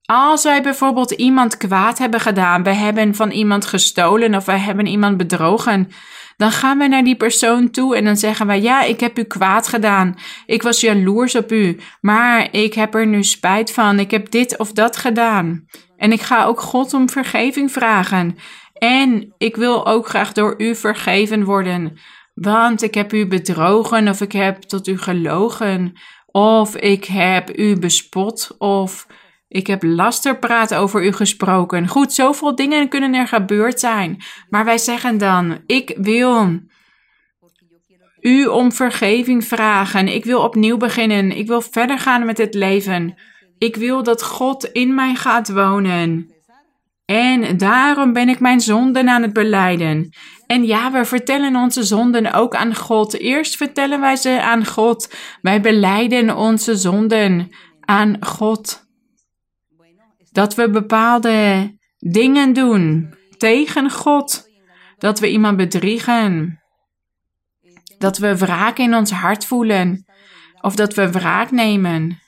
Als 0.06 0.42
wij 0.42 0.62
bijvoorbeeld 0.62 1.10
iemand 1.10 1.56
kwaad 1.56 1.98
hebben 1.98 2.20
gedaan, 2.20 2.62
we 2.62 2.72
hebben 2.72 3.14
van 3.14 3.30
iemand 3.30 3.66
gestolen 3.66 4.34
of 4.34 4.44
we 4.44 4.52
hebben 4.52 4.86
iemand 4.86 5.16
bedrogen, 5.16 5.88
dan 6.36 6.50
gaan 6.50 6.78
we 6.78 6.86
naar 6.86 7.04
die 7.04 7.16
persoon 7.16 7.70
toe 7.70 7.96
en 7.96 8.04
dan 8.04 8.16
zeggen 8.16 8.46
wij: 8.46 8.60
Ja, 8.60 8.82
ik 8.82 9.00
heb 9.00 9.18
u 9.18 9.22
kwaad 9.22 9.68
gedaan. 9.68 10.14
Ik 10.46 10.62
was 10.62 10.80
jaloers 10.80 11.34
op 11.34 11.52
u, 11.52 11.80
maar 12.00 12.48
ik 12.54 12.74
heb 12.74 12.94
er 12.94 13.06
nu 13.06 13.24
spijt 13.24 13.72
van. 13.72 13.98
Ik 13.98 14.10
heb 14.10 14.30
dit 14.30 14.58
of 14.58 14.72
dat 14.72 14.96
gedaan. 14.96 15.64
En 15.96 16.12
ik 16.12 16.20
ga 16.20 16.44
ook 16.44 16.60
God 16.60 16.94
om 16.94 17.10
vergeving 17.10 17.72
vragen. 17.72 18.36
En 18.72 19.34
ik 19.38 19.56
wil 19.56 19.86
ook 19.86 20.08
graag 20.08 20.32
door 20.32 20.54
u 20.58 20.74
vergeven 20.74 21.44
worden. 21.44 21.98
Want 22.34 22.82
ik 22.82 22.94
heb 22.94 23.12
u 23.12 23.26
bedrogen 23.26 24.08
of 24.08 24.20
ik 24.20 24.32
heb 24.32 24.62
tot 24.62 24.86
u 24.86 24.98
gelogen 24.98 25.92
of 26.26 26.76
ik 26.76 27.04
heb 27.04 27.58
u 27.58 27.78
bespot 27.78 28.54
of 28.58 29.06
ik 29.48 29.66
heb 29.66 29.82
lasterpraat 29.82 30.74
over 30.74 31.04
u 31.04 31.12
gesproken. 31.12 31.88
Goed, 31.88 32.12
zoveel 32.12 32.54
dingen 32.54 32.88
kunnen 32.88 33.14
er 33.14 33.28
gebeurd 33.28 33.80
zijn. 33.80 34.22
Maar 34.48 34.64
wij 34.64 34.78
zeggen 34.78 35.18
dan: 35.18 35.58
Ik 35.66 35.94
wil 35.96 36.60
u 38.20 38.46
om 38.46 38.72
vergeving 38.72 39.44
vragen. 39.44 40.08
Ik 40.08 40.24
wil 40.24 40.42
opnieuw 40.42 40.76
beginnen. 40.76 41.36
Ik 41.36 41.46
wil 41.46 41.60
verder 41.60 41.98
gaan 41.98 42.24
met 42.24 42.38
het 42.38 42.54
leven. 42.54 43.14
Ik 43.58 43.76
wil 43.76 44.02
dat 44.02 44.22
God 44.22 44.64
in 44.64 44.94
mij 44.94 45.14
gaat 45.14 45.52
wonen. 45.52 46.30
En 47.04 47.56
daarom 47.56 48.12
ben 48.12 48.28
ik 48.28 48.40
mijn 48.40 48.60
zonden 48.60 49.08
aan 49.08 49.22
het 49.22 49.32
beleiden. 49.32 50.08
En 50.46 50.64
ja, 50.64 50.92
we 50.92 51.04
vertellen 51.04 51.56
onze 51.56 51.82
zonden 51.82 52.32
ook 52.32 52.54
aan 52.54 52.74
God. 52.74 53.18
Eerst 53.18 53.56
vertellen 53.56 54.00
wij 54.00 54.16
ze 54.16 54.42
aan 54.42 54.66
God. 54.66 55.14
Wij 55.42 55.60
beleiden 55.60 56.36
onze 56.36 56.76
zonden 56.76 57.48
aan 57.80 58.16
God 58.20 58.85
dat 60.36 60.54
we 60.54 60.70
bepaalde 60.70 61.70
dingen 61.98 62.52
doen 62.52 63.14
tegen 63.36 63.90
God, 63.90 64.48
dat 64.98 65.18
we 65.18 65.30
iemand 65.30 65.56
bedriegen, 65.56 66.60
dat 67.98 68.18
we 68.18 68.36
wraak 68.36 68.78
in 68.78 68.94
ons 68.94 69.10
hart 69.10 69.44
voelen 69.44 70.04
of 70.60 70.74
dat 70.74 70.94
we 70.94 71.10
wraak 71.10 71.50
nemen. 71.50 72.18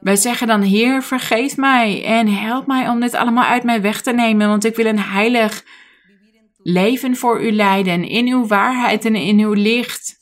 Wij 0.00 0.16
zeggen 0.16 0.46
dan, 0.46 0.60
Heer, 0.62 1.02
vergeef 1.02 1.56
mij 1.56 2.04
en 2.04 2.28
help 2.28 2.66
mij 2.66 2.88
om 2.88 3.00
dit 3.00 3.14
allemaal 3.14 3.44
uit 3.44 3.62
mij 3.62 3.80
weg 3.80 4.00
te 4.02 4.12
nemen, 4.12 4.48
want 4.48 4.64
ik 4.64 4.76
wil 4.76 4.86
een 4.86 5.00
heilig 5.00 5.64
leven 6.62 7.16
voor 7.16 7.42
u 7.42 7.52
leiden, 7.52 8.08
in 8.08 8.26
uw 8.26 8.46
waarheid 8.46 9.04
en 9.04 9.14
in 9.14 9.38
uw 9.38 9.52
licht. 9.52 10.16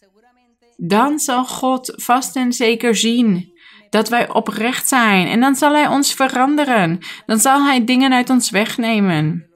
Dan 0.76 1.18
zal 1.18 1.44
God 1.44 1.92
vast 1.96 2.36
en 2.36 2.52
zeker 2.52 2.94
zien 2.94 3.54
dat 3.90 4.08
wij 4.08 4.28
oprecht 4.28 4.88
zijn 4.88 5.26
en 5.26 5.40
dan 5.40 5.54
zal 5.56 5.72
Hij 5.72 5.86
ons 5.86 6.14
veranderen. 6.14 6.98
Dan 7.26 7.38
zal 7.38 7.64
Hij 7.64 7.84
dingen 7.84 8.12
uit 8.12 8.30
ons 8.30 8.50
wegnemen. 8.50 9.46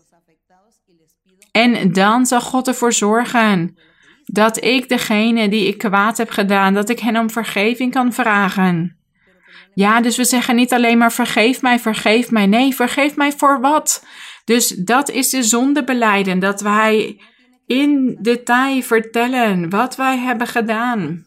En 1.53 1.93
dan 1.93 2.27
zal 2.27 2.41
God 2.41 2.69
ervoor 2.69 2.93
zorgen 2.93 3.79
dat 4.25 4.65
ik 4.65 4.89
degene 4.89 5.49
die 5.49 5.67
ik 5.67 5.79
kwaad 5.79 6.19
heb 6.19 6.31
gedaan, 6.31 6.75
dat 6.75 6.89
ik 6.89 6.99
hen 6.99 7.17
om 7.17 7.31
vergeving 7.31 7.93
kan 7.93 8.13
vragen. 8.13 8.99
Ja, 9.75 10.01
dus 10.01 10.17
we 10.17 10.25
zeggen 10.25 10.57
niet 10.57 10.73
alleen 10.73 10.99
maar 10.99 11.13
vergeef 11.13 11.63
mij, 11.63 11.79
vergeef 11.79 12.31
mij. 12.31 12.47
Nee, 12.47 12.75
vergeef 12.75 13.17
mij 13.17 13.33
voor 13.33 13.61
wat? 13.61 14.07
Dus 14.45 14.69
dat 14.69 15.11
is 15.11 15.29
de 15.29 15.43
zondebeleiden, 15.43 16.39
dat 16.39 16.61
wij 16.61 17.21
in 17.67 18.19
detail 18.21 18.83
vertellen 18.83 19.71
wat 19.71 19.97
wij 19.97 20.19
hebben 20.19 20.47
gedaan. 20.47 21.27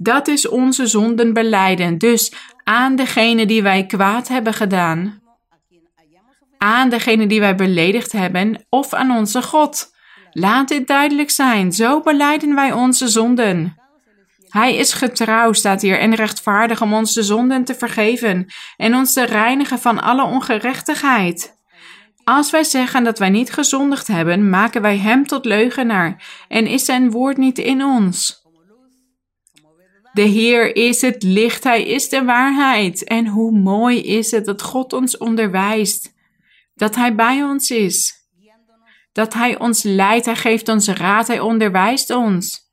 Dat 0.00 0.28
is 0.28 0.48
onze 0.48 0.86
zondenbeleiden. 0.86 1.98
Dus 1.98 2.32
aan 2.64 2.96
degene 2.96 3.46
die 3.46 3.62
wij 3.62 3.86
kwaad 3.86 4.28
hebben 4.28 4.54
gedaan, 4.54 5.22
aan 6.58 6.88
degene 6.88 7.26
die 7.26 7.40
wij 7.40 7.54
beledigd 7.54 8.12
hebben 8.12 8.66
of 8.68 8.94
aan 8.94 9.10
onze 9.10 9.42
God. 9.42 9.96
Laat 10.32 10.68
dit 10.68 10.86
duidelijk 10.86 11.30
zijn. 11.30 11.72
Zo 11.72 12.00
beleiden 12.00 12.54
wij 12.54 12.72
onze 12.72 13.08
zonden. 13.08 13.76
Hij 14.48 14.76
is 14.76 14.92
getrouw, 14.92 15.52
staat 15.52 15.82
hier, 15.82 15.98
en 15.98 16.14
rechtvaardig 16.14 16.82
om 16.82 16.94
ons 16.94 17.14
de 17.14 17.22
zonden 17.22 17.64
te 17.64 17.74
vergeven 17.74 18.46
en 18.76 18.94
ons 18.94 19.12
te 19.12 19.24
reinigen 19.24 19.78
van 19.78 20.02
alle 20.02 20.24
ongerechtigheid. 20.24 21.56
Als 22.24 22.50
wij 22.50 22.64
zeggen 22.64 23.04
dat 23.04 23.18
wij 23.18 23.28
niet 23.28 23.52
gezondigd 23.52 24.06
hebben, 24.06 24.50
maken 24.50 24.82
wij 24.82 24.98
hem 24.98 25.26
tot 25.26 25.44
leugenaar 25.44 26.24
en 26.48 26.66
is 26.66 26.84
zijn 26.84 27.10
woord 27.10 27.36
niet 27.36 27.58
in 27.58 27.84
ons. 27.84 28.47
De 30.18 30.24
Heer 30.24 30.76
is 30.76 31.00
het 31.00 31.22
licht, 31.22 31.64
Hij 31.64 31.82
is 31.82 32.08
de 32.08 32.24
waarheid. 32.24 33.04
En 33.04 33.26
hoe 33.26 33.52
mooi 33.58 34.02
is 34.02 34.30
het 34.30 34.44
dat 34.44 34.62
God 34.62 34.92
ons 34.92 35.16
onderwijst, 35.16 36.14
dat 36.74 36.94
Hij 36.94 37.14
bij 37.14 37.42
ons 37.42 37.70
is, 37.70 38.12
dat 39.12 39.34
Hij 39.34 39.58
ons 39.58 39.82
leidt, 39.82 40.24
Hij 40.26 40.36
geeft 40.36 40.68
ons 40.68 40.88
raad, 40.88 41.26
Hij 41.26 41.40
onderwijst 41.40 42.10
ons 42.10 42.66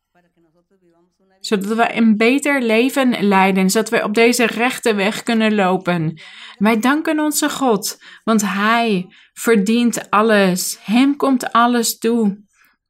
zodat 1.40 1.78
we 1.78 1.96
een 1.96 2.18
beter 2.18 2.62
leven 2.62 3.26
leiden, 3.28 3.70
zodat 3.70 3.90
we 3.90 4.04
op 4.04 4.14
deze 4.14 4.46
rechte 4.46 4.94
weg 4.94 5.24
kunnen 5.24 5.56
lopen. 5.56 6.22
Wij 6.58 6.80
danken 6.80 7.20
onze 7.20 7.50
God, 7.50 7.98
want 8.24 8.42
Hij 8.42 9.08
verdient 9.34 10.10
alles. 10.10 10.78
Hem 10.82 11.16
komt 11.16 11.52
alles 11.52 11.98
toe. 11.98 12.44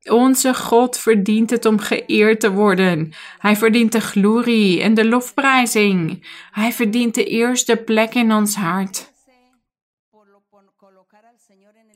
Onze 0.09 0.53
God 0.53 0.97
verdient 0.97 1.49
het 1.49 1.65
om 1.65 1.79
geëerd 1.79 2.39
te 2.39 2.51
worden. 2.51 3.13
Hij 3.37 3.55
verdient 3.55 3.91
de 3.91 4.01
glorie 4.01 4.81
en 4.81 4.93
de 4.93 5.05
lofprijzing. 5.05 6.27
Hij 6.51 6.73
verdient 6.73 7.15
de 7.15 7.25
eerste 7.25 7.75
plek 7.75 8.13
in 8.13 8.31
ons 8.31 8.55
hart. 8.55 9.13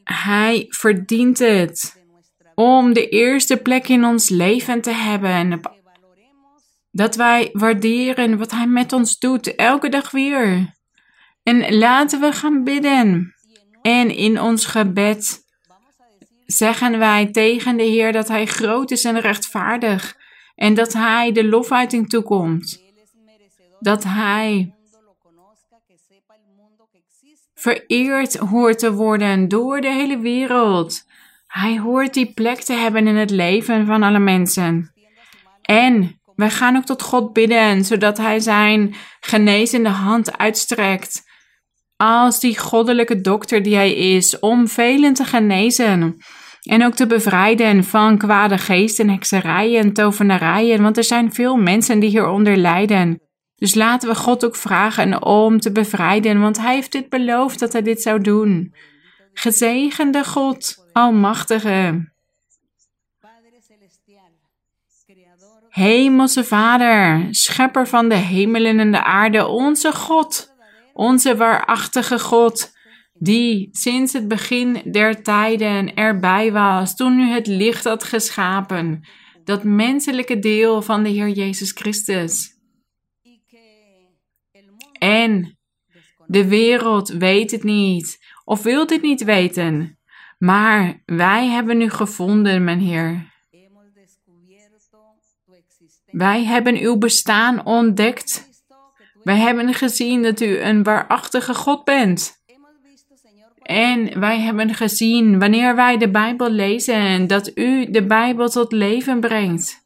Hij 0.04 0.66
verdient 0.70 1.40
het 1.40 2.04
om 2.56 2.94
de 2.94 3.10
eerste 3.10 3.58
plek 3.58 3.88
in 3.88 4.06
ons 4.06 4.30
leven 4.30 4.82
te 4.82 4.92
hebben 4.92 5.62
dat 6.92 7.16
wij 7.16 7.50
waarderen 7.54 8.38
wat 8.38 8.52
Hij 8.52 8.68
met 8.68 8.94
ons 8.94 9.20
doet, 9.20 9.56
elke 9.56 9.90
dag 9.90 10.12
weer. 10.12 10.74
En 11.44 11.78
laten 11.78 12.20
we 12.20 12.32
gaan 12.32 12.64
bidden. 12.64 13.34
En 13.82 14.16
in 14.16 14.42
ons 14.42 14.66
gebed 14.66 15.48
zeggen 16.52 17.00
wij 17.00 17.26
tegen 17.26 17.78
de 17.78 17.84
Heer 17.84 18.12
dat 18.12 18.28
Hij 18.28 18.46
groot 18.46 18.92
is 18.92 19.04
en 19.04 19.20
rechtvaardig. 19.20 20.18
En 20.56 20.74
dat 20.74 20.94
Hij 20.94 21.32
de 21.32 21.46
lofuiting 21.46 22.10
toekomt. 22.10 22.84
Dat 23.80 24.04
Hij 24.04 24.74
vereerd 27.54 28.36
hoort 28.36 28.80
te 28.80 28.94
worden 28.94 29.48
door 29.48 29.82
de 29.82 29.92
hele 29.92 30.20
wereld. 30.20 31.08
Hij 31.48 31.80
hoort 31.80 32.14
die 32.14 32.34
plek 32.34 32.62
te 32.62 32.74
hebben 32.74 33.08
in 33.08 33.16
het 33.16 33.30
leven 33.30 33.86
van 33.86 34.04
alle 34.04 34.20
mensen. 34.20 34.94
En 35.62 36.22
wij 36.36 36.50
gaan 36.50 36.76
ook 36.76 36.86
tot 36.86 37.02
God 37.02 37.34
bidden, 37.34 37.86
zodat 37.86 38.18
Hij 38.18 38.40
zijn 38.40 38.96
genezende 39.20 39.90
hand 39.90 40.38
uitstrekt. 40.38 41.28
Als 41.96 42.40
die 42.40 42.60
goddelijke 42.60 43.22
dokter 43.22 43.64
die 43.64 43.76
Hij 43.76 43.94
is, 43.94 44.40
om 44.40 44.68
velen 44.68 45.14
te 45.14 45.26
genezen. 45.26 46.18
En 46.62 46.86
ook 46.86 46.94
te 46.94 47.08
bevrijden 47.08 47.84
van 47.84 48.18
kwade 48.18 48.58
geesten, 48.58 49.10
hekserijen, 49.10 49.94
tovenarijen, 49.94 50.82
want 50.82 50.98
er 50.98 51.04
zijn 51.04 51.34
veel 51.34 51.56
mensen 51.56 52.00
die 52.00 52.10
hieronder 52.10 52.58
lijden. 52.58 53.22
Dus 53.56 53.76
laten 53.76 54.10
we 54.10 54.16
God 54.16 54.46
ook 54.46 54.56
vragen 54.56 55.26
om 55.26 55.60
te 55.60 55.72
bevrijden, 55.72 56.40
want 56.40 56.58
Hij 56.58 56.76
heeft 56.76 56.92
dit 56.92 57.10
beloofd 57.10 57.60
dat 57.60 57.74
Hij 57.74 57.82
dit 57.82 58.02
zou 58.02 58.22
doen. 58.22 58.74
Gezegende 59.34 60.26
God, 60.26 60.88
Almachtige. 60.94 62.08
Hemelse 65.70 66.44
Vader, 66.44 67.28
schepper 67.30 67.88
van 67.88 68.10
de 68.10 68.16
hemelen 68.16 68.80
en 68.80 68.92
de 68.92 69.04
aarde, 69.04 69.48
onze 69.48 69.92
God, 69.92 70.54
onze 70.94 71.36
waarachtige 71.36 72.20
God, 72.20 72.72
die 73.20 73.70
sinds 73.72 74.14
het 74.14 74.28
begin 74.28 74.82
der 74.92 75.24
tijden 75.24 75.96
erbij 75.96 76.52
was, 76.52 76.96
toen 76.96 77.20
u 77.20 77.30
het 77.30 77.48
licht 77.48 77.84
had 77.84 78.04
geschapen, 78.04 79.04
dat 79.44 79.64
menselijke 79.64 80.40
deel 80.40 80.82
van 80.82 81.04
de 81.04 81.10
Heer 81.10 81.30
Jezus 81.30 81.72
Christus. 81.72 82.58
En 85.00 85.58
de 86.28 86.48
wereld 86.48 87.10
weet 87.10 87.52
het 87.52 87.64
niet, 87.64 88.20
of 88.44 88.64
wil 88.64 88.88
dit 88.88 89.02
niet 89.02 89.24
weten, 89.24 90.00
maar 90.38 91.04
wij 91.06 91.48
hebben 91.48 91.82
u 91.82 91.90
gevonden, 91.90 92.64
mijn 92.64 92.80
Heer. 92.80 93.28
Wij 96.12 96.44
hebben 96.44 96.78
uw 96.78 96.98
bestaan 96.98 97.66
ontdekt. 97.66 98.50
Wij 99.24 99.38
hebben 99.38 99.74
gezien 99.74 100.22
dat 100.22 100.42
u 100.42 100.60
een 100.60 100.84
waarachtige 100.84 101.54
God 101.54 101.84
bent. 101.84 102.39
En 103.70 104.20
wij 104.20 104.40
hebben 104.40 104.74
gezien, 104.74 105.40
wanneer 105.40 105.76
wij 105.76 105.98
de 105.98 106.10
Bijbel 106.10 106.50
lezen, 106.50 107.28
dat 107.28 107.52
u 107.56 107.92
de 107.92 108.06
Bijbel 108.06 108.50
tot 108.50 108.72
leven 108.72 109.20
brengt. 109.20 109.86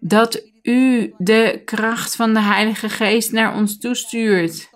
Dat 0.00 0.42
u 0.62 1.14
de 1.18 1.62
kracht 1.64 2.16
van 2.16 2.34
de 2.34 2.40
Heilige 2.40 2.88
Geest 2.88 3.32
naar 3.32 3.56
ons 3.56 3.78
toestuurt. 3.78 4.70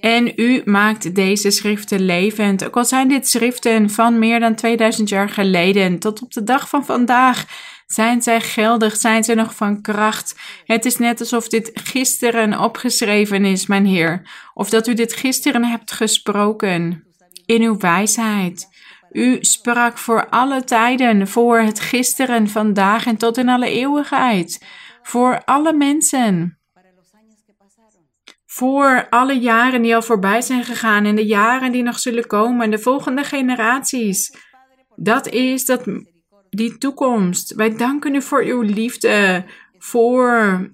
En 0.00 0.32
u 0.36 0.62
maakt 0.64 1.14
deze 1.14 1.50
schriften 1.50 2.00
levend. 2.00 2.64
Ook 2.64 2.76
al 2.76 2.84
zijn 2.84 3.08
dit 3.08 3.28
schriften 3.28 3.90
van 3.90 4.18
meer 4.18 4.40
dan 4.40 4.54
2000 4.54 5.08
jaar 5.08 5.28
geleden, 5.28 5.98
tot 5.98 6.22
op 6.22 6.32
de 6.32 6.44
dag 6.44 6.68
van 6.68 6.84
vandaag 6.84 7.44
zijn 7.92 8.22
zij 8.22 8.40
geldig, 8.40 8.96
zijn 8.96 9.24
ze 9.24 9.34
nog 9.34 9.54
van 9.54 9.82
kracht. 9.82 10.34
Het 10.64 10.84
is 10.84 10.96
net 10.96 11.20
alsof 11.20 11.48
dit 11.48 11.70
gisteren 11.74 12.60
opgeschreven 12.60 13.44
is, 13.44 13.66
mijn 13.66 13.86
Heer, 13.86 14.30
of 14.54 14.70
dat 14.70 14.86
u 14.86 14.94
dit 14.94 15.12
gisteren 15.12 15.64
hebt 15.64 15.92
gesproken 15.92 17.04
in 17.46 17.62
uw 17.62 17.76
wijsheid. 17.76 18.68
U 19.12 19.38
sprak 19.40 19.98
voor 19.98 20.28
alle 20.28 20.64
tijden, 20.64 21.28
voor 21.28 21.58
het 21.58 21.80
gisteren, 21.80 22.48
vandaag 22.48 23.06
en 23.06 23.16
tot 23.16 23.38
in 23.38 23.48
alle 23.48 23.70
eeuwigheid, 23.70 24.66
voor 25.02 25.42
alle 25.44 25.72
mensen 25.72 26.60
voor 28.52 29.06
alle 29.10 29.38
jaren 29.38 29.82
die 29.82 29.94
al 29.94 30.02
voorbij 30.02 30.40
zijn 30.40 30.64
gegaan 30.64 31.04
en 31.04 31.14
de 31.14 31.26
jaren 31.26 31.72
die 31.72 31.82
nog 31.82 31.98
zullen 31.98 32.26
komen 32.26 32.62
en 32.62 32.70
de 32.70 32.78
volgende 32.78 33.24
generaties. 33.24 34.36
Dat 34.96 35.28
is 35.28 35.64
dat, 35.64 35.84
die 36.50 36.78
toekomst. 36.78 37.54
Wij 37.54 37.76
danken 37.76 38.14
u 38.14 38.22
voor 38.22 38.42
uw 38.44 38.60
liefde, 38.60 39.44
voor 39.78 40.70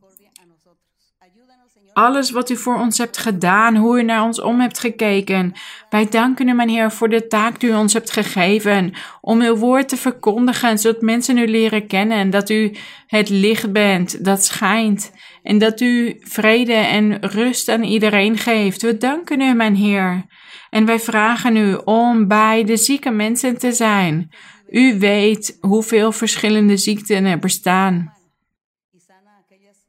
alles 1.96 2.30
wat 2.30 2.50
u 2.50 2.56
voor 2.56 2.78
ons 2.78 2.98
hebt 2.98 3.18
gedaan, 3.18 3.76
hoe 3.76 3.98
u 3.98 4.02
naar 4.02 4.22
ons 4.22 4.40
om 4.40 4.60
hebt 4.60 4.78
gekeken. 4.78 5.52
Wij 5.90 6.08
danken 6.08 6.48
u, 6.48 6.52
mijn 6.52 6.68
Heer, 6.68 6.90
voor 6.90 7.08
de 7.08 7.26
taak 7.26 7.60
die 7.60 7.70
u 7.70 7.74
ons 7.74 7.92
hebt 7.92 8.10
gegeven 8.10 8.92
om 9.20 9.40
uw 9.40 9.56
woord 9.56 9.88
te 9.88 9.96
verkondigen, 9.96 10.78
zodat 10.78 11.02
mensen 11.02 11.38
u 11.38 11.46
leren 11.46 11.86
kennen, 11.86 12.30
dat 12.30 12.50
u 12.50 12.76
het 13.06 13.28
licht 13.28 13.72
bent 13.72 14.24
dat 14.24 14.44
schijnt 14.44 15.12
en 15.42 15.58
dat 15.58 15.80
u 15.80 16.16
vrede 16.20 16.72
en 16.72 17.26
rust 17.26 17.68
aan 17.68 17.82
iedereen 17.82 18.38
geeft. 18.38 18.82
We 18.82 18.96
danken 18.96 19.40
u, 19.40 19.54
mijn 19.54 19.76
Heer. 19.76 20.24
En 20.70 20.86
wij 20.86 20.98
vragen 20.98 21.56
u 21.56 21.74
om 21.84 22.28
bij 22.28 22.64
de 22.64 22.76
zieke 22.76 23.10
mensen 23.10 23.58
te 23.58 23.72
zijn. 23.72 24.30
U 24.68 24.98
weet 24.98 25.58
hoeveel 25.60 26.12
verschillende 26.12 26.76
ziekten 26.76 27.24
er 27.24 27.38
bestaan. 27.38 28.14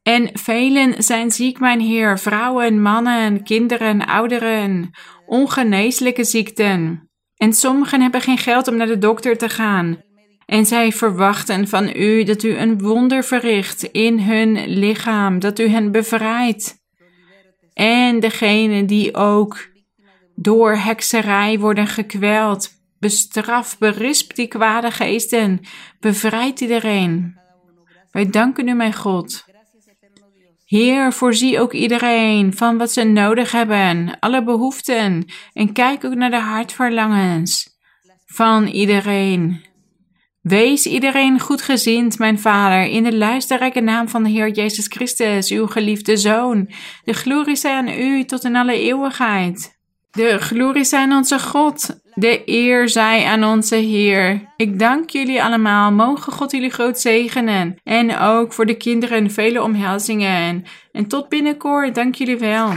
En 0.03 0.29
velen 0.33 1.03
zijn 1.03 1.31
ziek, 1.31 1.59
mijn 1.59 1.79
Heer, 1.79 2.19
vrouwen, 2.19 2.81
mannen, 2.81 3.43
kinderen, 3.43 4.05
ouderen, 4.05 4.91
ongeneeslijke 5.25 6.23
ziekten. 6.23 7.09
En 7.35 7.53
sommigen 7.53 8.01
hebben 8.01 8.21
geen 8.21 8.37
geld 8.37 8.67
om 8.67 8.75
naar 8.75 8.87
de 8.87 8.97
dokter 8.97 9.37
te 9.37 9.49
gaan. 9.49 10.01
En 10.45 10.65
zij 10.65 10.91
verwachten 10.91 11.67
van 11.67 11.95
u 11.95 12.23
dat 12.23 12.43
u 12.43 12.57
een 12.57 12.79
wonder 12.79 13.23
verricht 13.23 13.83
in 13.83 14.19
hun 14.19 14.67
lichaam, 14.67 15.39
dat 15.39 15.59
u 15.59 15.67
hen 15.67 15.91
bevrijdt. 15.91 16.75
En 17.73 18.19
degene 18.19 18.85
die 18.85 19.15
ook 19.15 19.67
door 20.35 20.75
hekserij 20.75 21.59
worden 21.59 21.87
gekweld, 21.87 22.69
bestraf, 22.99 23.77
berispt 23.77 24.35
die 24.35 24.47
kwade 24.47 24.91
geesten, 24.91 25.59
bevrijdt 25.99 26.61
iedereen. 26.61 27.39
Wij 28.11 28.29
danken 28.29 28.67
u, 28.67 28.73
mijn 28.73 28.93
God. 28.93 29.45
Heer, 30.65 31.13
voorzie 31.13 31.59
ook 31.59 31.73
iedereen 31.73 32.53
van 32.53 32.77
wat 32.77 32.91
ze 32.91 33.03
nodig 33.03 33.51
hebben, 33.51 34.19
alle 34.19 34.43
behoeften, 34.43 35.25
en 35.53 35.73
kijk 35.73 36.03
ook 36.03 36.15
naar 36.15 36.29
de 36.29 36.39
hartverlangens 36.39 37.75
van 38.25 38.67
iedereen. 38.67 39.65
Wees 40.41 40.85
iedereen 40.85 41.39
goedgezind, 41.39 42.19
mijn 42.19 42.39
Vader, 42.39 42.83
in 42.83 43.03
de 43.03 43.15
luisterrijke 43.15 43.79
naam 43.79 44.09
van 44.09 44.23
de 44.23 44.29
Heer 44.29 44.49
Jezus 44.49 44.87
Christus, 44.87 45.51
uw 45.51 45.67
geliefde 45.67 46.17
Zoon. 46.17 46.69
De 47.03 47.13
glorie 47.13 47.55
zij 47.55 47.73
aan 47.73 47.87
u 47.87 48.25
tot 48.25 48.43
in 48.43 48.55
alle 48.55 48.79
eeuwigheid. 48.79 49.77
De 50.11 50.39
glorie 50.39 50.83
zij 50.83 50.99
aan 50.99 51.11
onze 51.11 51.39
God. 51.39 51.99
De 52.19 52.41
eer 52.45 52.89
zij 52.89 53.25
aan 53.25 53.43
onze 53.43 53.75
Heer. 53.75 54.41
Ik 54.55 54.79
dank 54.79 55.09
jullie 55.09 55.43
allemaal. 55.43 55.91
Mogen 55.91 56.33
God 56.33 56.51
jullie 56.51 56.69
groot 56.69 56.99
zegenen. 56.99 57.77
En 57.83 58.17
ook 58.17 58.53
voor 58.53 58.65
de 58.65 58.77
kinderen 58.77 59.31
vele 59.31 59.63
omhelzingen. 59.63 60.65
En 60.91 61.07
tot 61.07 61.29
binnenkort. 61.29 61.95
Dank 61.95 62.15
jullie 62.15 62.37
wel. 62.37 62.69